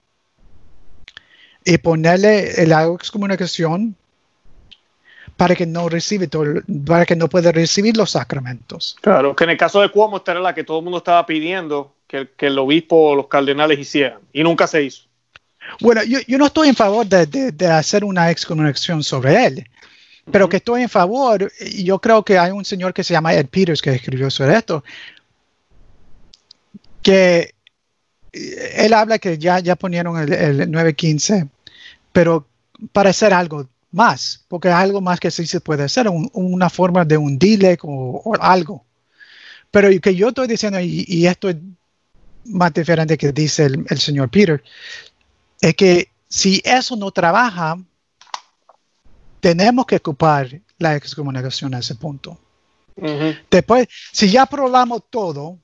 Y 1.62 1.76
ponerle 1.76 2.66
la 2.66 2.84
excomunicación 2.86 3.94
para 5.36 5.54
que 5.54 5.66
no 5.66 5.88
recibe 5.88 6.28
para 6.86 7.04
que 7.04 7.14
no 7.14 7.28
pueda 7.28 7.52
recibir 7.52 7.96
los 7.96 8.12
sacramentos. 8.12 8.96
Claro, 9.00 9.36
que 9.36 9.44
en 9.44 9.50
el 9.50 9.56
caso 9.56 9.80
de 9.80 9.90
Cuomo 9.90 10.16
esta 10.16 10.32
era 10.32 10.40
la 10.40 10.54
que 10.54 10.64
todo 10.64 10.78
el 10.78 10.84
mundo 10.84 10.98
estaba 10.98 11.26
pidiendo 11.26 11.94
que, 12.06 12.28
que 12.36 12.46
el 12.46 12.58
obispo 12.58 13.10
o 13.10 13.14
los 13.14 13.26
cardenales 13.28 13.78
hicieran 13.78 14.20
y 14.32 14.42
nunca 14.42 14.66
se 14.66 14.82
hizo. 14.82 15.02
Bueno, 15.80 16.02
yo, 16.04 16.20
yo 16.26 16.38
no 16.38 16.46
estoy 16.46 16.68
en 16.68 16.76
favor 16.76 17.06
de, 17.06 17.26
de, 17.26 17.66
hacer 17.66 18.04
una 18.04 18.30
excomunicación 18.30 19.02
sobre 19.02 19.46
él, 19.46 19.66
pero 20.30 20.48
que 20.48 20.58
estoy 20.58 20.82
en 20.82 20.88
favor, 20.88 21.52
yo 21.60 21.98
creo 21.98 22.24
que 22.24 22.38
hay 22.38 22.52
un 22.52 22.64
señor 22.64 22.94
que 22.94 23.04
se 23.04 23.12
llama 23.12 23.34
Ed 23.34 23.46
Peters 23.46 23.82
que 23.82 23.90
escribió 23.90 24.30
sobre 24.30 24.56
esto, 24.56 24.84
que 27.02 27.52
eh, 28.32 28.72
él 28.76 28.92
habla 28.94 29.18
que 29.18 29.38
ya, 29.38 29.58
ya 29.58 29.74
ponieron 29.74 30.18
el, 30.18 30.32
el 30.32 30.70
915, 30.70 31.48
pero 32.12 32.46
para 32.92 33.10
hacer 33.10 33.34
algo 33.34 33.68
más, 33.96 34.44
porque 34.46 34.68
es 34.68 34.74
algo 34.74 35.00
más 35.00 35.18
que 35.18 35.30
sí 35.30 35.46
se 35.46 35.60
puede 35.60 35.84
hacer, 35.84 36.06
una 36.08 36.70
forma 36.70 37.04
de 37.04 37.16
un 37.16 37.38
delay 37.38 37.76
o, 37.82 38.34
algo. 38.38 38.84
Pero 39.70 39.88
que 40.00 40.14
yo 40.14 40.28
estoy 40.28 40.46
diciendo, 40.46 40.78
y, 40.80 41.26
esto 41.26 41.48
es 41.48 41.56
más 42.44 42.72
diferente 42.72 43.16
que 43.16 43.32
dice 43.32 43.64
el, 43.64 43.84
el 43.88 43.98
señor 43.98 44.28
Peter, 44.28 44.62
es 45.60 45.74
que 45.74 46.10
si 46.28 46.60
eso 46.64 46.94
no 46.94 47.10
trabaja, 47.10 47.78
tenemos 49.40 49.86
que 49.86 49.96
ocupar 49.96 50.60
la 50.78 50.94
excomunicación 50.94 51.74
a 51.74 51.78
ese 51.78 51.94
punto. 51.94 52.38
Después, 53.50 53.88
si 54.12 54.30
ya 54.30 54.46
probamos 54.46 55.02
todo 55.10 55.58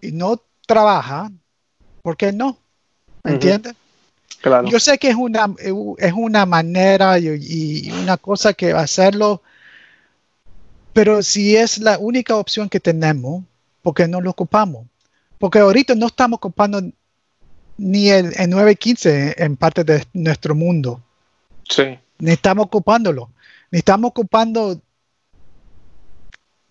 y 0.00 0.12
no 0.12 0.40
trabaja, 0.66 1.30
¿por 2.02 2.16
qué 2.16 2.32
no? 2.32 2.58
¿Me 3.22 3.32
entiendes? 3.32 3.74
Claro. 4.40 4.68
Yo 4.68 4.78
sé 4.78 4.98
que 4.98 5.08
es 5.08 5.16
una, 5.16 5.54
es 5.58 6.12
una 6.12 6.46
manera 6.46 7.18
y, 7.18 7.90
una 7.90 8.16
cosa 8.16 8.52
que 8.52 8.72
hacerlo, 8.72 9.42
pero 10.92 11.22
si 11.22 11.56
es 11.56 11.78
la 11.78 11.98
única 11.98 12.36
opción 12.36 12.68
que 12.68 12.80
tenemos, 12.80 13.44
¿por 13.82 13.94
qué 13.94 14.06
no 14.06 14.20
lo 14.20 14.30
ocupamos? 14.30 14.86
Porque 15.38 15.58
ahorita 15.58 15.94
no 15.94 16.06
estamos 16.06 16.36
ocupando 16.36 16.80
ni 17.78 18.08
el, 18.08 18.26
915 18.26 19.34
en 19.36 19.56
parte 19.56 19.84
de 19.84 20.04
nuestro 20.12 20.54
mundo. 20.54 21.02
Sí. 21.68 21.98
Ni 22.18 22.30
estamos 22.30 22.66
ocupándolo. 22.66 23.30
Ni 23.70 23.78
estamos 23.78 24.10
ocupando 24.10 24.80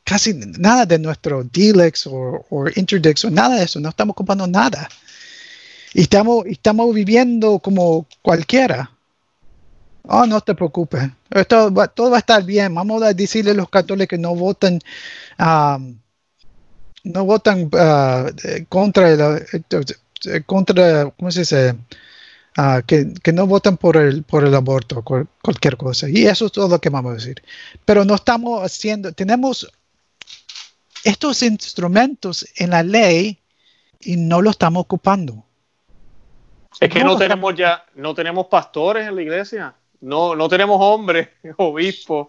casi 0.03 0.34
nada 0.34 0.86
de 0.86 0.97
nuestro 0.97 1.43
DLX 1.43 2.08
o, 2.08 2.45
o 2.49 2.66
Interdix 2.76 3.26
o 3.26 3.30
nada 3.30 3.58
de 3.58 3.66
eso. 3.66 3.80
No 3.80 3.89
estamos 3.89 4.14
ocupando 4.14 4.47
nada. 4.47 4.88
Y 5.96 6.02
estamos, 6.02 6.46
estamos 6.48 6.93
viviendo 6.93 7.58
como 7.60 8.06
cualquiera. 8.22 8.91
Oh, 10.04 10.26
no 10.26 10.41
te 10.41 10.54
preocupes. 10.54 11.10
Esto 11.30 11.74
todo 11.96 12.10
va 12.12 12.18
a 12.18 12.20
estar 12.20 12.43
bien. 12.43 12.76
Vamos 12.76 13.02
a 13.02 13.14
decirle 13.14 13.52
a 13.52 13.54
los 13.54 13.70
católicos 13.70 14.10
que 14.10 14.18
no 14.18 14.36
voten. 14.36 14.82
Um, 15.39 15.98
no 17.06 17.24
votan 17.24 17.70
uh, 17.72 18.30
contra 18.68 19.10
el, 19.10 20.43
contra, 20.46 21.12
¿cómo 21.12 21.32
se 21.32 21.39
dice? 21.39 21.76
Ah, 22.58 22.82
que, 22.86 23.32
no 23.32 23.48
votan 23.48 23.78
por 23.78 23.96
el, 23.96 24.24
por 24.24 24.43
el 24.43 24.54
aborto, 24.54 25.02
cualquier 25.02 25.78
cosa. 25.78 26.10
Y 26.10 26.26
eso 26.26 26.48
es 26.48 26.52
todo 26.52 26.68
lo 26.68 26.82
que 26.82 26.89
vamos 26.89 27.14
a 27.14 27.16
decir. 27.16 27.41
Pero 27.86 28.04
no 28.04 28.16
estamos 28.16 28.62
haciendo, 28.62 29.14
tenemos 29.14 29.72
estos 31.06 31.41
instrumentos 31.41 32.46
en 32.58 32.72
la 32.72 32.84
ley 32.84 33.39
y 34.02 34.18
no 34.18 34.41
lo 34.41 34.50
estamos 34.50 34.82
ocupando. 34.82 35.45
Es 36.80 36.89
que 36.89 37.03
no, 37.03 37.17
tenemos 37.17 37.55
ya, 37.55 37.86
no 37.95 38.13
tenemos 38.13 38.47
pastores 38.47 39.07
en 39.07 39.15
la 39.15 39.21
iglesia, 39.21 39.76
no, 40.01 40.36
no 40.36 40.49
tenemos 40.49 40.78
hombres, 40.82 41.30
obispos, 41.57 42.28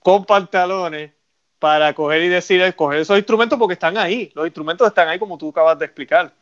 con 0.00 0.24
pantalones 0.24 1.12
para 1.58 1.94
coger 1.94 2.22
y 2.22 2.28
decir, 2.28 2.74
coger 2.74 3.00
esos 3.00 3.16
instrumentos 3.16 3.58
porque 3.58 3.74
están 3.74 3.96
ahí, 3.96 4.32
los 4.34 4.46
instrumentos 4.46 4.88
están 4.88 5.08
ahí 5.08 5.18
como 5.18 5.38
tú 5.38 5.50
acabas 5.50 5.78
de 5.78 5.84
explicar. 5.84 6.32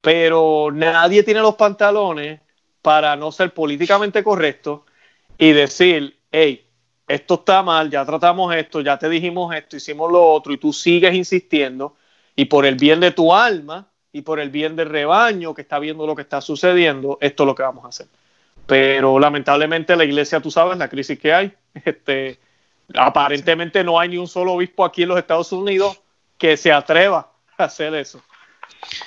Pero 0.00 0.70
nadie 0.72 1.24
tiene 1.24 1.40
los 1.40 1.56
pantalones 1.56 2.40
para 2.80 3.16
no 3.16 3.32
ser 3.32 3.52
políticamente 3.52 4.22
correcto 4.22 4.84
y 5.36 5.52
decir, 5.52 6.16
hey, 6.30 6.64
esto 7.08 7.34
está 7.34 7.62
mal, 7.62 7.90
ya 7.90 8.04
tratamos 8.04 8.54
esto, 8.54 8.80
ya 8.80 8.98
te 8.98 9.08
dijimos 9.08 9.54
esto, 9.54 9.76
hicimos 9.76 10.12
lo 10.12 10.24
otro 10.24 10.52
y 10.52 10.58
tú 10.58 10.72
sigues 10.72 11.14
insistiendo. 11.14 11.96
Y 12.36 12.44
por 12.44 12.64
el 12.64 12.76
bien 12.76 13.00
de 13.00 13.10
tu 13.10 13.34
alma 13.34 13.87
y 14.12 14.22
por 14.22 14.40
el 14.40 14.50
bien 14.50 14.76
del 14.76 14.88
rebaño 14.88 15.54
que 15.54 15.62
está 15.62 15.78
viendo 15.78 16.06
lo 16.06 16.14
que 16.16 16.22
está 16.22 16.40
sucediendo, 16.40 17.18
esto 17.20 17.42
es 17.42 17.46
lo 17.46 17.54
que 17.54 17.62
vamos 17.62 17.84
a 17.84 17.88
hacer. 17.88 18.06
Pero 18.66 19.18
lamentablemente 19.18 19.96
la 19.96 20.04
iglesia, 20.04 20.40
tú 20.40 20.50
sabes, 20.50 20.78
la 20.78 20.88
crisis 20.88 21.18
que 21.18 21.32
hay, 21.32 21.52
este, 21.84 22.38
aparentemente 22.94 23.84
no 23.84 23.98
hay 23.98 24.10
ni 24.10 24.18
un 24.18 24.28
solo 24.28 24.52
obispo 24.52 24.84
aquí 24.84 25.02
en 25.02 25.10
los 25.10 25.18
Estados 25.18 25.52
Unidos 25.52 26.00
que 26.36 26.56
se 26.56 26.72
atreva 26.72 27.30
a 27.56 27.64
hacer 27.64 27.94
eso. 27.94 28.22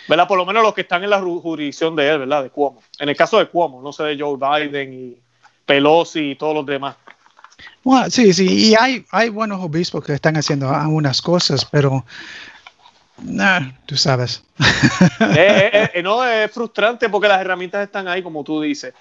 ¿verdad? 0.07 0.27
Por 0.27 0.37
lo 0.37 0.45
menos 0.45 0.63
los 0.63 0.73
que 0.73 0.81
están 0.81 1.03
en 1.03 1.09
la 1.09 1.21
jurisdicción 1.21 1.95
de 1.95 2.09
él, 2.09 2.19
¿verdad? 2.19 2.43
De 2.43 2.49
Cuomo. 2.49 2.81
En 2.99 3.09
el 3.09 3.15
caso 3.15 3.39
de 3.39 3.47
Cuomo, 3.47 3.81
no 3.81 3.93
sé 3.93 4.03
de 4.03 4.19
Joe 4.19 4.37
Biden 4.37 4.93
y 4.93 5.17
Pelosi 5.65 6.31
y 6.31 6.35
todos 6.35 6.55
los 6.55 6.65
demás. 6.65 6.95
Sí, 8.09 8.33
sí, 8.33 8.69
y 8.69 8.75
hay, 8.75 9.05
hay 9.11 9.29
buenos 9.29 9.61
obispos 9.61 10.03
que 10.03 10.13
están 10.13 10.35
haciendo 10.35 10.69
algunas 10.69 11.21
cosas, 11.21 11.65
pero 11.65 12.05
tú 13.85 13.97
sabes. 13.97 14.43
Eh, 15.21 15.69
eh, 15.73 15.91
eh, 15.95 16.03
no, 16.03 16.25
es 16.25 16.51
frustrante 16.51 17.07
porque 17.07 17.27
las 17.27 17.39
herramientas 17.39 17.83
están 17.83 18.07
ahí, 18.07 18.23
como 18.23 18.43
tú 18.43 18.61
dices. 18.61 18.93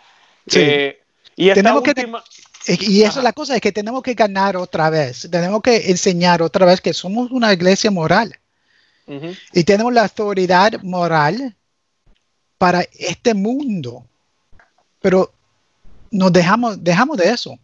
Sí. 0.46 0.94
y 1.36 1.52
tenemos 1.52 1.82
que, 1.82 1.94
y 2.66 3.02
eso 3.02 3.20
es 3.20 3.24
la 3.24 3.32
cosa, 3.32 3.54
es 3.54 3.60
que 3.60 3.72
tenemos 3.72 4.02
que 4.02 4.14
ganar 4.14 4.56
otra 4.56 4.90
vez, 4.90 5.28
tenemos 5.30 5.62
que 5.62 5.90
enseñar 5.90 6.42
otra 6.42 6.66
vez 6.66 6.80
que 6.80 6.92
somos 6.92 7.30
una 7.30 7.52
iglesia 7.52 7.90
moral. 7.90 8.36
Y 9.52 9.64
tenemos 9.64 9.92
la 9.92 10.02
autoridad 10.02 10.80
moral 10.82 11.56
para 12.58 12.82
este 12.96 13.34
mundo. 13.34 14.04
Pero 15.00 15.32
nos 16.10 16.32
dejamos, 16.32 16.82
dejamos 16.84 17.16
de 17.16 17.30
eso. 17.30 17.58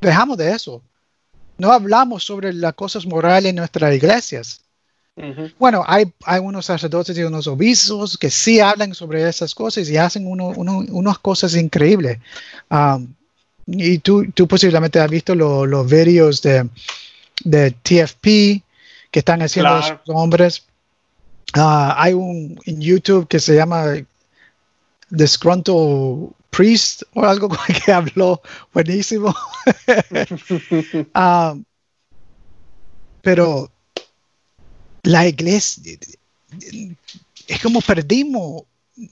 Dejamos 0.00 0.36
de 0.36 0.52
eso. 0.52 0.82
No 1.56 1.72
hablamos 1.72 2.24
sobre 2.24 2.52
las 2.52 2.74
cosas 2.74 3.06
morales 3.06 3.50
en 3.50 3.56
nuestras 3.56 3.94
iglesias. 3.94 4.65
Bueno, 5.58 5.82
hay, 5.86 6.12
hay, 6.24 6.40
unos 6.40 6.66
sacerdotes 6.66 7.16
y 7.16 7.22
unos 7.22 7.46
obispos 7.46 8.18
que 8.18 8.30
sí 8.30 8.60
hablan 8.60 8.94
sobre 8.94 9.26
esas 9.26 9.54
cosas 9.54 9.88
y 9.88 9.96
hacen 9.96 10.26
unas 10.26 11.18
cosas 11.20 11.54
increíbles. 11.56 12.18
Um, 12.70 13.14
y 13.66 13.98
tú, 13.98 14.30
tú, 14.32 14.46
posiblemente 14.46 15.00
has 15.00 15.10
visto 15.10 15.34
los 15.34 15.90
vídeos 15.90 16.42
de, 16.42 16.68
de 17.44 17.70
TFP 17.70 18.62
que 19.10 19.20
están 19.20 19.40
haciendo 19.40 19.74
los 19.76 19.92
hombres. 20.08 20.66
Ah, 21.54 21.94
hay 21.96 22.12
un 22.12 22.60
en 22.66 22.80
YouTube 22.80 23.26
que 23.26 23.40
se 23.40 23.54
llama 23.54 23.86
Disgruntled 25.08 26.28
Priest 26.50 27.04
o 27.14 27.24
algo 27.24 27.48
que 27.84 27.90
habló 27.90 28.42
buenísimo. 28.74 29.34
Ah, 31.14 31.56
pero 33.22 33.70
la 35.06 35.26
iglesia 35.26 35.98
es 37.46 37.62
como 37.62 37.80
perdimos 37.80 38.62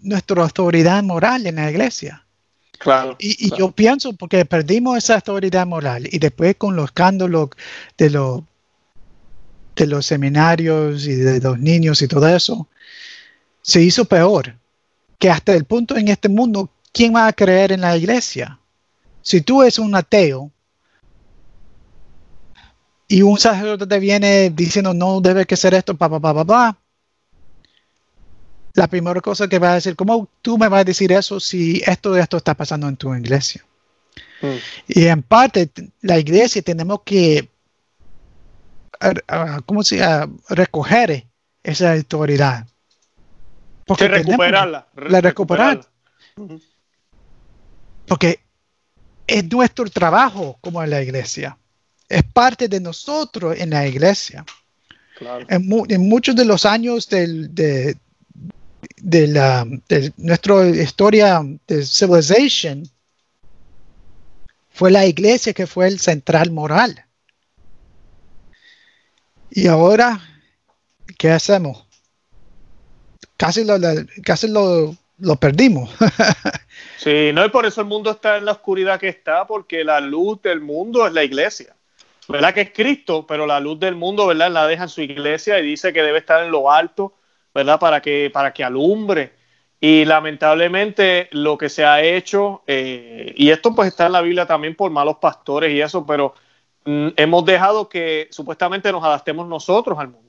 nuestra 0.02 0.42
autoridad 0.42 1.02
moral 1.02 1.46
en 1.46 1.56
la 1.56 1.70
iglesia. 1.70 2.24
Claro, 2.78 3.16
y, 3.18 3.54
yo 3.56 3.70
pienso 3.70 4.12
porque 4.12 4.44
perdimos 4.44 4.98
esa 4.98 5.14
autoridad 5.14 5.66
moral 5.66 6.08
y 6.10 6.18
después 6.18 6.56
con 6.56 6.74
los 6.76 6.86
escándalos 6.86 7.50
de 7.96 8.10
los 8.10 8.42
de 9.76 9.86
los 9.86 10.06
seminarios 10.06 11.06
y 11.06 11.14
de 11.14 11.40
los 11.40 11.58
niños 11.58 12.02
y 12.02 12.08
todo 12.08 12.28
eso, 12.28 12.68
se 13.62 13.82
hizo 13.82 14.04
peor. 14.04 14.54
Que 15.18 15.30
hasta 15.30 15.54
el 15.54 15.64
punto 15.64 15.96
en 15.96 16.08
este 16.08 16.28
mundo, 16.28 16.70
¿quién 16.92 17.14
va 17.14 17.26
a 17.26 17.32
creer 17.32 17.72
en 17.72 17.80
la 17.80 17.96
iglesia? 17.96 18.58
Si 19.22 19.40
tú 19.40 19.62
eres 19.62 19.78
un 19.78 19.94
ateo 19.94 20.50
y 23.14 23.22
un 23.22 23.38
sacerdote 23.38 23.86
te 23.86 24.00
viene 24.00 24.50
diciendo 24.50 24.92
no 24.92 25.20
debe 25.20 25.46
que 25.46 25.56
ser 25.56 25.72
esto, 25.72 25.96
pa, 25.96 26.08
pa, 26.08 26.18
pa, 26.18 26.44
pa, 26.44 26.76
la 28.72 28.88
primera 28.88 29.20
cosa 29.20 29.46
que 29.46 29.60
va 29.60 29.70
a 29.70 29.74
decir, 29.74 29.94
¿cómo 29.94 30.28
tú 30.42 30.58
me 30.58 30.66
vas 30.66 30.80
a 30.80 30.84
decir 30.84 31.12
eso 31.12 31.38
si 31.38 31.80
esto 31.86 32.16
esto 32.16 32.38
está 32.38 32.54
pasando 32.54 32.88
en 32.88 32.96
tu 32.96 33.14
iglesia? 33.14 33.64
Mm. 34.42 34.56
Y 34.88 35.04
en 35.04 35.22
parte, 35.22 35.70
la 36.00 36.18
iglesia 36.18 36.60
tenemos 36.60 37.02
que, 37.04 37.48
¿cómo 39.64 39.84
se 39.84 39.98
llama? 39.98 40.32
Recoger 40.48 41.24
esa 41.62 41.92
autoridad. 41.92 42.66
Porque 43.86 44.08
recuperarla. 44.08 44.88
La 44.96 45.20
recuperar. 45.20 45.86
Porque 48.08 48.40
es 49.28 49.44
nuestro 49.52 49.88
trabajo 49.88 50.58
como 50.60 50.82
en 50.82 50.90
la 50.90 51.00
iglesia. 51.00 51.56
Es 52.14 52.22
parte 52.22 52.68
de 52.68 52.78
nosotros 52.78 53.58
en 53.58 53.70
la 53.70 53.88
iglesia. 53.88 54.44
En, 55.48 55.66
muchos 56.08 56.36
de 56.36 56.44
los 56.44 56.64
años 56.64 57.08
de, 57.08 57.48
de, 58.98 59.26
la, 59.26 59.66
de 59.88 60.12
nuestra 60.16 60.68
historia 60.68 61.42
de 61.66 61.84
civilización, 61.84 62.88
fue 64.70 64.92
la 64.92 65.06
iglesia 65.06 65.52
que 65.52 65.66
fue 65.66 65.88
el 65.88 65.98
central 65.98 66.52
moral. 66.52 67.04
Y 69.50 69.66
ahora, 69.66 70.20
¿qué 71.18 71.32
hacemos? 71.32 71.84
Casi 73.36 73.64
lo, 73.64 73.74
casi 74.24 74.46
lo, 74.46 74.96
lo 75.18 75.36
perdimos. 75.36 75.90
sí, 76.98 77.32
no, 77.34 77.44
y 77.44 77.48
por 77.48 77.66
eso 77.66 77.80
el 77.80 77.88
mundo 77.88 78.12
está 78.12 78.36
en 78.36 78.44
la 78.44 78.52
oscuridad 78.52 79.00
que 79.00 79.08
está, 79.08 79.48
porque 79.48 79.82
la 79.82 79.98
luz 79.98 80.40
del 80.42 80.60
mundo 80.60 81.04
es 81.04 81.12
la 81.12 81.24
iglesia. 81.24 81.74
¿Verdad 82.28 82.54
que 82.54 82.62
es 82.62 82.70
Cristo? 82.72 83.26
Pero 83.26 83.46
la 83.46 83.60
luz 83.60 83.78
del 83.78 83.96
mundo, 83.96 84.26
¿verdad? 84.26 84.50
La 84.50 84.66
deja 84.66 84.84
en 84.84 84.88
su 84.88 85.02
iglesia 85.02 85.58
y 85.58 85.66
dice 85.66 85.92
que 85.92 86.02
debe 86.02 86.18
estar 86.18 86.42
en 86.42 86.50
lo 86.50 86.70
alto, 86.70 87.14
¿verdad? 87.54 87.78
Para 87.78 88.00
que, 88.00 88.30
para 88.32 88.52
que 88.52 88.64
alumbre. 88.64 89.32
Y 89.80 90.04
lamentablemente 90.04 91.28
lo 91.32 91.58
que 91.58 91.68
se 91.68 91.84
ha 91.84 92.02
hecho, 92.02 92.62
eh, 92.66 93.34
y 93.36 93.50
esto 93.50 93.74
pues 93.74 93.88
está 93.88 94.06
en 94.06 94.12
la 94.12 94.22
Biblia 94.22 94.46
también 94.46 94.74
por 94.74 94.90
malos 94.90 95.16
pastores 95.16 95.72
y 95.72 95.80
eso, 95.80 96.06
pero 96.06 96.34
mm, 96.86 97.08
hemos 97.16 97.44
dejado 97.44 97.88
que 97.88 98.28
supuestamente 98.30 98.90
nos 98.90 99.04
adaptemos 99.04 99.46
nosotros 99.46 99.98
al 99.98 100.08
mundo. 100.08 100.24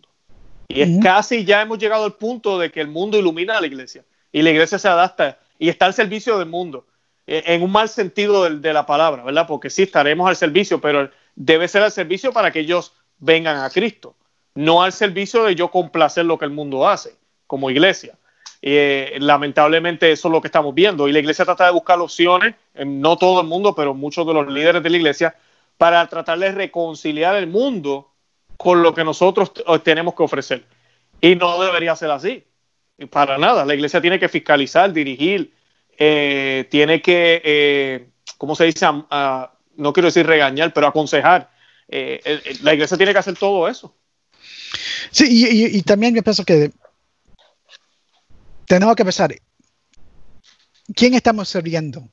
Y 0.68 0.82
es 0.82 1.02
casi 1.02 1.46
ya 1.46 1.62
hemos 1.62 1.78
llegado 1.78 2.04
al 2.04 2.16
punto 2.16 2.60
de 2.60 2.72
que 2.72 2.82
el 2.82 2.88
mundo 2.88 3.18
ilumina 3.18 3.58
a 3.58 3.62
la 3.62 3.68
iglesia 3.68 4.04
y 4.32 4.42
la 4.42 4.50
iglesia 4.50 4.78
se 4.78 4.90
adapta 4.90 5.40
y 5.58 5.70
está 5.70 5.86
al 5.86 5.94
servicio 5.94 6.38
del 6.38 6.50
mundo, 6.50 6.86
eh, 7.28 7.44
en 7.46 7.64
un 7.64 7.72
mal 7.72 7.88
sentido 7.88 8.50
de, 8.50 8.74
la 8.74 8.86
palabra, 8.86 9.24
¿verdad? 9.24 9.48
Porque 9.48 9.70
sí 9.70 9.84
estaremos 9.84 10.28
al 10.28 10.36
servicio, 10.36 10.82
pero 10.82 11.10
debe 11.36 11.68
ser 11.68 11.84
al 11.84 11.92
servicio 11.92 12.32
para 12.32 12.52
que 12.52 12.60
ellos 12.60 12.94
vengan 13.18 13.58
a 13.58 13.70
Cristo, 13.70 14.16
no 14.56 14.84
al 14.84 14.92
servicio 14.92 15.44
de 15.44 15.56
yo 15.56 15.70
complacer 15.70 16.26
lo 16.26 16.38
que 16.38 16.46
el 16.46 16.52
mundo 16.52 16.88
hace 16.88 17.16
como 17.48 17.70
iglesia. 17.70 18.18
Eh, 18.62 19.18
lamentablemente 19.20 20.12
eso 20.12 20.28
es 20.28 20.32
lo 20.32 20.42
que 20.42 20.48
estamos 20.48 20.74
viendo 20.74 21.08
y 21.08 21.12
la 21.12 21.20
iglesia 21.20 21.46
trata 21.46 21.66
de 21.66 21.72
buscar 21.72 22.00
opciones, 22.00 22.56
no 22.74 23.18
todo 23.18 23.42
el 23.42 23.48
mundo, 23.48 23.76
pero 23.76 23.94
muchos 23.94 24.26
de 24.26 24.34
los 24.34 24.48
líderes 24.52 24.82
de 24.82 24.90
la 24.90 24.98
iglesia, 24.98 25.36
para 25.78 26.08
tratar 26.08 26.40
de 26.40 26.52
reconciliar 26.52 27.36
el 27.36 27.48
mundo 27.48 28.12
con 28.58 28.82
lo 28.82 28.94
que 28.94 29.04
nosotros 29.04 29.52
tenemos 29.84 30.16
que 30.16 30.24
ofrecer. 30.24 30.66
Y 31.22 31.36
no 31.36 31.62
debería 31.62 31.96
ser 31.96 32.12
así, 32.12 32.46
para 33.10 33.38
nada. 33.38 33.66
La 33.66 33.76
iglesia 33.76 34.02
tiene 34.02 34.20
que 34.20 34.30
fiscalizar, 34.30 34.92
dirigir, 34.94 35.54
eh, 35.98 36.68
tiene 36.70 37.02
que, 37.02 37.42
eh, 37.44 38.10
¿cómo 38.38 38.56
se 38.56 38.66
dice? 38.66 38.86
No 39.78 39.94
quiero 39.94 40.08
decir 40.08 40.26
regañar, 40.26 40.74
pero 40.74 40.88
aconsejar. 40.88 41.50
la 41.88 42.74
iglesia 42.74 42.98
tiene 42.98 43.14
que 43.14 43.20
hacer 43.20 43.36
todo 43.36 43.68
eso. 43.68 43.96
Sí, 45.12 45.26
y, 45.30 45.78
y 45.78 45.82
también 45.84 46.16
yo 46.16 46.24
pienso 46.24 46.44
que 46.44 46.72
tenemos 48.66 48.96
que 48.96 49.06
pensar, 49.06 49.36
¿quién 50.96 51.14
estamos 51.14 51.50
sirviendo? 51.50 52.08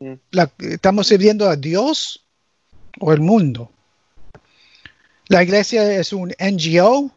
Mm. 0.00 0.14
¿Estamos 0.58 1.06
sirviendo 1.06 1.48
a 1.48 1.56
Dios 1.56 2.24
o 3.00 3.12
el 3.12 3.20
mundo? 3.20 3.70
¿La 5.28 5.42
iglesia 5.42 5.98
es 5.98 6.12
un 6.12 6.34
NGO 6.38 7.10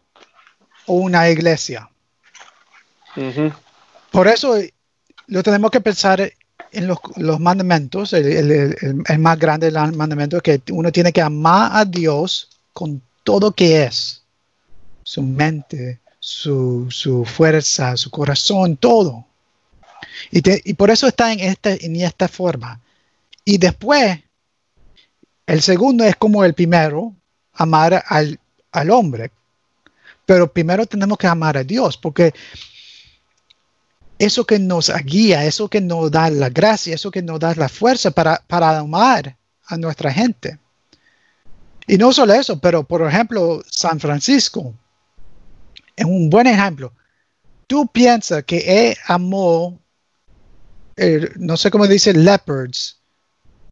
o 0.86 0.94
una 0.94 1.30
iglesia? 1.30 1.90
Por 4.12 4.28
eso 4.28 4.56
lo 5.26 5.44
tenemos 5.44 5.72
que 5.72 5.82
pensar 5.82 6.32
en 6.72 6.88
los, 6.88 7.40
mandamientos. 7.40 8.14
El, 8.14 8.76
más 9.20 9.40
grande 9.40 9.72
del 9.72 9.94
mandamiento 9.94 10.38
es 10.38 10.44
que 10.44 10.62
uno 10.72 10.92
tiene 10.92 11.12
que 11.12 11.22
amar 11.22 11.72
a 11.74 11.86
Dios 11.86 12.50
con 12.74 13.02
todo 13.24 13.52
que 13.52 13.84
es. 13.84 14.24
Su 15.04 15.22
mente, 15.24 16.00
su, 16.20 17.26
fuerza, 17.26 17.96
su 17.96 18.12
corazón, 18.12 18.78
todo. 18.78 19.26
Y, 20.32 20.74
por 20.74 20.90
eso 20.90 21.08
está 21.08 21.32
en 21.32 21.40
esta, 21.40 21.74
en 21.74 21.96
esta 21.96 22.28
forma. 22.28 22.80
Y 23.46 23.58
después, 23.58 24.20
el 25.46 25.62
segundo 25.62 26.04
es 26.04 26.16
como 26.16 26.44
el 26.44 26.54
primero, 26.54 27.14
amar 27.54 28.04
al, 28.08 28.40
al 28.72 28.92
hombre. 28.92 29.32
Pero 30.26 30.52
primero 30.52 30.86
tenemos 30.86 31.18
que 31.18 31.28
amar 31.28 31.58
a 31.58 31.64
Dios, 31.64 31.98
porque 31.98 32.34
eso 34.20 34.46
que 34.46 34.60
nos 34.60 34.92
guía, 35.04 35.46
eso 35.46 35.68
que 35.68 35.82
nos 35.82 36.12
da 36.12 36.30
la 36.30 36.50
gracia, 36.50 36.96
eso 36.96 37.12
que 37.12 37.22
nos 37.22 37.40
da 37.40 37.54
la 37.56 37.70
fuerza 37.70 38.12
para, 38.12 38.42
para 38.48 38.80
amar 38.80 39.36
a 39.68 39.78
nuestra 39.78 40.12
gente. 40.12 40.60
Y 41.88 41.98
no 41.98 42.12
solo 42.12 42.34
eso, 42.34 42.60
pero 42.60 42.84
por 42.84 43.08
ejemplo, 43.08 43.64
San 43.70 44.00
Francisco, 44.00 44.74
es 45.96 46.06
un 46.06 46.30
buen 46.30 46.48
ejemplo. 46.48 46.94
Tú 47.66 47.88
piensas 47.88 48.44
que 48.44 48.90
él 48.90 48.98
amó, 49.08 49.80
no 51.38 51.58
sé 51.58 51.72
cómo 51.72 51.88
dice, 51.88 52.14
leopards. 52.14 53.00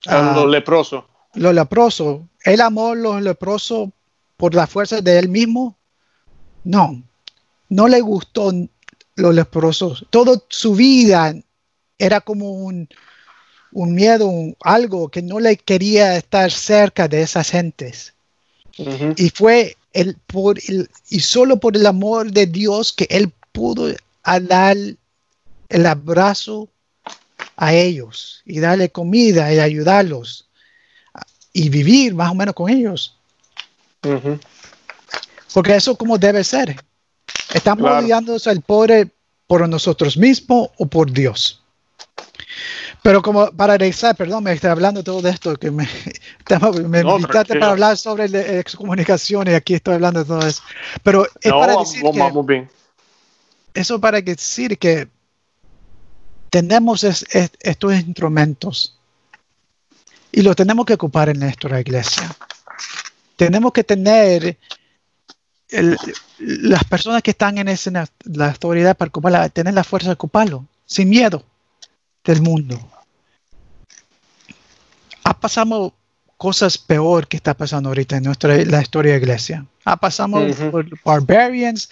A 0.06 0.34
los 0.34 0.50
leprosos. 0.50 1.04
Los 1.34 1.54
leprosos. 1.54 2.22
¿Él 2.44 2.62
amó 2.62 2.94
los 2.94 3.22
leprosos 3.22 3.90
por 4.38 4.54
la 4.54 4.68
fuerza 4.68 5.02
de 5.02 5.20
él 5.20 5.30
mismo? 5.30 5.76
No. 6.64 7.02
No 7.70 7.88
le 7.88 8.02
gustó 8.02 8.52
los 9.16 9.34
leprosos. 9.34 10.06
Toda 10.10 10.42
su 10.50 10.76
vida 10.76 11.36
era 11.98 12.22
como 12.22 12.52
un, 12.52 12.88
miedo, 13.72 14.32
algo 14.62 15.10
que 15.10 15.22
no 15.22 15.40
le 15.40 15.58
quería 15.58 16.16
estar 16.18 16.52
cerca 16.52 17.08
de 17.08 17.22
esas 17.22 17.50
gentes. 17.50 18.14
Y 19.16 19.30
fue 19.30 19.78
el, 19.94 20.18
por 20.28 20.60
y 21.10 21.20
solo 21.22 21.58
por 21.58 21.78
el 21.78 21.86
amor 21.86 22.32
de 22.32 22.46
Dios 22.46 22.92
que 22.92 23.08
Él 23.10 23.32
pudo 23.54 23.94
dar 24.24 24.78
el 25.70 25.86
abrazo 25.86 26.68
a 27.56 27.74
ellos 27.74 28.42
y 28.46 28.60
darle 28.60 28.90
comida 28.90 29.54
y 29.54 29.60
ayudarlos 29.60 30.50
y 31.54 31.70
vivir 31.70 32.14
más 32.14 32.32
o 32.32 32.36
menos 32.36 32.54
con 32.54 32.70
ellos. 32.70 33.16
Porque 35.54 35.76
eso 35.76 35.96
como 35.96 36.18
debe 36.18 36.44
ser. 36.44 36.76
Estamos 37.54 37.90
claro. 37.90 38.38
al 38.46 38.62
pobre 38.62 39.12
por 39.48 39.68
nosotros 39.68 40.18
mismos 40.18 40.70
o 40.78 40.86
por 40.88 41.12
Dios. 41.12 41.62
Pero 43.02 43.22
como 43.22 43.52
para 43.52 43.78
regresar, 43.78 44.16
perdón, 44.16 44.44
me 44.44 44.54
estoy 44.54 44.72
hablando 44.72 45.04
todo 45.04 45.22
de 45.22 45.30
esto, 45.30 45.56
que 45.58 45.70
me, 45.70 45.88
me 46.88 47.02
invitaste 47.02 47.60
para 47.60 47.72
hablar 47.72 47.98
sobre 47.98 48.26
excomunicación 48.60 49.48
y 49.48 49.52
aquí 49.52 49.76
estoy 49.76 49.96
hablando 49.96 50.22
de 50.22 50.26
todo 50.26 50.48
eso. 50.48 50.64
Pero 51.04 51.28
es 51.40 51.52
para 51.52 51.76
decir 51.78 52.02
que, 52.02 52.68
eso 53.76 54.02
para 54.02 54.22
decir 54.22 54.78
que 54.80 55.08
tenemos 56.50 57.04
estos 57.04 57.94
instrumentos 57.94 58.98
y 60.32 60.42
los 60.42 60.56
tenemos 60.56 60.86
que 60.86 60.94
ocupar 60.96 61.30
en 61.30 61.40
nuestra 61.40 61.80
iglesia. 61.80 62.36
Tenemos 63.36 63.72
que 63.72 63.84
tener 63.84 64.58
las 65.70 66.84
personas 66.84 67.22
que 67.22 67.32
están 67.32 67.58
en 67.58 67.68
esa, 67.68 68.08
la 68.24 68.50
autoridad 68.50 68.98
para 68.98 69.50
tener 69.50 69.74
la 69.74 69.84
fuerza 69.84 70.10
de 70.10 70.14
ocuparlo, 70.14 70.66
sin 70.86 71.10
miedo 71.10 71.44
del 72.24 72.42
mundo 72.42 72.80
ha 75.26 75.34
pasado 75.34 75.94
cosas 76.38 76.78
peor 76.78 77.28
que 77.28 77.38
está 77.38 77.56
pasando 77.56 77.90
ahorita 77.90 78.18
en 78.18 78.24
nuestra 78.24 78.56
la 78.64 78.82
historia 78.82 79.14
de 79.14 79.20
la 79.20 79.24
iglesia. 79.24 79.66
Ha 79.84 79.98
pasado 79.98 80.38
por 80.72 80.86
barbarians, 81.04 81.90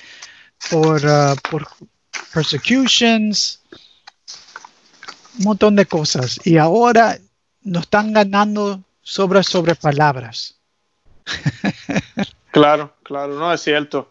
por, 0.70 1.04
uh, 1.04 1.36
por 1.50 1.68
persecutions, 2.32 3.60
un 5.40 5.46
montón 5.46 5.76
de 5.76 5.86
cosas. 5.88 6.40
Y 6.46 6.58
ahora 6.58 7.18
nos 7.64 7.84
están 7.84 8.14
ganando 8.14 8.84
sobre 9.02 9.44
sobre 9.44 9.76
palabras. 9.76 10.56
claro, 12.54 12.94
claro, 13.04 13.34
no 13.34 13.52
es 13.52 13.62
cierto. 13.62 14.10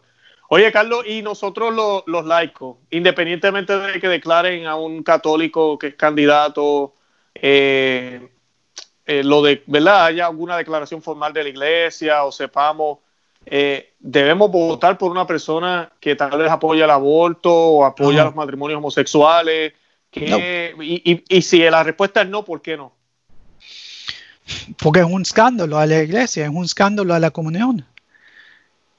Oye, 0.49 0.71
Carlos, 0.71 1.03
y 1.07 1.23
nosotros 1.23 1.73
los, 1.73 2.03
los 2.05 2.25
laicos, 2.25 2.77
independientemente 2.91 3.75
de 3.75 3.99
que 3.99 4.07
declaren 4.07 4.67
a 4.67 4.75
un 4.75 5.01
católico 5.01 5.79
que 5.79 5.87
es 5.87 5.95
candidato, 5.95 6.93
eh, 7.33 8.29
eh, 9.07 9.23
lo 9.23 9.41
de, 9.41 9.63
¿verdad? 9.65 10.05
Haya 10.05 10.27
alguna 10.27 10.55
declaración 10.55 11.01
formal 11.01 11.33
de 11.33 11.43
la 11.43 11.49
iglesia 11.49 12.23
o 12.23 12.31
sepamos 12.31 12.99
eh, 13.45 13.93
debemos 13.99 14.49
votar 14.51 14.97
por 14.97 15.11
una 15.11 15.27
persona 15.27 15.91
que 15.99 16.15
tal 16.15 16.37
vez 16.37 16.49
apoya 16.49 16.85
el 16.85 16.91
aborto 16.91 17.53
o 17.53 17.85
apoya 17.85 18.23
los 18.23 18.35
matrimonios 18.35 18.77
homosexuales. 18.77 19.73
y, 20.13 21.41
si 21.41 21.59
la 21.59 21.83
respuesta 21.83 22.21
es 22.21 22.29
no, 22.29 22.45
¿por 22.45 22.61
qué 22.61 22.77
no? 22.77 22.93
Porque 24.77 24.99
es 24.99 25.05
un 25.05 25.21
escándalo 25.21 25.77
a 25.77 25.85
la 25.85 26.01
iglesia, 26.03 26.45
es 26.45 26.51
un 26.51 26.65
escándalo 26.65 27.13
a 27.13 27.19
la 27.19 27.31
comunión. 27.31 27.85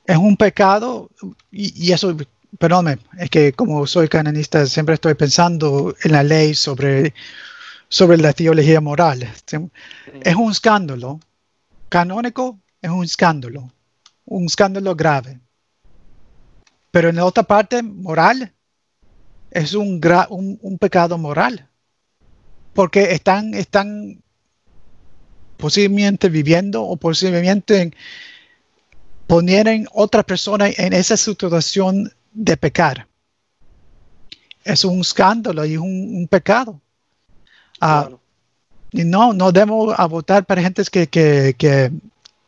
Es 0.07 0.17
un 0.17 0.37
pecado 0.37 1.11
y, 1.51 1.87
y 1.87 1.93
eso, 1.93 2.17
perdóname, 2.59 2.99
es 3.19 3.31
que 3.31 3.53
como 3.53 3.87
soy 3.87 4.09
canonista 4.09 4.67
siempre 4.67 4.95
estoy 4.95 5.15
pensando 5.15 5.95
en 6.03 6.13
la 6.13 6.23
ley 6.23 6.55
sobre, 6.55 7.15
sobre 7.89 8.19
la 8.19 8.33
teología 8.33 8.81
moral. 8.81 9.23
Es 10.23 10.35
un 10.37 10.51
escándalo. 10.51 11.21
Canónico 11.89 12.59
es 12.83 12.91
un 12.91 13.05
escándalo 13.05 13.71
un 14.27 14.47
escándalo 14.47 14.95
grave. 14.95 15.41
Pero 16.91 17.09
en 17.09 17.17
la 17.17 17.25
otra 17.25 17.43
parte, 17.43 17.83
moral, 17.83 18.53
es 19.51 19.75
un, 19.75 20.01
un, 20.29 20.79
pecado 20.79 21.19
moral. 21.19 21.69
Porque 22.73 23.13
están, 23.13 23.55
están 23.55 24.23
posiblemente 25.57 26.29
viviendo 26.29 26.83
o 26.83 26.97
posiblemente 26.97 27.93
poniendo 29.27 29.91
otra 29.93 30.23
persona 30.23 30.69
en 30.69 30.93
esa 30.93 31.17
situación 31.17 32.13
de 32.33 32.57
pecar. 32.57 33.07
Es 34.65 34.85
un 34.85 35.01
escándalo 35.01 35.65
y 35.65 35.77
un, 35.77 36.27
pecado. 36.29 36.81
Ah, 37.81 38.09
y 38.93 39.05
no, 39.05 39.33
no 39.33 39.53
debemos 39.53 39.95
votar 40.09 40.45
para 40.45 40.63
gente 40.63 40.83
que, 40.91 41.07
que, 41.07 41.55
que, 41.59 41.91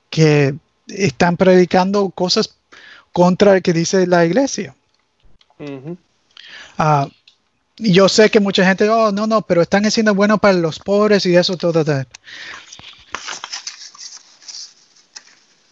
que 0.09 0.55
están 0.89 1.37
predicando 1.37 2.09
cosas 2.11 2.57
contra 3.13 3.55
lo 3.55 3.61
que 3.61 3.73
dice 3.73 4.07
la 4.07 4.25
iglesia. 4.25 4.75
Ah, 6.79 7.09
yo 7.79 8.09
sé 8.09 8.31
que 8.31 8.41
mucha 8.41 8.65
gente, 8.65 8.89
oh, 8.89 9.13
no, 9.13 9.27
no, 9.27 9.43
pero 9.43 9.63
están 9.63 9.85
haciendo 9.87 10.15
bueno 10.15 10.39
para 10.39 10.55
los 10.55 10.79
pobres 10.79 11.27
y 11.27 11.37
eso, 11.37 11.57
todo. 11.57 11.85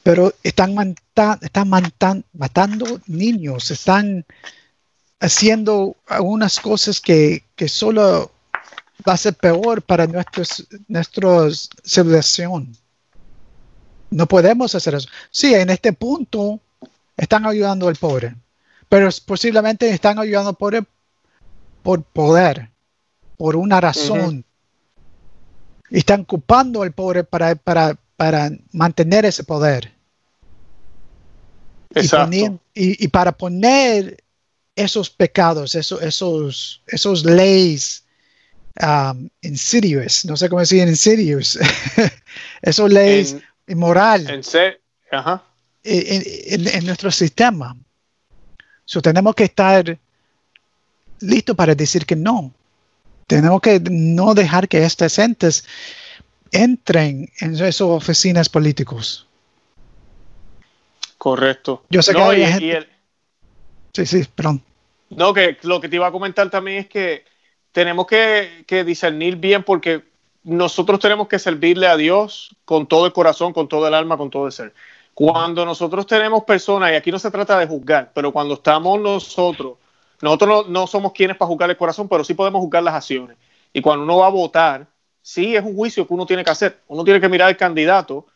Pero 0.04 0.32
están, 0.44 0.94
están 1.40 2.24
matando 2.32 3.00
niños, 3.06 3.70
están 3.72 4.24
haciendo 5.18 5.96
algunas 6.06 6.60
cosas 6.60 7.00
que, 7.00 7.42
que, 7.56 7.68
solo 7.68 8.30
va 9.08 9.14
a 9.14 9.16
ser 9.16 9.34
peor 9.34 9.80
para 9.80 10.06
nuestros, 10.06 10.66
nuestra 10.88 11.48
civilización. 11.82 12.76
No 14.10 14.26
podemos 14.26 14.74
hacer 14.74 14.94
eso. 14.94 15.08
Sí, 15.30 15.54
en 15.54 15.70
este 15.70 15.94
punto 15.94 16.60
están 17.16 17.46
ayudando 17.46 17.88
al 17.88 17.96
pobre, 17.96 18.36
pero 18.88 19.08
posiblemente 19.24 19.88
están 19.88 20.18
ayudando 20.18 20.50
al 20.50 20.56
pobre 20.56 20.84
por 21.82 22.02
poder, 22.02 22.70
por 23.38 23.56
una 23.56 23.80
razón. 23.80 24.44
Están 25.90 26.20
ocupando 26.20 26.82
al 26.82 26.92
pobre 26.92 27.24
para, 27.24 27.54
para, 27.54 27.96
para 28.16 28.50
mantener 28.72 29.24
ese 29.24 29.44
poder. 29.44 29.93
Y, 32.74 33.08
para 33.08 33.32
poner 33.32 34.22
esos 34.76 35.10
pecados, 35.10 35.74
esos, 35.74 36.02
esos, 36.02 36.82
esos 36.88 37.24
leyes 37.24 38.04
um, 38.82 39.28
insidious, 39.42 40.24
no 40.24 40.36
sé 40.36 40.48
cómo 40.48 40.60
decir 40.60 40.86
insidious, 40.86 41.58
esos 42.62 42.92
leyes 42.92 43.36
moral 43.68 44.42
en, 45.84 46.86
nuestro 46.86 47.10
sistema. 47.10 47.76
So, 48.84 49.00
tenemos 49.00 49.34
que 49.34 49.44
estar 49.44 49.98
listos 51.20 51.56
para 51.56 51.74
decir 51.74 52.04
que 52.06 52.16
no. 52.16 52.52
Tenemos 53.26 53.60
que 53.60 53.80
no 53.80 54.34
dejar 54.34 54.68
que 54.68 54.84
estas 54.84 55.18
entes 55.18 55.64
entren 56.50 57.30
en 57.40 57.54
esas 57.54 57.80
oficinas 57.80 58.48
políticos. 58.48 59.26
Correcto. 61.24 61.84
Yo 61.88 62.02
sé 62.02 62.12
que 62.12 62.20
hay 62.20 62.44
gente... 62.44 62.86
Sí, 63.94 64.04
sí, 64.04 64.24
perdón. 64.34 64.62
No, 65.08 65.32
que 65.32 65.56
lo 65.62 65.80
que 65.80 65.88
te 65.88 65.96
iba 65.96 66.06
a 66.06 66.12
comentar 66.12 66.50
también 66.50 66.80
es 66.80 66.86
que 66.86 67.24
tenemos 67.72 68.06
que, 68.06 68.64
que 68.66 68.84
discernir 68.84 69.36
bien 69.36 69.62
porque 69.62 70.04
nosotros 70.42 71.00
tenemos 71.00 71.26
que 71.26 71.38
servirle 71.38 71.86
a 71.86 71.96
Dios 71.96 72.54
con 72.66 72.86
todo 72.86 73.06
el 73.06 73.14
corazón, 73.14 73.54
con 73.54 73.68
todo 73.68 73.88
el 73.88 73.94
alma, 73.94 74.18
con 74.18 74.28
todo 74.28 74.44
el 74.44 74.52
ser. 74.52 74.74
Cuando 75.14 75.64
nosotros 75.64 76.06
tenemos 76.06 76.44
personas, 76.44 76.92
y 76.92 76.96
aquí 76.96 77.10
no 77.10 77.18
se 77.18 77.30
trata 77.30 77.58
de 77.58 77.68
juzgar, 77.68 78.12
pero 78.14 78.30
cuando 78.30 78.52
estamos 78.52 79.00
nosotros, 79.00 79.78
nosotros 80.20 80.68
no, 80.68 80.86
somos 80.86 81.12
quienes 81.12 81.38
para 81.38 81.48
juzgar 81.48 81.70
el 81.70 81.78
corazón, 81.78 82.06
pero 82.06 82.22
sí 82.22 82.34
podemos 82.34 82.60
juzgar 82.60 82.82
las 82.82 82.96
acciones. 82.96 83.38
Y 83.72 83.80
cuando 83.80 84.04
uno 84.04 84.18
va 84.18 84.26
a 84.26 84.28
votar, 84.30 84.86
sí 85.22 85.56
es 85.56 85.64
un 85.64 85.74
juicio 85.74 86.06
que 86.06 86.12
uno 86.12 86.26
tiene 86.26 86.44
que 86.44 86.50
hacer. 86.50 86.80
Uno 86.86 87.02
tiene 87.02 87.18
que 87.18 87.30
mirar 87.30 87.48
el 87.48 87.56
candidato 87.56 88.26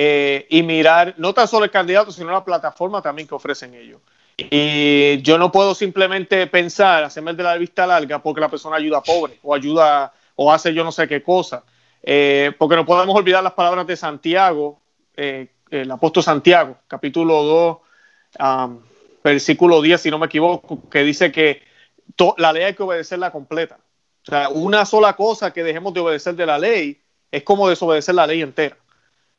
eh, 0.00 0.46
y 0.48 0.62
mirar 0.62 1.16
no 1.16 1.34
tan 1.34 1.48
solo 1.48 1.64
el 1.64 1.72
candidato, 1.72 2.12
sino 2.12 2.30
la 2.30 2.44
plataforma 2.44 3.02
también 3.02 3.26
que 3.26 3.34
ofrecen 3.34 3.74
ellos. 3.74 4.00
Y 4.36 5.20
yo 5.22 5.38
no 5.38 5.50
puedo 5.50 5.74
simplemente 5.74 6.46
pensar, 6.46 7.02
hacerme 7.02 7.32
el 7.32 7.36
de 7.36 7.42
la 7.42 7.56
vista 7.56 7.84
larga 7.84 8.22
porque 8.22 8.40
la 8.40 8.48
persona 8.48 8.76
ayuda 8.76 8.98
a 8.98 9.02
pobre 9.02 9.40
o 9.42 9.52
ayuda 9.52 10.12
o 10.36 10.52
hace 10.52 10.72
yo 10.72 10.84
no 10.84 10.92
sé 10.92 11.08
qué 11.08 11.20
cosa. 11.20 11.64
Eh, 12.00 12.52
porque 12.56 12.76
no 12.76 12.86
podemos 12.86 13.16
olvidar 13.16 13.42
las 13.42 13.54
palabras 13.54 13.88
de 13.88 13.96
Santiago, 13.96 14.78
eh, 15.16 15.48
el 15.68 15.90
apóstol 15.90 16.22
Santiago, 16.22 16.76
capítulo 16.86 17.42
2, 17.42 17.78
versículo 19.24 19.82
10, 19.82 20.00
si 20.00 20.12
no 20.12 20.20
me 20.20 20.26
equivoco, 20.26 20.88
que 20.88 21.02
dice 21.02 21.32
que 21.32 21.62
la 22.36 22.52
ley 22.52 22.62
hay 22.62 22.74
que 22.74 22.84
obedecerla 22.84 23.32
completa. 23.32 23.80
O 24.22 24.30
sea, 24.30 24.48
una 24.50 24.86
sola 24.86 25.16
cosa 25.16 25.52
que 25.52 25.64
dejemos 25.64 25.92
de 25.92 25.98
obedecer 25.98 26.36
de 26.36 26.46
la 26.46 26.56
ley 26.56 27.02
es 27.32 27.42
como 27.42 27.68
desobedecer 27.68 28.14
la 28.14 28.28
ley 28.28 28.42
entera. 28.42 28.76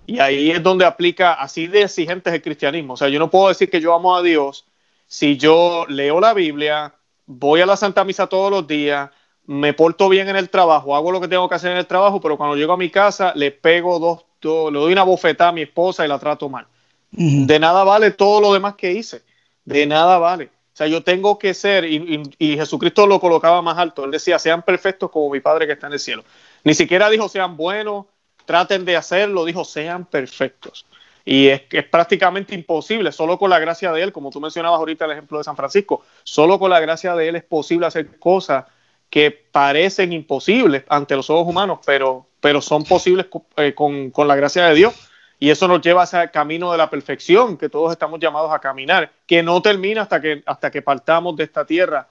Y 0.10 0.20
ahí 0.20 0.50
es 0.50 0.64
donde 0.64 0.86
aplica 0.86 1.34
así 1.34 1.68
de 1.68 1.84
exigentes 1.84 2.34
el 2.34 2.42
cristianismo. 2.42 2.94
O 2.94 2.98
sea, 2.98 3.10
yo 3.10 3.20
no 3.20 3.30
puedo 3.30 3.50
decir 3.50 3.70
que 3.70 3.80
yo 3.80 3.94
amo 3.94 4.16
a 4.16 4.24
Dios 4.24 4.66
si 5.06 5.38
yo 5.38 5.86
leo 5.88 6.20
la 6.20 6.34
Biblia, 6.34 6.96
voy 7.28 7.62
a 7.62 7.68
la 7.68 7.78
Santa 7.78 8.04
Misa 8.04 8.28
todos 8.28 8.50
los 8.50 8.66
días, 8.68 9.10
me 9.46 9.74
porto 9.74 10.10
bien 10.10 10.30
en 10.30 10.36
el 10.36 10.50
trabajo, 10.50 10.96
hago 10.96 11.12
lo 11.12 11.22
que 11.22 11.28
tengo 11.28 11.48
que 11.48 11.56
hacer 11.56 11.72
en 11.72 11.78
el 11.78 11.86
trabajo, 11.86 12.22
pero 12.22 12.38
cuando 12.38 12.56
llego 12.56 12.74
a 12.74 12.78
mi 12.78 12.90
casa 12.90 13.34
le 13.36 13.52
pego 13.52 14.00
dos, 14.00 14.72
le 14.72 14.80
doy 14.80 14.94
una 14.94 15.04
bofetada 15.04 15.50
a 15.50 15.54
mi 15.54 15.62
esposa 15.62 16.06
y 16.06 16.08
la 16.08 16.18
trato 16.18 16.50
mal. 16.50 16.66
De 17.12 17.60
nada 17.60 17.84
vale 17.84 18.12
todo 18.12 18.42
lo 18.42 18.54
demás 18.54 18.76
que 18.76 18.92
hice, 18.92 19.24
de 19.66 19.86
nada 19.86 20.18
vale. 20.18 20.46
O 20.46 20.78
sea, 20.80 20.88
yo 20.88 21.04
tengo 21.04 21.38
que 21.38 21.54
ser, 21.54 21.86
y, 21.86 22.24
Jesucristo 22.40 23.06
lo 23.06 23.20
colocaba 23.20 23.62
más 23.62 23.78
alto, 23.78 24.06
él 24.06 24.12
decía, 24.12 24.40
sean 24.40 24.64
perfectos 24.64 25.12
como 25.12 25.30
mi 25.30 25.40
Padre 25.40 25.68
que 25.68 25.74
está 25.74 25.86
en 25.88 25.94
el 25.94 26.00
cielo. 26.00 26.24
Ni 26.64 26.74
siquiera 26.74 27.10
dijo, 27.10 27.30
sean 27.30 27.58
buenos, 27.58 28.06
traten 28.50 28.84
de 28.84 28.98
hacerlo, 28.98 29.46
dijo, 29.46 29.64
sean 29.64 30.06
perfectos. 30.06 30.88
Y 31.24 31.50
es, 31.50 31.62
es 31.70 31.84
prácticamente 31.84 32.56
imposible, 32.56 33.12
solo 33.12 33.38
con 33.38 33.52
la 33.52 33.60
gracia 33.60 33.92
de 33.92 34.02
Él, 34.02 34.12
como 34.12 34.32
tú 34.32 34.42
mencionabas 34.42 34.80
ahorita 34.80 35.06
el 35.06 35.12
ejemplo 35.12 35.38
de 35.38 35.44
San 35.44 35.56
Francisco, 35.56 36.04
solo 36.24 36.58
con 36.58 36.72
la 36.72 36.80
gracia 36.80 37.14
de 37.14 37.30
Él 37.30 37.36
es 37.36 37.44
posible 37.44 37.86
hacer 37.86 38.18
cosas 38.18 38.66
que 39.12 39.30
parecen 39.30 40.14
imposibles 40.14 40.84
ante 40.90 41.16
los 41.16 41.30
ojos 41.30 41.48
humanos, 41.48 41.78
pero, 41.86 42.26
pero 42.40 42.60
son 42.60 42.86
posibles 42.86 43.28
eh, 43.58 43.76
con, 43.76 44.10
con, 44.10 44.28
la 44.28 44.36
gracia 44.36 44.66
de 44.66 44.74
Dios. 44.74 44.96
Y 45.38 45.52
eso 45.52 45.68
nos 45.68 45.82
lleva 45.82 46.02
hacia 46.02 46.24
el 46.24 46.32
camino 46.32 46.72
de 46.72 46.80
la 46.80 46.90
perfección 46.90 47.56
que 47.56 47.70
todos 47.70 47.92
estamos 47.92 48.20
llamados 48.20 48.52
a 48.52 48.58
caminar, 48.58 49.12
que 49.28 49.44
no 49.44 49.62
termina 49.62 50.02
hasta 50.02 50.20
que, 50.20 50.42
hasta 50.44 50.72
que 50.72 50.82
partamos 50.82 51.36
de 51.36 51.44
esta 51.44 51.68
tierra 51.68 52.08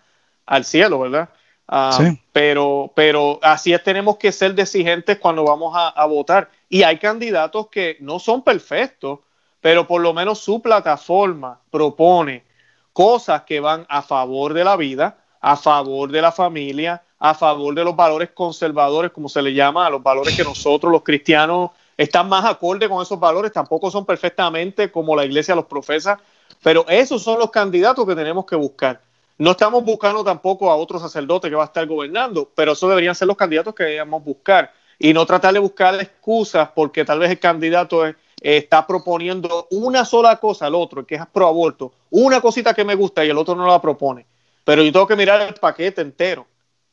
al 0.47 0.65
cielo, 0.65 1.01
¿verdad? 1.01 1.31
Ah, 1.69 2.15
pero, 2.33 2.91
pero 2.95 3.39
así 3.43 3.75
es, 3.75 3.85
tenemos 3.85 4.17
que 4.17 4.33
ser 4.33 4.59
exigentes 4.59 5.19
cuando 5.19 5.45
vamos 5.45 5.75
a, 5.77 5.89
a 5.89 6.07
votar. 6.07 6.51
Y 6.69 6.83
hay 6.83 6.99
candidatos 6.99 7.69
que 7.69 7.99
no 8.01 8.19
son 8.19 8.43
perfectos, 8.43 9.21
pero 9.61 9.87
por 9.87 10.01
lo 10.01 10.15
menos 10.15 10.39
su 10.39 10.63
plataforma 10.63 11.61
propone 11.71 12.45
cosas 12.93 13.43
que 13.43 13.61
van 13.61 13.87
a 13.89 14.03
favor 14.03 14.55
de 14.55 14.65
la 14.65 14.77
vida, 14.77 15.19
a 15.41 15.57
favor 15.57 16.11
de 16.11 16.23
la 16.23 16.33
familia, 16.33 17.03
a 17.19 17.35
favor 17.35 17.75
de 17.75 17.85
los 17.85 17.95
valores 17.95 18.31
conservadores, 18.33 19.11
como 19.13 19.29
se 19.29 19.43
le 19.43 19.53
llama, 19.53 19.87
a 19.87 19.91
los 19.91 20.03
valores 20.03 20.37
que 20.37 20.45
nosotros 20.45 20.91
los 20.91 21.03
cristianos 21.03 21.71
están 21.97 22.29
más 22.29 22.45
acorde 22.45 22.89
con 22.89 23.03
esos 23.03 23.19
valores, 23.19 23.53
tampoco 23.53 23.91
son 23.91 24.07
perfectamente 24.07 24.91
como 24.91 25.17
la 25.17 25.25
iglesia 25.25 25.55
los 25.55 25.67
profesa, 25.67 26.19
pero 26.63 26.87
esos 26.89 27.23
son 27.23 27.39
los 27.39 27.51
candidatos 27.51 28.07
que 28.07 28.15
tenemos 28.15 28.47
que 28.47 28.57
buscar. 28.57 29.01
No 29.39 29.53
estamos 29.53 29.85
buscando 29.85 30.25
tampoco 30.25 30.69
a 30.69 30.75
otro 30.75 30.99
sacerdote 30.99 31.49
que 31.49 31.55
va 31.55 31.63
a 31.63 31.67
estar 31.67 31.87
gobernando, 31.87 32.51
pero 32.57 32.73
esos 32.73 32.89
deberían 32.89 33.15
ser 33.15 33.29
los 33.29 33.37
candidatos 33.37 33.73
que 33.73 33.85
debemos 33.85 34.25
buscar 34.25 34.73
y 34.99 35.13
no 35.13 35.25
tratar 35.27 35.55
de 35.55 35.61
buscar 35.61 35.95
excusas 35.95 36.71
porque 36.75 37.05
tal 37.05 37.21
vez 37.21 37.31
el 37.31 37.39
candidato 37.39 38.03
está 38.41 38.85
proponiendo 38.85 39.69
una 39.71 40.05
sola 40.05 40.37
cosa 40.39 40.67
al 40.67 40.75
otro, 40.75 41.07
que 41.07 41.15
es 41.15 41.27
pro 41.33 41.47
aborto, 41.47 41.93
una 42.11 42.41
cosita 42.41 42.75
que 42.75 42.85
me 42.85 42.97
gusta 42.97 43.25
y 43.25 43.31
el 43.31 43.39
otro 43.39 43.55
no 43.55 43.65
la 43.69 43.81
propone. 43.81 44.27
Pero 44.65 44.83
yo 44.83 44.93
tengo 44.93 45.07
que 45.07 45.15
mirar 45.15 45.41
el 45.41 45.55
paquete 45.55 46.01
entero 46.01 46.45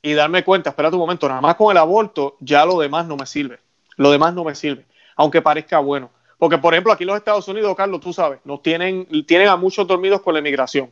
y 0.03 0.13
darme 0.13 0.43
cuenta, 0.43 0.69
espera 0.69 0.89
un 0.89 0.99
momento, 0.99 1.27
nada 1.27 1.41
más 1.41 1.55
con 1.55 1.71
el 1.71 1.77
aborto 1.77 2.37
ya 2.39 2.63
lo 2.63 2.79
demás 2.79 3.07
no 3.07 3.17
me 3.17 3.25
sirve. 3.25 3.59
Lo 3.97 4.11
demás 4.11 4.35
no 4.35 4.43
me 4.43 4.53
sirve, 4.53 4.85
aunque 5.15 5.41
parezca 5.41 5.79
bueno. 5.79 6.11
Porque, 6.37 6.59
por 6.59 6.75
ejemplo, 6.75 6.93
aquí 6.93 7.05
en 7.05 7.07
los 7.07 7.17
Estados 7.17 7.47
Unidos, 7.47 7.75
Carlos, 7.75 8.01
tú 8.01 8.13
sabes, 8.13 8.39
nos 8.43 8.61
tienen, 8.61 9.07
tienen 9.25 9.47
a 9.47 9.55
muchos 9.55 9.87
dormidos 9.87 10.21
con 10.21 10.33
la 10.33 10.39
inmigración. 10.41 10.91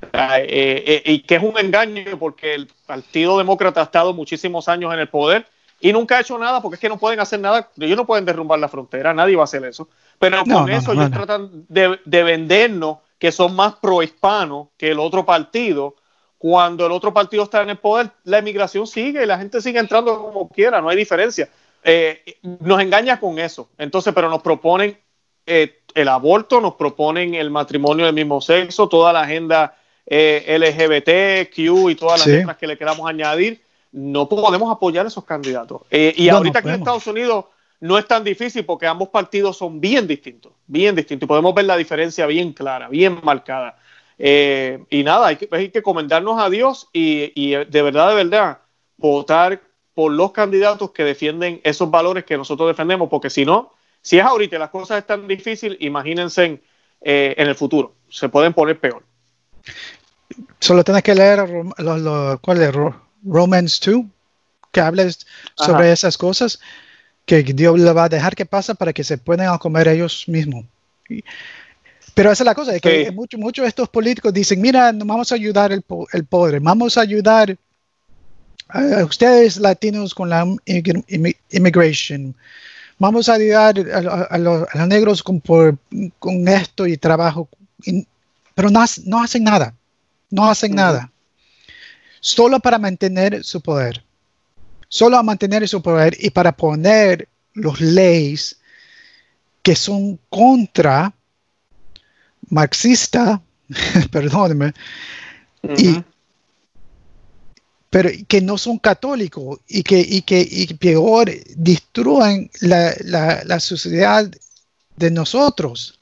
Eh, 0.00 0.84
eh, 0.86 1.02
y 1.04 1.20
que 1.20 1.36
es 1.36 1.42
un 1.42 1.58
engaño 1.58 2.18
porque 2.18 2.54
el 2.54 2.68
Partido 2.86 3.38
Demócrata 3.38 3.80
ha 3.80 3.84
estado 3.84 4.12
muchísimos 4.14 4.68
años 4.68 4.92
en 4.94 5.00
el 5.00 5.08
poder 5.08 5.46
y 5.80 5.92
nunca 5.92 6.16
ha 6.16 6.20
hecho 6.20 6.38
nada 6.38 6.60
porque 6.60 6.76
es 6.76 6.80
que 6.80 6.88
no 6.88 6.98
pueden 6.98 7.20
hacer 7.20 7.40
nada. 7.40 7.70
Ellos 7.78 7.96
no 7.96 8.06
pueden 8.06 8.24
derrumbar 8.24 8.58
la 8.58 8.68
frontera, 8.68 9.14
nadie 9.14 9.36
va 9.36 9.42
a 9.42 9.44
hacer 9.44 9.64
eso. 9.64 9.88
Pero 10.18 10.42
con 10.44 10.68
eso 10.70 10.92
ellos 10.92 11.10
tratan 11.10 11.66
de, 11.68 12.00
de, 12.04 12.22
vendernos 12.24 12.98
que 13.18 13.30
son 13.30 13.54
más 13.54 13.76
pro-hispanos 13.76 14.68
que 14.76 14.90
el 14.90 14.98
otro 14.98 15.24
partido. 15.24 15.94
Cuando 16.36 16.86
el 16.86 16.92
otro 16.92 17.12
partido 17.12 17.44
está 17.44 17.62
en 17.62 17.70
el 17.70 17.78
poder, 17.78 18.10
la 18.24 18.38
inmigración 18.38 18.86
sigue 18.86 19.22
y 19.22 19.26
la 19.26 19.38
gente 19.38 19.60
sigue 19.60 19.78
entrando 19.78 20.20
como 20.20 20.48
quiera, 20.48 20.80
no 20.80 20.88
hay 20.88 20.96
diferencia. 20.96 21.48
Eh, 21.82 22.38
nos 22.42 22.80
engaña 22.80 23.18
con 23.18 23.38
eso. 23.38 23.68
Entonces, 23.78 24.12
pero 24.14 24.28
nos 24.28 24.42
proponen 24.42 24.98
el 25.46 26.08
aborto, 26.08 26.60
nos 26.60 26.74
proponen 26.74 27.34
el 27.34 27.50
matrimonio 27.50 28.06
del 28.06 28.14
mismo 28.14 28.40
sexo, 28.40 28.88
toda 28.88 29.12
la 29.12 29.22
agenda 29.22 29.74
eh, 30.10 30.56
LGBT, 30.58 31.54
Q 31.54 31.90
y 31.90 31.94
todas 31.94 32.20
las 32.20 32.26
letras 32.26 32.56
que 32.56 32.66
le 32.66 32.78
queramos 32.78 33.08
añadir. 33.08 33.62
No 33.92 34.28
podemos 34.28 34.70
apoyar 34.74 35.04
a 35.06 35.08
esos 35.08 35.24
candidatos. 35.24 35.82
Eh, 35.90 36.12
y 36.16 36.28
ahorita 36.28 36.60
aquí 36.60 36.68
en 36.68 36.74
Estados 36.74 37.06
Unidos 37.06 37.46
no 37.80 37.98
es 37.98 38.06
tan 38.06 38.24
difícil 38.24 38.64
porque 38.64 38.86
ambos 38.86 39.08
partidos 39.08 39.56
son 39.56 39.80
bien 39.80 40.06
distintos, 40.06 40.52
bien 40.66 40.94
distintos. 40.94 41.26
Y 41.26 41.28
podemos 41.28 41.54
ver 41.54 41.64
la 41.64 41.76
diferencia 41.76 42.26
bien 42.26 42.52
clara, 42.52 42.88
bien 42.88 43.20
marcada. 43.22 43.78
y 44.18 45.02
nada, 45.04 45.28
hay 45.28 45.36
que, 45.36 45.48
hay 45.52 45.68
que 45.70 45.82
comendarnos 45.82 46.40
a 46.40 46.50
Dios 46.50 46.88
y, 46.92 47.32
y 47.34 47.50
de 47.52 47.82
verdad, 47.82 48.08
de 48.10 48.14
verdad, 48.16 48.58
votar 48.96 49.62
por 49.98 50.12
los 50.12 50.30
candidatos 50.30 50.92
que 50.92 51.02
defienden 51.02 51.60
esos 51.64 51.90
valores 51.90 52.24
que 52.24 52.36
nosotros 52.36 52.68
defendemos, 52.68 53.08
porque 53.08 53.30
si 53.30 53.44
no, 53.44 53.74
si 54.00 54.16
es 54.16 54.24
ahorita 54.24 54.56
las 54.56 54.70
cosas 54.70 54.98
están 54.98 55.26
difíciles, 55.26 55.76
imagínense 55.80 56.44
en, 56.44 56.62
eh, 57.00 57.34
en 57.36 57.48
el 57.48 57.56
futuro, 57.56 57.96
se 58.08 58.28
pueden 58.28 58.52
poner 58.52 58.78
peor. 58.78 59.02
Solo 60.60 60.84
tienes 60.84 61.02
que 61.02 61.14
leer 61.14 61.44
¿cuál 62.40 62.62
es? 62.62 62.72
Romans 63.24 63.80
2, 63.80 64.04
que 64.72 64.80
hables 64.80 65.26
sobre 65.56 65.92
esas 65.92 66.16
cosas 66.16 66.60
que 67.24 67.42
Dios 67.42 67.78
le 67.78 67.92
va 67.92 68.04
a 68.04 68.08
dejar 68.08 68.34
que 68.34 68.46
pase 68.46 68.74
para 68.74 68.92
que 68.92 69.04
se 69.04 69.18
puedan 69.18 69.56
comer 69.58 69.88
ellos 69.88 70.24
mismos. 70.28 70.64
Pero 72.14 72.32
esa 72.32 72.42
es 72.42 72.46
la 72.46 72.54
cosa, 72.54 72.74
es 72.74 72.82
que 72.82 73.10
muchos 73.12 73.38
mucho 73.38 73.62
de 73.62 73.68
estos 73.68 73.88
políticos 73.88 74.32
dicen, 74.32 74.60
mira, 74.60 74.92
no 74.92 75.04
vamos 75.04 75.30
a 75.30 75.34
ayudar 75.34 75.72
el, 75.72 75.84
el 76.12 76.24
pobre, 76.24 76.58
vamos 76.58 76.96
a 76.98 77.02
ayudar 77.02 77.56
a 78.68 79.04
ustedes 79.04 79.58
latinos 79.58 80.14
con 80.14 80.28
la 80.28 80.46
inmigración. 81.50 82.34
Vamos 82.98 83.28
a 83.28 83.34
ayudar 83.34 83.78
a, 84.30 84.38
los, 84.38 84.66
negros 84.88 85.22
con, 85.22 85.40
con, 86.18 86.48
esto 86.48 86.86
y 86.86 86.96
trabajo, 86.96 87.48
pero 88.54 88.70
no, 88.70 88.84
no, 89.04 89.22
hacen 89.22 89.44
nada, 89.44 89.74
no 90.30 90.48
hacen 90.48 90.74
nada. 90.74 91.10
Solo 92.20 92.60
para 92.60 92.78
mantener 92.78 93.44
su 93.44 93.60
poder, 93.60 94.04
solo 94.88 95.16
a 95.16 95.22
mantener 95.22 95.68
su 95.68 95.80
poder 95.82 96.16
y 96.18 96.30
para 96.30 96.52
poner 96.52 97.28
los 97.54 97.80
leyes 97.80 98.58
que 99.62 99.76
son 99.76 100.18
contra 100.28 101.12
marxista, 102.48 103.40
perdóneme, 104.10 104.72
y 105.76 106.02
pero 107.90 108.10
que 108.26 108.40
no 108.40 108.58
son 108.58 108.78
católicos 108.78 109.60
y 109.66 109.82
que, 109.82 109.98
y 110.00 110.22
que 110.22 110.46
y 110.48 110.66
peor 110.74 111.30
destruyen 111.56 112.50
la, 112.60 112.94
la, 113.02 113.60
sociedad 113.60 114.30
de 114.96 115.10
nosotros. 115.10 115.98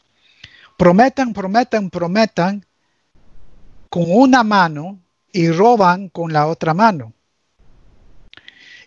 Prometan, 0.76 1.32
prometan, 1.32 1.90
prometan 1.90 2.66
con 3.88 4.04
una 4.06 4.42
mano 4.42 4.98
y 5.32 5.50
roban 5.50 6.08
con 6.08 6.32
la 6.32 6.46
otra 6.46 6.74
mano. 6.74 7.12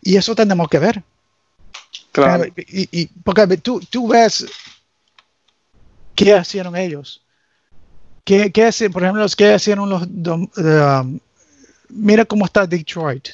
Y 0.01 0.15
eso 0.15 0.35
tenemos 0.35 0.67
que 0.69 0.79
ver. 0.79 1.03
Claro. 2.11 2.45
Y, 2.55 3.05
porque 3.23 3.57
tú, 3.57 3.79
tú 3.81 4.07
ves 4.07 4.45
qué 6.15 6.37
hicieron 6.37 6.75
ellos. 6.75 7.21
¿Qué, 8.23 8.51
qué, 8.51 8.71
por 8.89 9.03
ejemplo, 9.03 9.25
qué 9.37 9.55
hicieron 9.55 9.89
los 9.89 10.03
um, 10.03 11.19
mira 11.89 12.25
cómo 12.25 12.45
está 12.45 12.65
Detroit. 12.65 13.29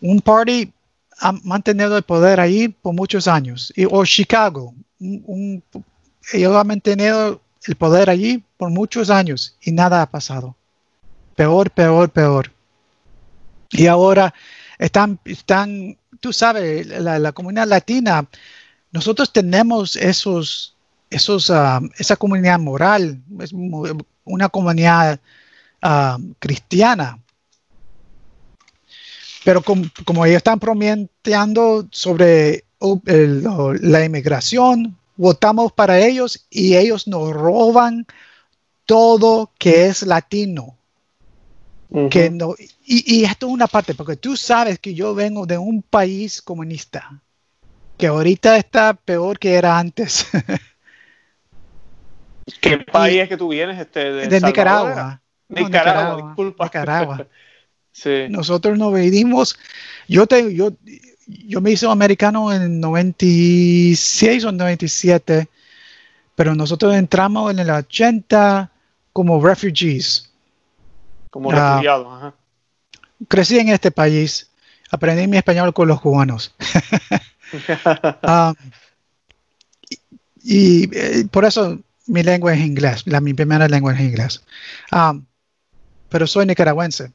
Un 0.00 0.20
party 0.20 0.72
ha 1.20 1.32
mantenido 1.32 1.96
el 1.96 2.02
poder 2.02 2.40
ahí 2.40 2.68
por 2.68 2.94
muchos 2.94 3.26
años. 3.26 3.72
Y, 3.76 3.84
o 3.84 4.04
Chicago, 4.04 4.74
ellos 5.00 6.56
han 6.56 6.66
mantenido 6.66 7.40
el 7.66 7.76
poder 7.76 8.10
allí 8.10 8.44
por 8.56 8.70
muchos 8.70 9.10
años 9.10 9.56
y 9.60 9.72
nada 9.72 10.02
ha 10.02 10.10
pasado. 10.10 10.56
Peor, 11.36 11.70
peor, 11.70 12.10
peor. 12.10 12.52
Y 13.70 13.86
ahora 13.86 14.34
están, 14.78 15.20
están 15.24 15.98
tú 16.20 16.32
sabes, 16.32 16.86
la, 16.86 17.32
comunidad 17.32 17.68
latina, 17.68 18.26
nosotros 18.90 19.32
tenemos 19.32 19.96
esos, 19.96 20.74
esos, 21.10 21.50
ah, 21.50 21.80
esa 21.98 22.16
comunidad 22.16 22.58
moral, 22.58 23.20
es 23.40 23.52
una 24.24 24.48
comunidad 24.48 25.20
Ah, 25.80 26.18
cristiana. 26.40 27.22
Pero 29.44 29.62
como 29.62 30.26
ellos 30.26 30.38
están 30.38 30.58
prometiendo 30.58 31.86
sobre 31.92 32.64
uh, 32.80 33.00
la 33.80 34.04
inmigración, 34.04 34.97
votamos 35.18 35.72
para 35.72 35.98
ellos 35.98 36.46
y 36.48 36.76
ellos 36.76 37.06
nos 37.06 37.32
roban 37.32 38.06
todo 38.86 39.52
que 39.58 39.86
es 39.86 40.02
latino. 40.02 40.78
que 42.10 42.30
no, 42.30 42.54
y, 42.84 43.24
esto 43.24 43.46
es 43.46 43.52
una 43.52 43.66
parte, 43.66 43.94
porque 43.94 44.16
tú 44.16 44.36
sabes 44.36 44.78
que 44.78 44.94
yo 44.94 45.14
vengo 45.14 45.44
de 45.44 45.58
un 45.58 45.82
país 45.82 46.40
comunista, 46.40 47.20
que 47.98 48.06
ahorita 48.06 48.56
está 48.56 48.94
peor 48.94 49.38
que 49.38 49.54
era 49.54 49.78
antes. 49.78 50.26
¿Qué 52.60 52.78
país 52.78 53.22
es 53.22 53.28
que 53.28 53.36
tú 53.36 53.48
vienes? 53.48 53.78
Este, 53.78 54.12
de 54.12 54.40
Nicaragua. 54.40 55.20
Nicaragua, 55.48 56.28
disculpa. 56.28 56.64
Nicaragua. 56.64 57.26
Nosotros 58.30 58.78
nos 58.78 58.92
venimos, 58.92 59.58
yo, 60.06 60.26
te, 60.26 60.54
yo, 60.54 60.70
yo 61.28 61.60
me 61.60 61.70
hice 61.70 61.86
americano 61.86 62.52
en 62.52 62.80
96 62.80 64.44
o 64.44 64.52
97, 64.52 65.48
pero 66.34 66.54
nosotros 66.54 66.94
entramos 66.94 67.50
en 67.50 67.58
el 67.58 67.70
80 67.70 68.70
como 69.12 69.44
refugees. 69.44 70.30
Como 71.30 71.52
refugiados, 71.52 72.06
ajá. 72.06 72.34
Crecí 73.28 73.58
en 73.58 73.68
este 73.68 73.90
país, 73.90 74.50
aprendí 74.90 75.26
mi 75.26 75.36
español 75.36 75.74
con 75.74 75.88
los 75.88 76.00
cubanos. 76.00 76.54
Ah, 78.22 78.52
y, 80.44 80.94
eh, 80.94 81.26
por 81.30 81.46
eso 81.46 81.78
mi 82.06 82.22
lengua 82.22 82.52
es 82.52 82.60
inglés, 82.60 83.02
la, 83.06 83.22
mi 83.22 83.32
primera 83.32 83.66
lengua 83.68 83.94
es 83.94 84.00
inglés. 84.00 84.42
Um, 84.92 85.24
pero 86.10 86.26
soy 86.26 86.44
nicaragüense. 86.44 87.10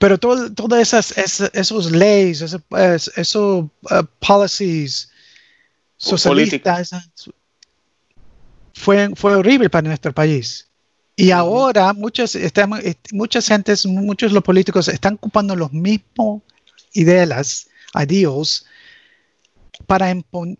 Pero 0.00 0.16
todas 0.16 0.94
esas, 0.94 1.50
esos 1.52 1.90
leyes, 1.90 2.40
esos, 3.16 3.36
uh, 3.36 3.68
policies 4.18 5.10
socialistas, 5.98 6.94
fue, 8.72 9.10
fue 9.14 9.36
horrible 9.36 9.68
para 9.68 9.88
nuestro 9.88 10.14
país. 10.14 10.66
Y 11.16 11.32
ahora 11.32 11.92
muchas, 11.92 12.34
estamos, 12.34 12.80
muchas 13.12 13.46
gentes, 13.46 13.84
muchos 13.84 14.32
los 14.32 14.42
políticos 14.42 14.88
están 14.88 15.16
ocupando 15.16 15.54
los 15.54 15.70
mismos 15.70 16.40
ideas, 16.94 17.68
ideas, 17.92 18.64
para, 19.86 20.16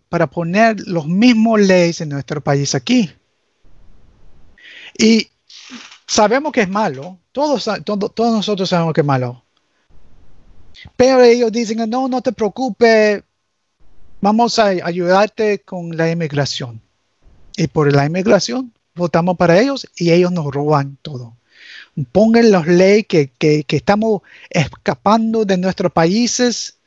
para 0.07 0.27
poner 0.27 0.79
los 0.81 1.07
mismos 1.07 1.61
leyes 1.61 1.99
en 1.99 2.09
nuestro 2.09 2.41
país 2.41 2.75
aquí. 2.75 3.09
Y 4.99 5.31
sabemos 6.11 6.51
que 6.51 6.61
es 6.61 6.69
malo, 6.69 7.17
todos, 7.31 7.69
nosotros 8.17 8.67
sabemos 8.67 8.93
que 8.93 8.99
es 8.99 9.07
malo. 9.07 9.43
Pero 10.97 11.21
ellos 11.21 11.51
dicen, 11.53 11.89
no, 11.89 12.09
no 12.09 12.21
te 12.21 12.33
preocupes, 12.33 13.23
vamos 14.19 14.59
a 14.59 14.67
ayudarte 14.67 15.59
con 15.59 15.95
la 15.95 16.11
inmigración. 16.11 16.81
Y 17.55 17.67
por 17.67 17.93
la 17.93 18.05
inmigración 18.05 18.73
votamos 18.93 19.37
para 19.37 19.57
ellos 19.57 19.87
y 19.95 20.11
ellos 20.11 20.33
nos 20.33 20.47
roban 20.47 20.97
todo. 21.01 21.37
Pongan 22.11 22.51
las 22.51 22.67
leyes 22.67 23.05
que, 23.07 23.65
estamos 23.69 24.21
escapando 24.49 25.45
de 25.45 25.57
nuestros 25.57 25.93
países 25.93 26.77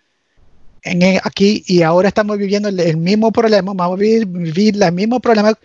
aquí 1.23 1.65
y 1.67 1.81
ahora 1.81 2.09
estamos 2.09 2.37
viviendo 2.37 2.69
el, 2.69 2.97
mismo 2.99 3.33
problema, 3.33 3.73
vamos 3.73 3.95
a 3.95 4.03
vivir, 4.03 4.27
vivir 4.27 4.83
el 4.83 4.93
mismo 4.93 5.19
problema 5.19 5.59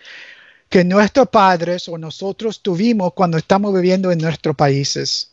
que 0.70 0.84
nuestros 0.84 1.28
padres 1.28 1.88
o 1.88 1.98
nosotros 1.98 2.62
tuvimos 2.62 3.12
cuando 3.12 3.36
estamos 3.36 3.74
viviendo 3.74 4.12
en 4.12 4.20
nuestros 4.20 4.54
países. 4.54 5.32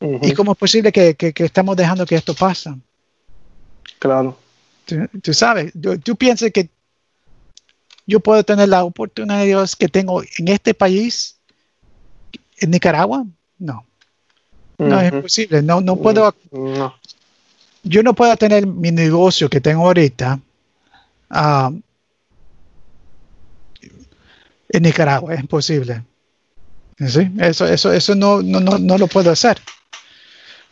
¿Y 0.00 0.32
cómo 0.34 0.52
es 0.52 0.58
posible 0.58 0.92
que, 0.92 1.14
que, 1.14 1.32
estamos 1.44 1.74
dejando 1.74 2.06
que 2.06 2.16
esto 2.16 2.34
pase? 2.34 2.70
Claro. 3.98 4.38
Tú, 5.22 5.34
sabes, 5.34 5.72
tú, 6.02 6.16
piensas 6.16 6.50
que 6.52 6.68
yo 8.06 8.20
puedo 8.20 8.44
tener 8.44 8.68
la 8.68 8.84
oportunidad 8.84 9.68
que 9.78 9.88
tengo 9.88 10.22
en 10.22 10.48
este 10.48 10.74
país, 10.74 11.36
en 12.58 12.70
Nicaragua, 12.70 13.24
no. 13.58 13.86
No 14.78 15.00
es 15.00 15.12
imposible, 15.12 15.62
no, 15.62 15.80
no 15.80 15.96
puedo. 15.96 16.34
Yo 17.82 18.02
no 18.02 18.14
puedo 18.14 18.36
tener 18.36 18.66
mi 18.66 18.90
negocio 18.90 19.48
que 19.48 19.60
tengo 19.60 19.86
ahorita 19.86 20.40
ah, 21.30 21.70
en 24.72 24.82
Nicaragua, 24.82 25.34
es 25.34 25.40
imposible. 25.40 26.02
¿Sí? 26.98 27.30
Eso, 27.38 27.66
eso, 27.66 27.92
eso 27.92 28.14
no, 28.14 28.42
no, 28.42 28.60
no, 28.60 28.78
no 28.78 28.98
lo 28.98 29.06
puedo 29.06 29.30
hacer. 29.30 29.58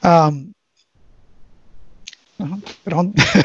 Um, 0.02 0.52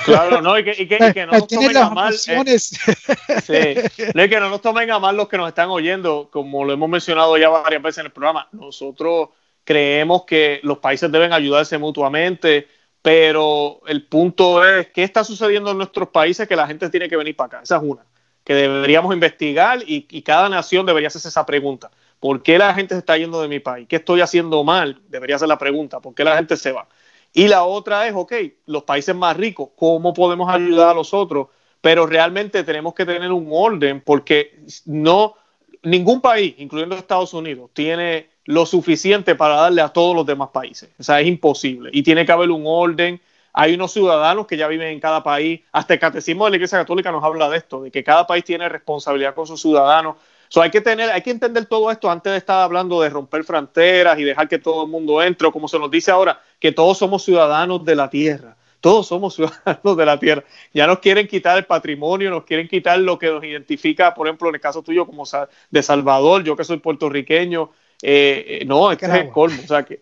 Claro, 0.05 0.41
no, 0.41 0.59
y 0.59 0.63
que, 0.63 0.75
y 0.83 0.87
que, 0.87 1.25
no 1.25 1.31
nos 1.31 1.47
tomen 1.47 1.77
a 1.77 1.89
mal. 1.89 2.13
Eh, 2.13 2.59
sí, 2.59 4.13
que 4.13 4.39
no 4.39 4.49
nos 4.49 4.61
tomen 4.61 4.91
a 4.91 4.99
mal 4.99 5.17
los 5.17 5.27
que 5.27 5.37
nos 5.37 5.47
están 5.47 5.69
oyendo, 5.69 6.29
como 6.31 6.63
lo 6.63 6.73
hemos 6.73 6.87
mencionado 6.87 7.35
ya 7.37 7.49
varias 7.49 7.81
veces 7.81 7.99
en 7.99 8.05
el 8.07 8.11
programa. 8.11 8.47
Nosotros 8.51 9.29
creemos 9.63 10.25
que 10.25 10.59
los 10.61 10.77
países 10.77 11.11
deben 11.11 11.33
ayudarse 11.33 11.79
mutuamente, 11.79 12.67
pero 13.01 13.81
el 13.87 14.05
punto 14.05 14.63
es, 14.63 14.87
¿qué 14.89 15.03
está 15.03 15.23
sucediendo 15.23 15.71
en 15.71 15.77
nuestros 15.77 16.09
países 16.09 16.47
que 16.47 16.55
la 16.55 16.67
gente 16.67 16.89
tiene 16.89 17.09
que 17.09 17.17
venir 17.17 17.35
para 17.35 17.47
acá? 17.47 17.59
Esa 17.63 17.77
es 17.77 17.83
una, 17.83 18.05
que 18.43 18.53
deberíamos 18.53 19.13
investigar 19.13 19.79
y, 19.85 20.21
cada 20.21 20.49
nación 20.49 20.85
debería 20.85 21.07
hacerse 21.07 21.29
esa 21.29 21.45
pregunta. 21.45 21.91
¿Por 22.19 22.41
qué 22.41 22.57
la 22.57 22.73
gente 22.73 22.95
se 22.95 22.99
está 22.99 23.17
yendo 23.17 23.41
de 23.41 23.47
mi 23.47 23.59
país? 23.59 23.87
¿Qué 23.87 23.97
estoy 23.97 24.21
haciendo 24.21 24.63
mal? 24.63 25.01
Debería 25.09 25.37
ser 25.37 25.47
la 25.47 25.57
pregunta. 25.57 25.99
¿Por 25.99 26.13
qué 26.13 26.23
la 26.23 26.35
gente 26.35 26.57
se 26.57 26.71
va? 26.71 26.87
Y 27.33 27.47
la 27.47 27.63
otra 27.63 28.07
es, 28.07 28.13
ok, 28.15 28.33
los 28.67 28.83
países 28.83 29.15
más 29.15 29.35
ricos, 29.35 29.69
¿cómo 29.75 30.13
podemos 30.13 30.53
ayudar 30.53 30.89
a 30.89 30.93
los 30.93 31.13
otros? 31.13 31.47
Pero 31.81 32.05
realmente 32.05 32.63
tenemos 32.63 32.93
que 32.93 33.05
tener 33.05 33.31
un 33.31 33.49
orden 33.51 34.01
porque 34.01 34.59
no, 34.85 35.35
ningún 35.81 36.21
país, 36.21 36.55
incluyendo 36.59 36.95
Estados 36.95 37.33
Unidos, 37.33 37.71
tiene 37.73 38.29
lo 38.45 38.65
suficiente 38.65 39.35
para 39.35 39.55
darle 39.55 39.81
a 39.81 39.89
todos 39.89 40.15
los 40.15 40.25
demás 40.25 40.49
países. 40.49 40.89
O 40.99 41.03
sea, 41.03 41.19
es 41.21 41.27
imposible. 41.27 41.89
Y 41.93 42.03
tiene 42.03 42.25
que 42.25 42.31
haber 42.31 42.51
un 42.51 42.63
orden. 42.65 43.19
Hay 43.53 43.75
unos 43.75 43.93
ciudadanos 43.93 44.47
que 44.47 44.57
ya 44.57 44.67
viven 44.67 44.87
en 44.87 44.99
cada 44.99 45.23
país. 45.23 45.61
Hasta 45.71 45.93
el 45.93 45.99
catecismo 45.99 46.45
de 46.45 46.51
la 46.51 46.57
Iglesia 46.57 46.79
Católica 46.79 47.11
nos 47.11 47.23
habla 47.23 47.49
de 47.49 47.57
esto, 47.57 47.83
de 47.83 47.91
que 47.91 48.03
cada 48.03 48.27
país 48.27 48.43
tiene 48.43 48.67
responsabilidad 48.67 49.35
con 49.35 49.47
sus 49.47 49.61
ciudadanos 49.61 50.15
hay 50.61 50.69
que 50.69 50.81
tener, 50.81 51.09
hay 51.09 51.21
que 51.21 51.31
entender 51.31 51.65
todo 51.65 51.89
esto 51.89 52.09
antes 52.09 52.31
de 52.31 52.37
estar 52.37 52.61
hablando 52.61 53.01
de 53.01 53.09
romper 53.09 53.43
fronteras 53.43 54.19
y 54.19 54.23
dejar 54.23 54.47
que 54.47 54.59
todo 54.59 54.83
el 54.83 54.89
mundo 54.89 55.21
entre, 55.21 55.47
o 55.47 55.51
como 55.51 55.67
se 55.67 55.79
nos 55.79 55.89
dice 55.89 56.11
ahora, 56.11 56.39
que 56.59 56.71
todos 56.71 56.97
somos 56.97 57.23
ciudadanos 57.23 57.83
de 57.83 57.95
la 57.95 58.09
tierra. 58.09 58.55
Todos 58.79 59.07
somos 59.07 59.33
ciudadanos 59.35 59.97
de 59.97 60.05
la 60.05 60.19
tierra. 60.19 60.43
Ya 60.73 60.85
nos 60.85 60.99
quieren 60.99 61.27
quitar 61.27 61.57
el 61.57 61.65
patrimonio, 61.65 62.29
nos 62.29 62.43
quieren 62.43 62.67
quitar 62.67 62.99
lo 62.99 63.17
que 63.17 63.27
nos 63.27 63.43
identifica, 63.43 64.13
por 64.13 64.27
ejemplo, 64.27 64.49
en 64.49 64.55
el 64.55 64.61
caso 64.61 64.83
tuyo 64.83 65.05
como 65.05 65.23
de 65.71 65.83
Salvador, 65.83 66.43
yo 66.43 66.55
que 66.55 66.63
soy 66.63 66.77
puertorriqueño. 66.77 67.71
Eh, 68.01 68.59
eh, 68.61 68.65
no, 68.65 68.91
es 68.91 68.97
que 68.97 69.05
es 69.05 69.13
el 69.13 69.29
colmo. 69.29 69.61
O 69.63 69.67
sea, 69.67 69.83
que, 69.83 70.01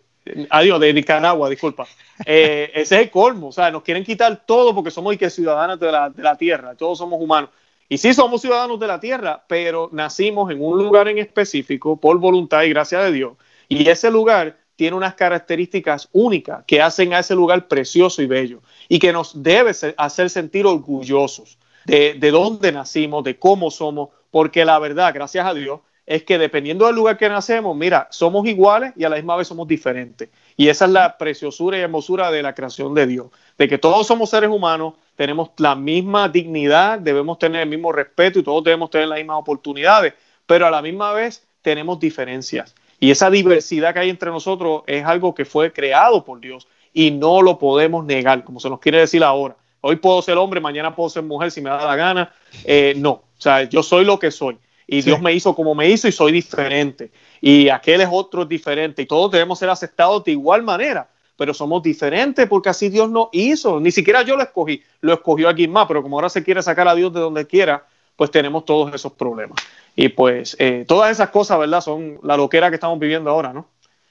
adiós, 0.50 0.80
de 0.80 0.92
Nicaragua, 0.92 1.48
disculpa. 1.48 1.86
Eh, 2.24 2.70
ese 2.74 2.96
es 2.96 3.02
el 3.02 3.10
colmo. 3.10 3.48
O 3.48 3.52
sea, 3.52 3.70
nos 3.70 3.82
quieren 3.82 4.04
quitar 4.04 4.44
todo 4.46 4.74
porque 4.74 4.90
somos 4.90 5.14
y 5.14 5.18
que 5.18 5.30
ciudadanos 5.30 5.78
de 5.78 5.92
la, 5.92 6.10
de 6.10 6.22
la 6.22 6.36
tierra. 6.36 6.74
Todos 6.74 6.98
somos 6.98 7.20
humanos. 7.20 7.50
Y 7.88 7.98
sí 7.98 8.14
somos 8.14 8.40
ciudadanos 8.40 8.80
de 8.80 8.86
la 8.86 9.00
tierra, 9.00 9.44
pero 9.46 9.90
nacimos 9.92 10.50
en 10.50 10.64
un 10.64 10.78
lugar 10.78 11.08
en 11.08 11.18
específico 11.18 11.96
por 11.96 12.18
voluntad 12.18 12.62
y 12.62 12.70
gracia 12.70 13.00
de 13.00 13.12
Dios. 13.12 13.32
Y 13.68 13.86
ese 13.88 14.10
lugar 14.10 14.56
tiene 14.76 14.96
unas 14.96 15.14
características 15.14 16.08
únicas 16.12 16.64
que 16.66 16.80
hacen 16.80 17.12
a 17.12 17.18
ese 17.18 17.34
lugar 17.34 17.68
precioso 17.68 18.22
y 18.22 18.26
bello 18.26 18.62
y 18.88 18.98
que 18.98 19.12
nos 19.12 19.42
debe 19.42 19.72
hacer 19.96 20.30
sentir 20.30 20.66
orgullosos 20.66 21.58
de, 21.84 22.14
de 22.14 22.30
dónde 22.30 22.72
nacimos, 22.72 23.24
de 23.24 23.38
cómo 23.38 23.70
somos, 23.70 24.08
porque 24.30 24.64
la 24.64 24.78
verdad, 24.78 25.12
gracias 25.14 25.46
a 25.46 25.52
Dios, 25.52 25.80
es 26.06 26.24
que 26.24 26.38
dependiendo 26.38 26.86
del 26.86 26.96
lugar 26.96 27.16
que 27.16 27.28
nacemos, 27.28 27.76
mira, 27.76 28.08
somos 28.10 28.46
iguales 28.46 28.92
y 28.96 29.04
a 29.04 29.08
la 29.08 29.16
misma 29.16 29.36
vez 29.36 29.48
somos 29.48 29.68
diferentes. 29.68 30.28
Y 30.56 30.68
esa 30.68 30.86
es 30.86 30.90
la 30.90 31.16
preciosura 31.16 31.78
y 31.78 31.80
hermosura 31.80 32.30
de 32.30 32.42
la 32.42 32.54
creación 32.54 32.94
de 32.94 33.06
Dios, 33.06 33.26
de 33.56 33.68
que 33.68 33.78
todos 33.78 34.06
somos 34.06 34.30
seres 34.30 34.50
humanos, 34.50 34.94
tenemos 35.16 35.50
la 35.58 35.74
misma 35.74 36.28
dignidad, 36.28 36.98
debemos 36.98 37.38
tener 37.38 37.62
el 37.62 37.68
mismo 37.68 37.92
respeto 37.92 38.38
y 38.38 38.42
todos 38.42 38.64
debemos 38.64 38.90
tener 38.90 39.08
las 39.08 39.18
mismas 39.18 39.38
oportunidades, 39.38 40.14
pero 40.46 40.66
a 40.66 40.70
la 40.70 40.82
misma 40.82 41.12
vez 41.12 41.46
tenemos 41.62 42.00
diferencias. 42.00 42.74
Y 42.98 43.10
esa 43.10 43.30
diversidad 43.30 43.94
que 43.94 44.00
hay 44.00 44.10
entre 44.10 44.30
nosotros 44.30 44.82
es 44.86 45.04
algo 45.04 45.34
que 45.34 45.44
fue 45.44 45.72
creado 45.72 46.24
por 46.24 46.40
Dios 46.40 46.66
y 46.92 47.10
no 47.10 47.42
lo 47.42 47.58
podemos 47.58 48.04
negar, 48.04 48.44
como 48.44 48.60
se 48.60 48.68
nos 48.68 48.80
quiere 48.80 48.98
decir 48.98 49.24
ahora. 49.24 49.56
Hoy 49.80 49.96
puedo 49.96 50.22
ser 50.22 50.38
hombre, 50.38 50.60
mañana 50.60 50.94
puedo 50.94 51.10
ser 51.10 51.22
mujer 51.22 51.50
si 51.50 51.60
me 51.60 51.70
da 51.70 51.84
la 51.84 51.96
gana. 51.96 52.32
Eh, 52.64 52.94
no, 52.96 53.10
o 53.10 53.24
sea, 53.38 53.64
yo 53.64 53.82
soy 53.82 54.04
lo 54.04 54.18
que 54.18 54.30
soy. 54.30 54.56
Y 54.92 55.02
Dios 55.02 55.20
me 55.22 55.32
hizo 55.32 55.54
como 55.54 55.74
me 55.74 55.88
hizo 55.88 56.06
y 56.06 56.12
soy 56.12 56.32
diferente. 56.32 57.10
Y 57.40 57.68
aquel 57.70 58.02
es 58.02 58.08
otro 58.10 58.44
diferente. 58.44 59.02
Y 59.02 59.06
todos 59.06 59.32
debemos 59.32 59.58
ser 59.58 59.70
aceptados 59.70 60.22
de 60.24 60.32
igual 60.32 60.62
manera 60.62 61.08
pero 61.34 61.54
somos 61.54 61.82
diferentes 61.82 62.46
porque 62.46 62.68
así 62.68 62.88
Dios 62.88 63.10
nos 63.10 63.28
hizo. 63.32 63.80
Ni 63.80 63.90
siquiera 63.90 64.22
yo 64.22 64.36
lo 64.36 64.44
escogí, 64.44 64.80
lo 65.00 65.14
escogió 65.14 65.48
alguien 65.48 65.72
más, 65.72 65.88
pero 65.88 66.00
como 66.00 66.16
ahora 66.16 66.28
se 66.28 66.44
quiere 66.44 66.62
sacar 66.62 66.86
a 66.86 66.94
Dios 66.94 67.12
de 67.12 67.18
donde 67.18 67.48
quiera, 67.48 67.84
pues 68.14 68.30
tenemos 68.30 68.64
todos 68.64 68.94
esos 68.94 69.12
problemas. 69.14 69.58
Y 69.96 70.10
pues 70.10 70.54
eh, 70.60 70.84
todas 70.86 71.10
esas 71.10 71.30
cosas, 71.30 71.58
¿verdad? 71.58 71.80
Son 71.80 72.20
la 72.22 72.36
loquera 72.36 72.68
que 72.68 72.76
estamos 72.76 72.96
viviendo 73.00 73.30
ahora, 73.30 73.52
¿no? 73.52 73.66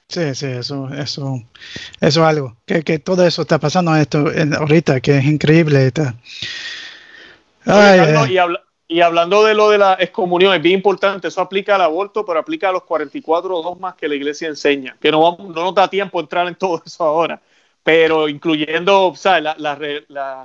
Sí, 0.08 0.34
sí, 0.34 0.46
eso, 0.46 0.90
eso, 0.92 1.42
eso 2.00 2.20
es 2.20 2.28
algo, 2.28 2.54
que, 2.66 2.82
que 2.82 2.98
todo 2.98 3.26
eso 3.26 3.42
está 3.42 3.58
pasando 3.58 3.96
esto 3.96 4.26
ahorita, 4.58 5.00
que 5.00 5.16
es 5.16 5.24
increíble. 5.24 5.90
Ay, 7.64 8.00
y, 8.30 8.36
habla, 8.36 8.62
y 8.92 9.00
hablando 9.00 9.42
de 9.44 9.54
lo 9.54 9.70
de 9.70 9.78
la 9.78 9.96
excomunión, 9.98 10.54
es 10.54 10.60
bien 10.60 10.76
importante, 10.76 11.28
eso 11.28 11.40
aplica 11.40 11.76
al 11.76 11.80
aborto, 11.80 12.26
pero 12.26 12.38
aplica 12.38 12.68
a 12.68 12.72
los 12.72 12.82
44 12.82 13.62
dogmas 13.62 13.94
que 13.94 14.06
la 14.06 14.14
iglesia 14.14 14.48
enseña, 14.48 14.96
que 15.00 15.10
no, 15.10 15.38
no 15.38 15.48
nos 15.48 15.74
da 15.74 15.88
tiempo 15.88 16.20
entrar 16.20 16.46
en 16.46 16.54
todo 16.56 16.82
eso 16.86 17.04
ahora, 17.04 17.40
pero 17.82 18.28
incluyendo 18.28 19.14
las 19.56 19.78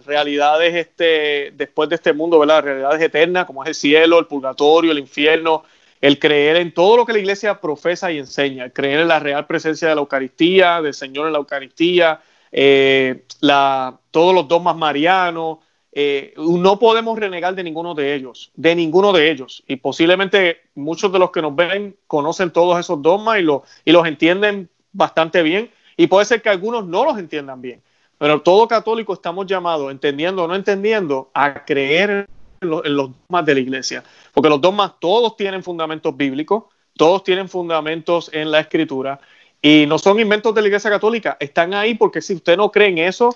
realidades 0.06 0.76
este, 0.76 1.52
después 1.56 1.90
de 1.90 1.96
este 1.96 2.14
mundo, 2.14 2.40
¿verdad? 2.40 2.56
las 2.56 2.64
realidades 2.64 3.02
eternas, 3.02 3.46
como 3.46 3.64
es 3.64 3.70
el 3.70 3.76
cielo, 3.76 4.18
el 4.18 4.28
purgatorio, 4.28 4.92
el 4.94 5.00
infierno, 5.00 5.64
el 6.00 6.18
creer 6.18 6.56
en 6.56 6.74
todo 6.74 6.96
lo 6.96 7.06
que 7.06 7.14
la 7.14 7.20
iglesia 7.20 7.60
profesa 7.60 8.12
y 8.12 8.20
enseña, 8.20 8.64
el 8.64 8.72
creer 8.72 9.02
en 9.02 9.10
la 9.10 9.20
real 9.20 9.46
presencia 9.46 9.90
de 9.90 9.96
la 9.96 10.02
Eucaristía, 10.02 10.82
del 10.82 10.94
Señor 10.94 11.28
en 11.28 11.34
la 11.34 11.40
Eucaristía, 11.40 12.22
eh, 12.52 13.26
la, 13.42 14.00
todos 14.12 14.34
los 14.34 14.48
dogmas 14.48 14.78
marianos, 14.78 15.58
eh, 16.00 16.36
no 16.38 16.78
podemos 16.78 17.18
renegar 17.18 17.56
de 17.56 17.64
ninguno 17.64 17.96
de 17.96 18.14
ellos, 18.14 18.52
de 18.56 18.76
ninguno 18.76 19.14
de 19.14 19.32
ellos. 19.32 19.64
Y 19.66 19.78
posiblemente 19.78 20.62
muchos 20.76 21.12
de 21.12 21.18
los 21.18 21.32
que 21.32 21.42
nos 21.42 21.56
ven 21.56 21.96
conocen 22.06 22.52
todos 22.52 22.80
esos 22.80 23.02
dogmas 23.02 23.40
y, 23.40 23.48
y 23.84 23.92
los 23.92 24.06
entienden 24.06 24.70
bastante 24.92 25.42
bien. 25.42 25.72
Y 25.96 26.06
puede 26.06 26.26
ser 26.26 26.44
que 26.44 26.50
algunos 26.50 26.86
no 26.86 27.04
los 27.04 27.18
entiendan 27.18 27.64
bien. 27.64 27.82
Pero 28.20 28.44
todo 28.44 28.68
católico 28.68 29.12
estamos 29.12 29.48
llamados, 29.48 29.90
entendiendo 29.90 30.44
o 30.44 30.48
no 30.48 30.54
entendiendo, 30.54 31.32
a 31.34 31.66
creer 31.66 32.28
en 32.62 32.70
los 32.70 32.84
dogmas 32.84 33.46
de 33.48 33.56
la 33.56 33.60
iglesia. 33.60 34.04
Porque 34.36 34.50
los 34.50 34.62
dogmas 34.62 34.92
todos 35.00 35.36
tienen 35.36 35.64
fundamentos 35.64 36.16
bíblicos, 36.16 36.66
todos 36.96 37.24
tienen 37.24 37.50
fundamentos 37.50 38.30
en 38.32 38.52
la 38.52 38.60
escritura. 38.60 39.20
Y 39.64 39.86
no 39.88 39.98
son 39.98 40.20
inventos 40.20 40.54
de 40.54 40.62
la 40.62 40.68
iglesia 40.68 40.92
católica, 40.92 41.38
están 41.40 41.74
ahí 41.74 41.96
porque 41.96 42.22
si 42.22 42.36
usted 42.36 42.56
no 42.56 42.72
cree 42.72 42.90
en 42.90 43.00
eso, 43.00 43.36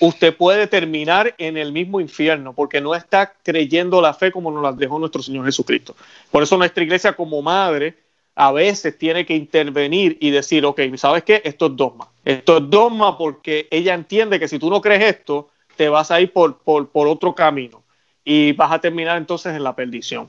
usted 0.00 0.36
puede 0.36 0.66
terminar 0.66 1.34
en 1.38 1.56
el 1.56 1.72
mismo 1.72 2.00
infierno 2.00 2.52
porque 2.52 2.80
no 2.80 2.94
está 2.94 3.34
creyendo 3.42 4.00
la 4.00 4.14
fe 4.14 4.32
como 4.32 4.50
nos 4.50 4.62
la 4.62 4.72
dejó 4.72 4.98
nuestro 4.98 5.22
Señor 5.22 5.44
Jesucristo. 5.44 5.94
Por 6.30 6.42
eso 6.42 6.56
nuestra 6.56 6.82
iglesia 6.82 7.12
como 7.12 7.42
madre 7.42 7.96
a 8.34 8.50
veces 8.52 8.96
tiene 8.96 9.26
que 9.26 9.34
intervenir 9.34 10.16
y 10.20 10.30
decir, 10.30 10.64
ok, 10.64 10.80
¿sabes 10.96 11.22
qué? 11.22 11.42
Esto 11.44 11.66
es 11.66 11.76
dogma. 11.76 12.08
Esto 12.24 12.58
es 12.58 12.70
dogma 12.70 13.18
porque 13.18 13.68
ella 13.70 13.94
entiende 13.94 14.38
que 14.38 14.48
si 14.48 14.58
tú 14.58 14.70
no 14.70 14.80
crees 14.80 15.16
esto, 15.16 15.50
te 15.76 15.88
vas 15.88 16.10
a 16.10 16.20
ir 16.20 16.32
por, 16.32 16.58
por, 16.58 17.08
otro 17.08 17.34
camino 17.34 17.82
y 18.24 18.52
vas 18.52 18.72
a 18.72 18.80
terminar 18.80 19.18
entonces 19.18 19.54
en 19.54 19.62
la 19.62 19.74
perdición. 19.74 20.28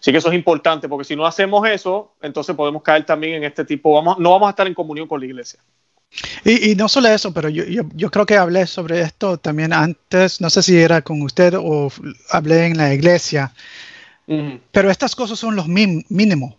Así 0.00 0.12
que 0.12 0.18
eso 0.18 0.28
es 0.28 0.34
importante 0.34 0.88
porque 0.88 1.04
si 1.04 1.16
no 1.16 1.26
hacemos 1.26 1.66
eso, 1.68 2.12
entonces 2.22 2.54
podemos 2.54 2.82
caer 2.82 3.04
también 3.04 3.34
en 3.34 3.44
este 3.44 3.64
tipo, 3.64 3.94
vamos, 3.94 4.18
no 4.18 4.30
vamos 4.30 4.48
a 4.48 4.50
estar 4.50 4.66
en 4.66 4.74
comunión 4.74 5.08
con 5.08 5.20
la 5.20 5.26
iglesia. 5.26 5.60
Y, 6.44 6.74
no 6.76 6.88
solo 6.88 7.08
eso, 7.08 7.32
pero 7.32 7.48
yo, 7.48 7.64
yo, 7.94 8.10
creo 8.10 8.26
que 8.26 8.36
hablé 8.36 8.66
sobre 8.66 9.02
esto 9.02 9.38
también 9.38 9.72
antes, 9.72 10.40
no 10.40 10.50
sé 10.50 10.62
si 10.62 10.76
era 10.76 11.02
con 11.02 11.22
usted 11.22 11.54
o 11.58 11.92
hablé 12.30 12.66
en 12.66 12.76
la 12.76 12.94
iglesia, 12.94 13.52
pero 14.72 14.90
estas 14.90 15.14
cosas 15.14 15.38
son 15.38 15.56
los 15.56 15.68
mínimos, 15.68 16.54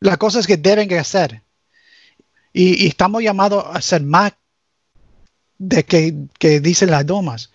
las 0.00 0.18
cosas 0.18 0.46
que 0.46 0.56
deben 0.56 0.88
que 0.88 0.98
hacer. 0.98 1.42
Y, 2.52 2.86
estamos 2.86 3.22
llamados 3.22 3.64
a 3.64 3.78
hacer 3.78 4.02
más 4.02 4.32
de 5.58 5.84
que, 5.84 6.14
que 6.38 6.60
dicen 6.60 6.90
las 6.90 7.06
domas. 7.06 7.50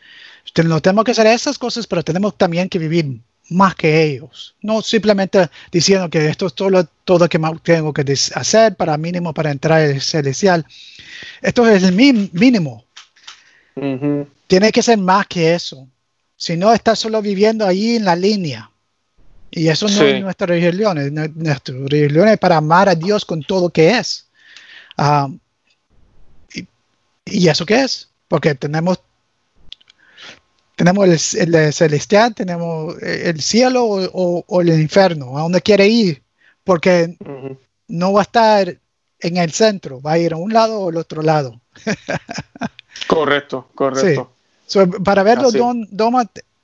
No 0.66 0.82
tenemos 0.82 1.06
que 1.06 1.12
hacer 1.12 1.28
esas 1.28 1.60
cosas, 1.60 1.86
pero 1.86 2.04
tenemos 2.04 2.38
también 2.38 2.70
que 2.70 2.80
vivir 2.80 3.20
más 3.50 3.76
que 3.76 4.04
ellos. 4.04 4.56
No 4.62 4.82
simplemente 4.82 5.50
diciendo 5.72 6.10
que 6.10 6.28
esto 6.28 6.48
es 6.48 6.54
todo, 6.54 6.88
todo 7.04 7.30
que 7.30 7.40
tengo 7.64 7.94
que 7.94 8.02
hacer 8.36 8.76
para 8.76 8.98
mínimo 8.98 9.34
para 9.34 9.52
entrar 9.52 9.82
al 9.82 10.02
celestial. 10.02 10.66
Esto 11.42 11.68
es 11.68 11.84
el 11.84 11.94
mínimo. 11.94 12.86
Tiene 14.48 14.72
que 14.72 14.82
ser 14.82 14.98
más 14.98 15.28
que 15.28 15.54
eso. 15.54 15.88
sino 16.36 16.72
estás 16.72 17.00
solo 17.00 17.22
viviendo 17.22 17.66
allí 17.66 17.96
en 17.96 18.06
la 18.06 18.16
línea. 18.16 18.70
Y 19.50 19.70
eso 19.70 19.88
no 19.88 20.02
es 20.04 20.22
nuestra 20.22 20.48
religión. 20.48 20.98
Nuestra 21.36 21.76
religión 21.88 22.28
es 22.28 22.38
para 22.38 22.58
amar 22.58 22.90
a 22.90 22.96
Dios 22.96 23.26
con 23.26 23.42
todo 23.42 23.70
que 23.70 23.98
es. 23.98 24.28
Ah, 24.98 25.30
y, 27.26 27.48
eso 27.48 27.66
qué 27.66 27.82
es? 27.82 28.10
Porque 28.28 28.56
tenemos 28.56 29.00
tenemos 30.78 31.34
el, 31.34 31.74
celestial, 31.74 32.36
tenemos 32.36 33.02
el 33.02 33.42
cielo 33.42 33.84
o, 33.84 34.62
el 34.62 34.80
infierno, 34.80 35.36
a 35.36 35.42
donde 35.42 35.60
quiere 35.60 35.88
ir, 35.88 36.22
porque 36.64 37.18
no 37.88 38.14
va 38.14 38.22
a 38.22 38.24
estar 38.24 38.78
en 39.20 39.38
el 39.38 39.52
centro, 39.52 40.00
va 40.00 40.14
a 40.14 40.20
ir 40.20 40.34
a 40.34 40.38
un 40.38 40.54
lado 40.54 40.80
o 40.80 40.90
al 40.90 40.98
otro 40.98 41.24
lado. 41.24 41.60
correcto, 43.08 43.68
correcto. 43.74 44.32
para 45.04 45.24
ver 45.24 45.42
los 45.42 45.56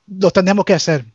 los 0.05 0.33
tenemos 0.33 0.63
que 0.63 0.75
hacer, 0.75 1.05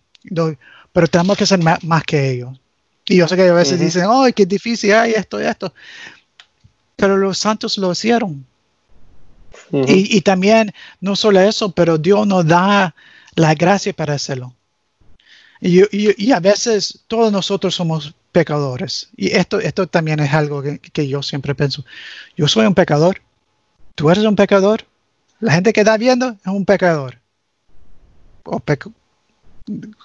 pero 0.93 1.07
tenemos 1.07 1.37
que 1.37 1.45
hacer 1.45 1.61
más, 1.63 2.03
que 2.05 2.31
ellos. 2.33 2.61
Y 3.07 3.19
yo 3.19 3.29
sé 3.29 3.37
que 3.37 3.49
a 3.49 3.55
veces 3.55 3.79
dicen, 3.79 4.07
¡ay, 4.11 4.33
qué 4.33 4.45
difícil 4.45 4.93
hay 4.93 5.13
esto 5.13 5.41
y 5.41 5.45
esto! 5.45 5.73
Pero 6.97 7.17
los 7.17 7.39
santos 7.39 7.79
lo 7.79 7.93
hicieron. 7.93 8.45
Y, 9.73 10.21
también, 10.23 10.73
no 11.01 11.16
solo 11.16 11.41
eso, 11.41 11.73
pero 11.73 11.99
Dios 11.99 12.27
nos 12.27 12.47
da 12.47 12.95
la 13.35 13.55
gracia 13.55 13.93
para 13.93 14.14
hacerlo. 14.14 14.55
Y, 15.61 15.83
y, 15.93 16.33
a 16.33 16.41
veces 16.41 17.05
todos 17.09 17.33
nosotros 17.33 17.75
somos 17.75 18.14
pecadores. 18.33 19.09
Y 19.16 19.37
esto, 19.37 19.59
esto 19.61 19.87
también 19.87 20.21
es 20.21 20.33
algo 20.33 20.62
que, 20.62 21.09
yo 21.09 21.23
siempre 21.23 21.55
pienso. 21.55 21.85
Yo 22.37 22.47
soy 22.47 22.66
un 22.66 22.75
pecador. 22.75 23.21
Tú 23.95 24.11
eres 24.11 24.25
un 24.25 24.37
pecador. 24.37 24.85
La 25.41 25.53
gente 25.53 25.73
que 25.73 25.81
está 25.81 25.97
viendo 25.97 26.31
es 26.31 26.47
un 26.47 26.64
pecador. 26.64 27.19
O 28.45 28.62
eh, 28.66 28.79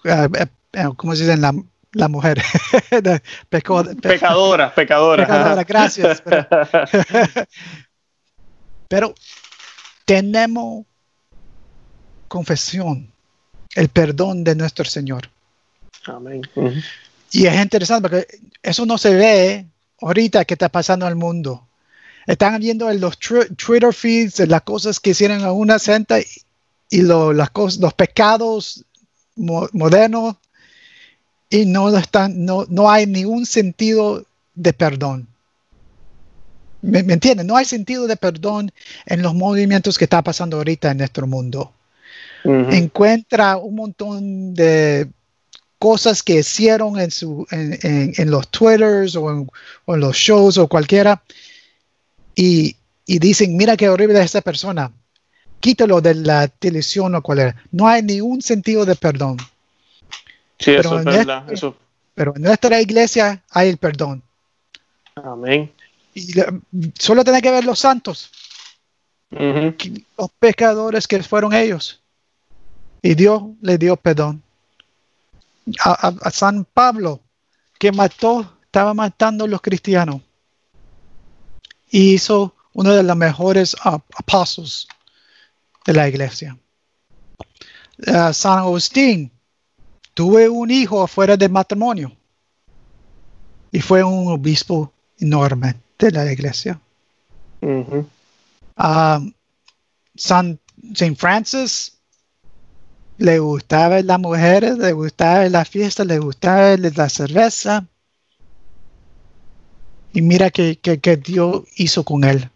eh, 0.05 0.45
eh, 0.74 0.89
¿Cómo 0.97 1.16
se 1.16 1.24
dice 1.24 1.38
la, 1.38 1.53
la 1.93 2.07
mujer? 2.07 2.41
pecadora, 3.49 3.93
pecadora. 4.74 5.26
Pecadora, 5.26 5.64
gracias. 5.64 6.24
Pero, 8.88 9.14
tenemos 10.06 10.86
confesión, 12.28 13.12
el 13.76 13.89
perdón 13.89 14.43
de 14.43 14.56
nuestro 14.56 14.86
Señor. 14.86 15.30
Amén. 16.06 16.41
Y 17.32 17.45
es 17.45 17.62
interesante 17.62 18.10
porque 18.10 18.28
eso 18.62 18.86
no 18.86 18.97
se 18.97 19.16
ve 19.16 19.66
ahorita 20.01 20.45
que 20.45 20.54
está 20.56 20.70
pasando 20.70 21.06
en 21.06 21.12
el 21.12 21.16
mundo. 21.16 21.68
Están 22.26 22.60
viendo 22.60 22.89
en 22.89 23.01
los 23.01 23.18
Twitter 23.18 23.93
feeds 23.93 24.39
las 24.47 24.62
cosas 24.62 24.99
que 24.99 25.12
hicieron 25.12 25.43
a 25.43 25.51
una 25.51 25.80
senta 25.80 26.20
y, 26.20 27.01
las 27.01 27.49
cosas, 27.49 27.80
los 27.80 27.93
pecados 27.93 28.86
modernos 29.36 30.36
y 31.49 31.66
no, 31.66 31.95
están, 31.97 32.45
no, 32.45 32.66
no 32.70 32.89
hay 32.89 33.06
ningún 33.08 33.45
sentido 33.45 34.26
de 34.54 34.74
perdón. 34.74 35.28
¿Me, 36.84 37.01
¿Me 37.01 37.13
entienden? 37.13 37.47
No 37.47 37.55
hay 37.55 37.65
sentido 37.65 38.05
de 38.07 38.17
perdón 38.17 38.71
en 39.05 39.21
los 39.21 39.34
movimientos 39.34 39.97
que 39.97 40.03
está 40.03 40.21
pasando 40.21 40.57
ahorita 40.57 40.91
en 40.91 40.97
nuestro 40.97 41.25
mundo. 41.25 41.73
Encuentra 42.45 43.55
un 43.55 43.75
montón 43.75 44.53
de 44.53 45.07
cosas 45.79 46.21
que 46.21 46.39
hicieron 46.39 46.99
en, 46.99 47.09
su, 47.09 47.47
en, 47.51 48.29
los 48.29 48.49
Twitters 48.49 49.15
o 49.15 49.31
en, 49.31 49.49
los 49.99 50.15
shows 50.17 50.57
o 50.57 50.67
cualquiera 50.67 51.23
y, 52.36 52.75
dicen, 53.05 53.55
mira 53.55 53.77
qué 53.77 53.88
horrible 53.88 54.19
es 54.19 54.25
esa 54.25 54.41
persona, 54.41 54.91
quítalo 55.61 56.01
de 56.01 56.15
la 56.15 56.49
televisión 56.49 57.15
o 57.15 57.21
cualquiera. 57.21 57.55
No 57.71 57.88
hay 57.88 58.01
ningún 58.01 58.41
sentido 58.41 58.86
de 58.86 58.95
perdón. 58.95 59.38
Sí, 60.59 60.71
pero 60.75 60.79
eso 60.79 60.99
es 60.99 61.05
verdad. 61.05 61.51
eso. 61.51 61.77
Pero 62.13 62.34
en 62.36 62.41
nuestra 62.41 62.81
iglesia 62.81 63.41
hay 63.49 63.69
el 63.69 63.77
perdón. 63.77 64.21
Amén. 65.15 65.71
Y 66.14 66.34
solo 66.99 67.24
tiene 67.24 67.41
que 67.41 67.51
ver 67.51 67.66
los 67.66 67.80
santos, 67.80 68.30
los 69.32 70.32
pecadores 70.39 71.07
que 71.07 71.22
fueron 71.24 71.53
ellos. 71.53 72.01
Y 73.01 73.16
Dios 73.16 73.43
le 73.61 73.78
dio 73.78 73.97
perdón 73.97 74.43
a, 75.84 76.30
San 76.32 76.66
Pablo, 76.66 77.22
que 77.80 77.91
mató, 77.91 78.57
estaba 78.64 78.93
matando 78.93 79.45
a 79.45 79.47
los 79.47 79.61
cristianos. 79.61 80.22
Y 81.89 82.14
hizo 82.14 82.55
uno 82.74 82.91
de 82.91 83.03
los 83.03 83.16
mejores 83.16 83.76
apóstoles 83.84 84.88
de 85.86 85.93
la 85.93 86.07
iglesia. 86.07 86.57
San 88.34 88.59
Agustín 88.59 89.32
tuve 90.14 90.49
un 90.49 90.72
hijo 90.72 91.03
afuera 91.03 91.38
del 91.38 91.51
matrimonio 91.51 92.16
y 93.72 93.80
fue 93.82 94.03
un 94.03 94.32
obispo 94.32 94.91
enorme 95.20 95.82
de 96.04 96.12
la 96.12 96.32
iglesia. 96.32 96.80
San 100.16 100.60
Saint 100.93 101.18
Francis 101.18 101.93
le 103.18 103.39
gustaba 103.39 104.01
las 104.01 104.20
mujeres, 104.20 104.78
le 104.78 104.91
gustaba 104.91 105.47
la 105.49 105.66
fiesta, 105.66 106.04
le 106.04 106.20
gustaba 106.20 106.76
la 106.78 107.10
cerveza. 107.10 107.88
Y 110.14 110.22
mira 110.22 110.51
que, 110.51 110.78
que, 110.78 111.18
Dios 111.18 111.64
hizo 111.76 112.04
con 112.04 112.24
él. 112.24 112.49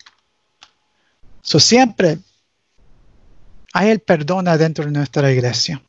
So, 1.41 1.59
siempre 1.59 2.19
hay 3.73 3.89
el 3.89 3.99
perdón 3.99 4.47
adentro 4.47 4.85
de 4.85 4.91
nuestra 4.91 5.31
iglesia. 5.31 5.81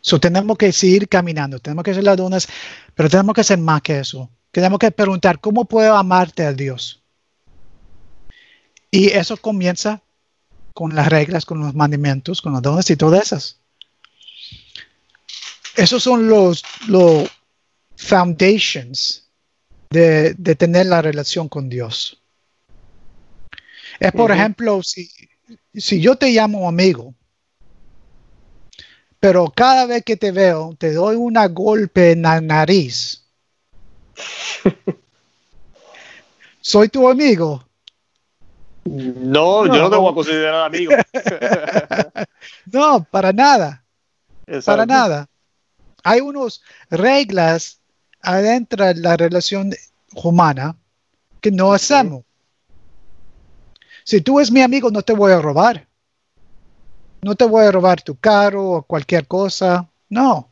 So, 0.00 0.20
tenemos 0.20 0.56
que 0.56 0.72
seguir 0.72 1.08
caminando, 1.08 1.58
tenemos 1.58 1.84
que 1.84 1.90
hacer 1.90 2.04
las 2.04 2.16
donas, 2.16 2.48
pero 2.94 3.10
tenemos 3.10 3.34
que 3.34 3.40
hacer 3.42 3.58
más 3.58 3.82
que 3.82 3.98
eso. 3.98 4.30
Tenemos 4.54 4.78
que 4.78 4.92
preguntar, 4.92 5.40
¿cómo 5.40 5.64
puedo 5.64 5.96
amarte 5.96 6.44
a 6.44 6.52
Dios? 6.52 7.02
Y 8.88 9.08
eso 9.08 9.36
comienza 9.36 10.00
con 10.72 10.94
las 10.94 11.08
reglas, 11.08 11.44
con 11.44 11.58
los 11.58 11.74
mandamientos, 11.74 12.40
con 12.40 12.52
los 12.52 12.62
dones 12.62 12.88
y 12.88 12.94
todas 12.94 13.24
esas. 13.24 13.58
Esos 15.74 16.04
son 16.04 16.28
los, 16.28 16.62
los 16.86 17.28
foundations 17.96 19.28
de, 19.90 20.34
tener 20.56 20.86
la 20.86 21.02
relación 21.02 21.48
con 21.48 21.68
Dios. 21.68 22.22
Es, 23.98 24.12
por 24.12 24.30
ejemplo, 24.30 24.84
si, 24.84 25.10
si 25.74 26.00
yo 26.00 26.14
te 26.14 26.30
llamo 26.30 26.68
amigo, 26.68 27.12
pero 29.18 29.46
cada 29.46 29.86
vez 29.86 30.04
que 30.04 30.16
te 30.16 30.30
veo 30.30 30.76
te 30.78 30.92
doy 30.92 31.16
una 31.16 31.48
golpe 31.48 32.12
en 32.12 32.22
la 32.22 32.40
nariz, 32.40 33.23
¿soy 36.60 36.88
tu 36.88 37.08
amigo? 37.08 37.64
No, 38.84 39.66
yo 39.66 39.82
no 39.82 39.90
te 39.90 39.96
voy 39.96 40.12
a 40.12 40.14
considerar 40.14 40.66
amigo. 40.66 40.92
no, 42.72 43.04
para 43.04 43.32
nada. 43.32 43.84
Para 44.64 44.84
nada. 44.84 45.28
Hay 46.02 46.20
unas 46.20 46.60
reglas 46.90 47.80
adentro 48.20 48.84
de 48.84 48.94
la 48.96 49.16
relación 49.16 49.74
humana 50.14 50.76
que 51.40 51.50
no 51.50 51.72
hacemos. 51.72 52.24
Si 54.04 54.20
tú 54.20 54.38
eres 54.38 54.50
mi 54.50 54.60
amigo, 54.60 54.90
no 54.90 55.00
te 55.00 55.14
voy 55.14 55.32
a 55.32 55.40
robar. 55.40 55.86
No 57.22 57.34
te 57.34 57.44
voy 57.46 57.64
a 57.64 57.72
robar 57.72 58.02
tu 58.02 58.16
carro 58.16 58.70
o 58.70 58.82
cualquier 58.82 59.26
cosa. 59.26 59.88
No. 60.10 60.50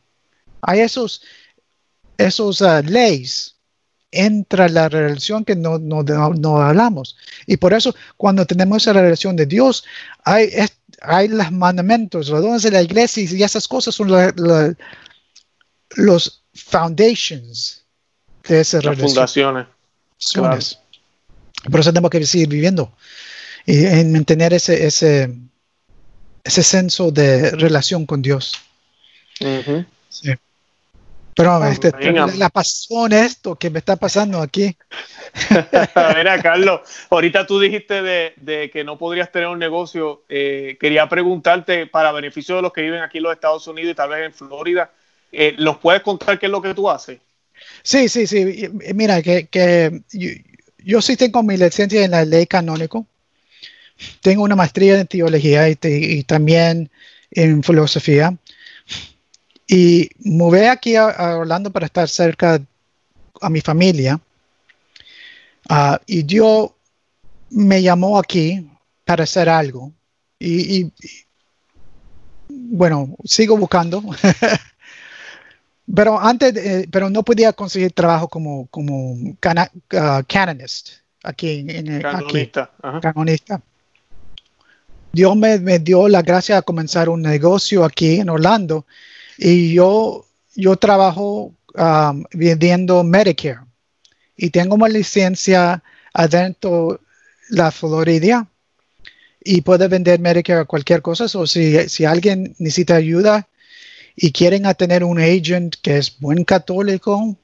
Hay 0.61 0.79
esos, 0.79 1.21
esos 2.17 2.61
uh, 2.61 2.81
leyes 2.83 3.55
entra 4.11 4.69
la 4.69 4.89
relación 4.89 5.43
que 5.43 5.55
no, 5.55 5.79
no, 5.79 6.61
hablamos. 6.61 7.17
Y 7.47 7.57
por 7.57 7.73
eso, 7.73 7.95
cuando 8.15 8.45
tenemos 8.45 8.83
esa 8.83 8.93
relación 8.93 9.35
de 9.35 9.47
Dios, 9.47 9.83
hay, 10.23 10.49
hay 11.01 11.27
los 11.27 11.51
mandamientos, 11.51 12.29
los 12.29 12.41
dones 12.41 12.61
de 12.61 12.71
la 12.71 12.81
iglesia 12.81 13.23
y 13.23 13.43
esas 13.43 13.67
cosas 13.67 13.95
son 13.95 14.11
los 15.95 16.43
foundations 16.53 17.83
de 18.47 18.61
esa 18.61 18.81
Las 18.81 18.99
fundaciones. 18.99 19.67
Por 21.69 21.79
eso 21.79 21.91
tenemos 21.91 22.11
que 22.11 22.25
seguir 22.25 22.49
viviendo 22.49 22.95
y 23.65 23.85
en 23.85 24.11
mantener 24.11 24.53
ese, 24.53 24.85
ese, 24.85 25.33
ese 26.43 26.63
senso 26.63 27.11
de 27.11 27.51
relación 27.51 28.05
con 28.05 28.21
Dios. 28.21 28.53
sí. 30.09 30.33
Pero 31.35 31.65
este, 31.65 31.91
la 32.37 32.49
pasión 32.49 33.11
esto 33.11 33.55
que 33.55 33.69
me 33.69 33.79
está 33.79 33.95
pasando 33.95 34.39
aquí. 34.39 34.75
Mira, 36.15 36.41
Carlos, 36.41 36.81
ahorita 37.09 37.47
tú 37.47 37.59
dijiste 37.59 38.01
de, 38.01 38.69
que 38.71 38.83
no 38.83 38.97
podrías 38.97 39.31
tener 39.31 39.47
un 39.47 39.59
negocio. 39.59 40.23
Eh, 40.29 40.77
quería 40.79 41.07
preguntarte, 41.09 41.87
para 41.87 42.11
beneficio 42.11 42.55
de 42.55 42.61
los 42.61 42.73
que 42.73 42.81
viven 42.81 43.01
aquí 43.01 43.17
en 43.17 43.23
los 43.23 43.33
Estados 43.33 43.67
Unidos 43.67 43.91
y 43.91 43.95
tal 43.95 44.09
vez 44.09 44.25
en 44.25 44.33
Florida, 44.33 44.91
eh, 45.31 45.55
¿los 45.57 45.77
puedes 45.77 46.01
contar 46.01 46.37
qué 46.37 46.45
es 46.45 46.51
lo 46.51 46.61
que 46.61 46.73
tú 46.73 46.89
haces? 46.89 47.19
Sí, 47.81 48.09
sí, 48.09 48.27
sí. 48.27 48.69
Mira, 48.93 49.21
que, 49.21 50.01
yo, 50.79 51.01
sí 51.01 51.17
tengo 51.17 51.41
mi 51.41 51.57
licencia 51.57 52.03
en 52.03 52.11
la 52.11 52.25
ley 52.25 52.45
canónico. 52.45 53.07
Tengo 54.21 54.43
una 54.43 54.55
maestría 54.55 54.99
en 54.99 55.07
teología 55.07 55.69
y, 55.69 55.77
y 55.81 56.23
también 56.23 56.91
en 57.31 57.63
filosofía. 57.63 58.37
Y 59.67 60.09
mudé 60.19 60.69
aquí 60.69 60.95
a, 60.95 61.37
Orlando 61.37 61.71
para 61.71 61.85
estar 61.85 62.07
cerca 62.09 62.61
a 63.41 63.49
mi 63.49 63.61
familia. 63.61 64.19
Ah, 65.69 65.99
y 66.05 66.23
Dios 66.23 66.71
me 67.49 67.81
llamó 67.81 68.17
aquí 68.19 68.69
para 69.05 69.23
hacer 69.23 69.49
algo. 69.49 69.91
Y, 70.39 70.91
bueno, 72.49 73.15
sigo 73.23 73.57
buscando. 73.57 74.03
pero 75.95 76.19
antes, 76.19 76.87
pero 76.91 77.09
no 77.09 77.23
podía 77.23 77.53
conseguir 77.53 77.93
trabajo 77.93 78.27
como, 78.27 78.67
como 78.67 79.15
ah, 79.97 80.23
canonist 80.27 80.89
aquí 81.23 81.65
en, 81.67 82.01
canonista. 82.01 82.71
canonista. 83.01 83.61
Dios 85.13 85.35
me, 85.37 85.59
me, 85.59 85.79
dio 85.79 86.07
la 86.09 86.21
gracia 86.21 86.57
de 86.57 86.63
comenzar 86.63 87.07
un 87.07 87.21
negocio 87.21 87.85
aquí 87.85 88.19
en 88.19 88.29
Orlando 88.29 88.85
y 89.37 89.73
yo, 89.73 90.25
yo 90.55 90.75
trabajo 90.77 91.53
um, 91.75 92.23
vendiendo 92.33 93.03
Medicare 93.03 93.61
y 94.35 94.49
tengo 94.49 94.75
una 94.75 94.89
licencia 94.89 95.83
adentro 96.13 96.99
la 97.49 97.71
Florida 97.71 98.47
y 99.43 99.61
puedo 99.61 99.87
vender 99.89 100.19
Medicare 100.19 100.61
a 100.61 100.65
cualquier 100.65 101.01
cosa. 101.01 101.25
O 101.37 101.47
si, 101.47 101.89
si 101.89 102.05
alguien 102.05 102.55
necesita 102.59 102.95
ayuda 102.95 103.47
y 104.15 104.31
quieren 104.31 104.63
tener 104.77 105.03
un 105.03 105.19
agent 105.19 105.75
que 105.81 105.97
es 105.97 106.17
buen 106.19 106.43
católico, 106.43 107.37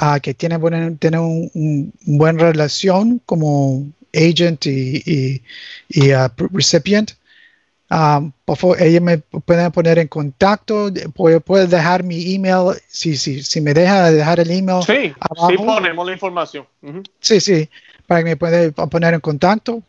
uh, 0.00 0.20
que 0.22 0.34
tiene, 0.34 0.56
buena, 0.56 0.94
tiene 0.96 1.18
un, 1.18 1.92
buena 2.02 2.44
relación 2.44 3.20
como 3.26 3.90
agent 4.14 4.66
y, 4.66 5.42
y, 5.88 6.12
uh, 6.12 6.28
recipient, 6.52 7.12
Um, 7.92 8.32
por 8.46 8.56
favor, 8.56 8.80
ella 8.80 9.02
me 9.02 9.18
puede 9.18 9.70
poner 9.70 9.98
en 9.98 10.08
contacto, 10.08 10.90
puede, 11.14 11.66
dejar 11.66 12.02
mi 12.02 12.34
email, 12.34 12.78
si, 12.88 13.18
si, 13.18 13.42
si 13.42 13.60
me 13.60 13.74
deja 13.74 14.10
dejar 14.10 14.40
el 14.40 14.50
email. 14.50 14.82
Sí, 14.82 15.12
sí 15.48 15.56
ponemos 15.58 16.06
la 16.06 16.12
información. 16.14 16.66
Sí, 17.20 17.38
sí, 17.38 17.68
para 18.06 18.22
que 18.22 18.30
me 18.30 18.36
pueda 18.38 18.72
poner 18.72 19.12
en 19.12 19.20
contacto. 19.20 19.82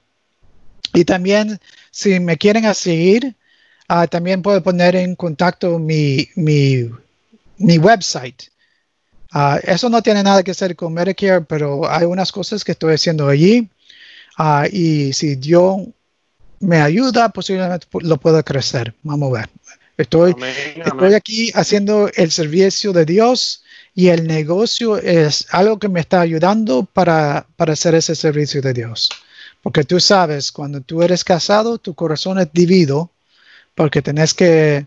Y 0.93 1.05
también, 1.05 1.57
si 1.91 2.19
me 2.19 2.35
quieren 2.37 2.73
seguir, 2.75 3.35
uh, 3.89 4.05
también 4.07 4.41
puedo 4.41 4.61
poner 4.61 4.97
en 4.97 5.15
contacto 5.15 5.79
mi, 5.79 6.27
mi, 6.35 6.89
mi 7.57 7.77
website. 7.77 8.49
Uh, 9.33 9.59
eso 9.63 9.87
no 9.87 10.01
tiene 10.01 10.23
nada 10.23 10.43
que 10.43 10.51
hacer 10.51 10.75
con 10.75 10.93
Medicare, 10.93 11.45
pero 11.45 11.89
hay 11.89 12.03
unas 12.03 12.33
cosas 12.33 12.65
que 12.65 12.73
estoy 12.73 12.95
haciendo 12.95 13.29
allí. 13.29 13.69
Uh, 14.37 14.67
y 14.69 15.13
si 15.13 15.39
yo 15.39 15.85
me 16.63 16.81
ayuda, 16.81 17.29
posiblemente 17.29 17.87
lo 18.01 18.17
pueda 18.17 18.41
crecer. 18.41 18.93
Vamos 19.03 19.29
a 19.29 19.41
ver. 19.41 19.49
Estoy, 19.97 20.33
estoy 20.83 21.13
aquí 21.13 21.51
haciendo 21.53 22.09
el 22.15 22.31
servicio 22.31 22.93
de 22.93 23.05
Dios 23.05 23.63
y 23.93 24.07
el 24.07 24.25
negocio 24.25 24.97
es 24.97 25.45
algo 25.51 25.77
que 25.77 25.89
me 25.89 25.99
está 25.99 26.21
ayudando 26.21 26.85
para, 26.85 27.45
hacer 27.57 27.95
ese 27.95 28.15
servicio 28.15 28.61
de 28.61 28.73
Dios. 28.73 29.09
Porque 29.61 29.83
tú 29.83 29.99
sabes, 29.99 30.51
cuando 30.51 30.81
tú 30.81 31.03
eres 31.03 31.23
casado, 31.23 31.77
tu 31.77 31.93
corazón 31.93 32.39
es 32.39 32.51
dividido 32.51 33.11
porque 33.75 34.01
tenés 34.01 34.33
que 34.33 34.85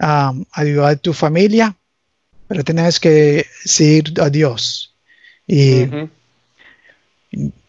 um, 0.00 0.44
ayudar 0.52 0.92
a 0.92 0.96
tu 0.96 1.12
familia, 1.12 1.76
pero 2.48 2.64
tienes 2.64 2.98
que 2.98 3.46
seguir 3.64 4.14
a 4.20 4.30
Dios. 4.30 4.94
Y 5.46 5.86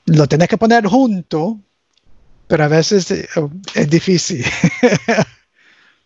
lo 0.05 0.27
tenés 0.27 0.47
que 0.47 0.57
poner 0.57 0.85
junto 0.85 1.59
pero 2.47 2.63
a 2.63 2.67
veces 2.67 3.09
eh, 3.11 3.27
es 3.75 3.89
difícil. 3.89 4.45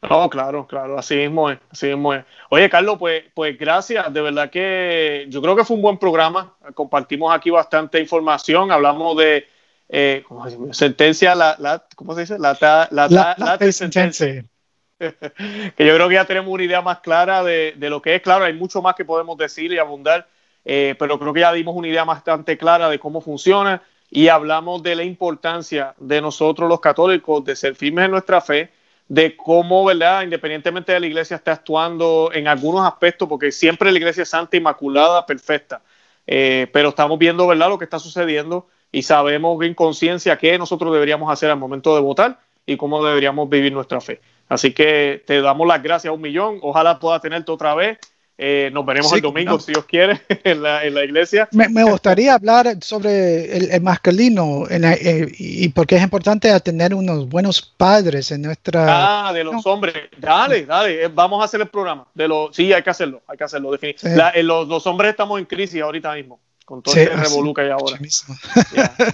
No, 0.01 0.29
claro, 0.29 0.67
claro, 0.67 0.97
así 0.97 1.15
mismo 1.15 1.49
es, 1.49 1.57
así 1.71 1.87
mismo 1.87 2.13
es. 2.13 2.23
Oye, 2.49 2.69
Carlos, 2.69 2.97
pues, 2.99 3.23
pues 3.33 3.57
gracias, 3.57 4.13
de 4.13 4.21
verdad 4.21 4.49
que 4.49 5.25
yo 5.29 5.41
creo 5.41 5.55
que 5.55 5.65
fue 5.65 5.75
un 5.75 5.81
buen 5.81 5.97
programa, 5.97 6.53
compartimos 6.75 7.33
aquí 7.33 7.49
bastante 7.49 7.99
información, 7.99 8.71
hablamos 8.71 9.17
de 9.17 9.47
eh, 9.89 10.23
sentencia, 10.71 11.33
la, 11.33 11.83
¿cómo 11.95 12.13
se 12.13 12.21
dice? 12.21 12.37
La, 12.37 12.55
la, 12.61 12.87
la, 12.91 13.35
la 13.37 13.71
sentencia. 13.71 14.45
que 14.99 15.85
yo 15.85 15.95
creo 15.95 16.07
que 16.07 16.15
ya 16.15 16.25
tenemos 16.25 16.51
una 16.51 16.63
idea 16.63 16.81
más 16.81 16.99
clara 16.99 17.43
de, 17.43 17.73
de, 17.75 17.89
lo 17.89 18.01
que 18.01 18.15
es, 18.15 18.21
claro, 18.21 18.45
hay 18.45 18.53
mucho 18.53 18.83
más 18.83 18.95
que 18.95 19.03
podemos 19.03 19.35
decir 19.37 19.71
y 19.71 19.79
abundar, 19.79 20.27
eh, 20.63 20.95
pero 20.99 21.17
creo 21.17 21.33
que 21.33 21.39
ya 21.39 21.53
dimos 21.53 21.75
una 21.75 21.87
idea 21.87 22.03
bastante 22.03 22.57
clara 22.57 22.87
de 22.89 22.99
cómo 22.99 23.19
funciona 23.19 23.81
y 24.09 24.29
hablamos 24.29 24.83
de 24.83 24.95
la 24.95 25.03
importancia 25.03 25.93
de 25.97 26.21
nosotros 26.21 26.69
los 26.69 26.79
católicos 26.79 27.43
de 27.43 27.55
ser 27.55 27.75
firmes 27.75 28.05
en 28.05 28.11
nuestra 28.11 28.41
fe, 28.41 28.71
de 29.07 29.35
cómo, 29.35 29.85
¿verdad? 29.85 30.23
Independientemente 30.23 30.91
de 30.91 30.99
la 30.99 31.07
iglesia 31.07 31.35
está 31.35 31.53
actuando 31.53 32.31
en 32.33 32.47
algunos 32.47 32.85
aspectos, 32.85 33.27
porque 33.27 33.51
siempre 33.51 33.91
la 33.91 33.97
iglesia 33.97 34.23
es 34.23 34.29
santa, 34.29 34.57
inmaculada, 34.57 35.25
perfecta, 35.25 35.81
eh, 36.25 36.67
pero 36.73 36.89
estamos 36.89 37.17
viendo, 37.17 37.47
¿verdad?, 37.47 37.69
lo 37.69 37.77
que 37.77 37.85
está 37.85 37.99
sucediendo 37.99 38.67
y 38.91 39.03
sabemos 39.03 39.61
en 39.63 39.73
conciencia 39.73 40.37
qué 40.37 40.57
nosotros 40.57 40.93
deberíamos 40.93 41.31
hacer 41.31 41.49
al 41.49 41.57
momento 41.57 41.95
de 41.95 42.01
votar 42.01 42.39
y 42.65 42.77
cómo 42.77 43.03
deberíamos 43.05 43.49
vivir 43.49 43.71
nuestra 43.71 44.01
fe. 44.01 44.21
Así 44.49 44.73
que 44.73 45.23
te 45.25 45.41
damos 45.41 45.67
las 45.67 45.83
gracias 45.83 46.11
a 46.11 46.13
un 46.13 46.21
millón, 46.21 46.59
ojalá 46.61 46.99
pueda 46.99 47.19
tenerte 47.19 47.51
otra 47.51 47.75
vez 47.75 47.97
eh, 48.39 48.69
nos 48.71 48.85
veremos 48.85 49.11
el 49.13 49.21
domingo, 49.21 49.59
si 49.59 49.71
Dios 49.71 49.85
quiere, 49.85 50.21
en 50.43 50.61
la, 50.61 50.85
en 50.85 50.93
la 50.93 51.03
iglesia. 51.03 51.49
Me, 51.51 51.83
gustaría 51.83 52.35
hablar 52.35 52.77
sobre 52.81 53.75
el, 53.75 53.81
masculino 53.81 54.65
eh, 54.69 55.27
y 55.39 55.69
porque 55.69 55.95
es 55.95 56.03
importante 56.03 56.59
tener 56.59 56.93
unos 56.93 57.27
buenos 57.27 57.61
padres 57.61 58.31
en 58.31 58.43
nuestra... 58.43 59.29
Ah, 59.29 59.33
de 59.33 59.43
los 59.43 59.65
hombres. 59.65 59.95
Dale, 60.19 60.65
dale, 60.65 61.05
eh, 61.05 61.07
vamos 61.07 61.41
a 61.41 61.45
hacer 61.45 61.61
el 61.61 61.67
programa. 61.67 62.05
De 62.13 62.27
los, 62.27 62.55
sí, 62.55 62.71
hay 62.71 62.83
que 62.83 62.91
hacerlo, 62.91 63.23
hay 63.27 63.37
que 63.37 63.43
hacerlo. 63.43 63.71
los, 63.71 64.67
los, 64.67 64.85
hombres 64.85 65.11
estamos 65.11 65.39
en 65.39 65.45
crisis 65.45 65.81
ahorita 65.81 66.13
mismo, 66.13 66.39
con 66.63 66.83
todo 66.83 66.93
sí, 66.93 66.99
este 66.99 67.15
revoluca 67.15 67.65
y 67.65 67.71
ahora. 67.71 67.97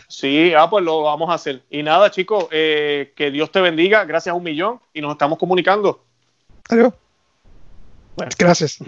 Sí, 0.09 0.53
ah, 0.53 0.69
pues 0.69 0.83
lo 0.83 1.03
vamos 1.03 1.29
a 1.29 1.35
hacer. 1.35 1.61
Y 1.69 1.81
nada, 1.81 2.11
chicos, 2.11 2.49
que 2.49 3.29
Dios 3.31 3.49
te 3.53 3.61
bendiga, 3.61 4.03
gracias 4.03 4.33
a 4.33 4.35
un 4.35 4.43
millón 4.43 4.81
y 4.93 4.99
nos 4.99 5.13
estamos 5.13 5.39
comunicando. 5.39 6.03
Adiós. 6.69 6.93
Gracias. 8.37 8.79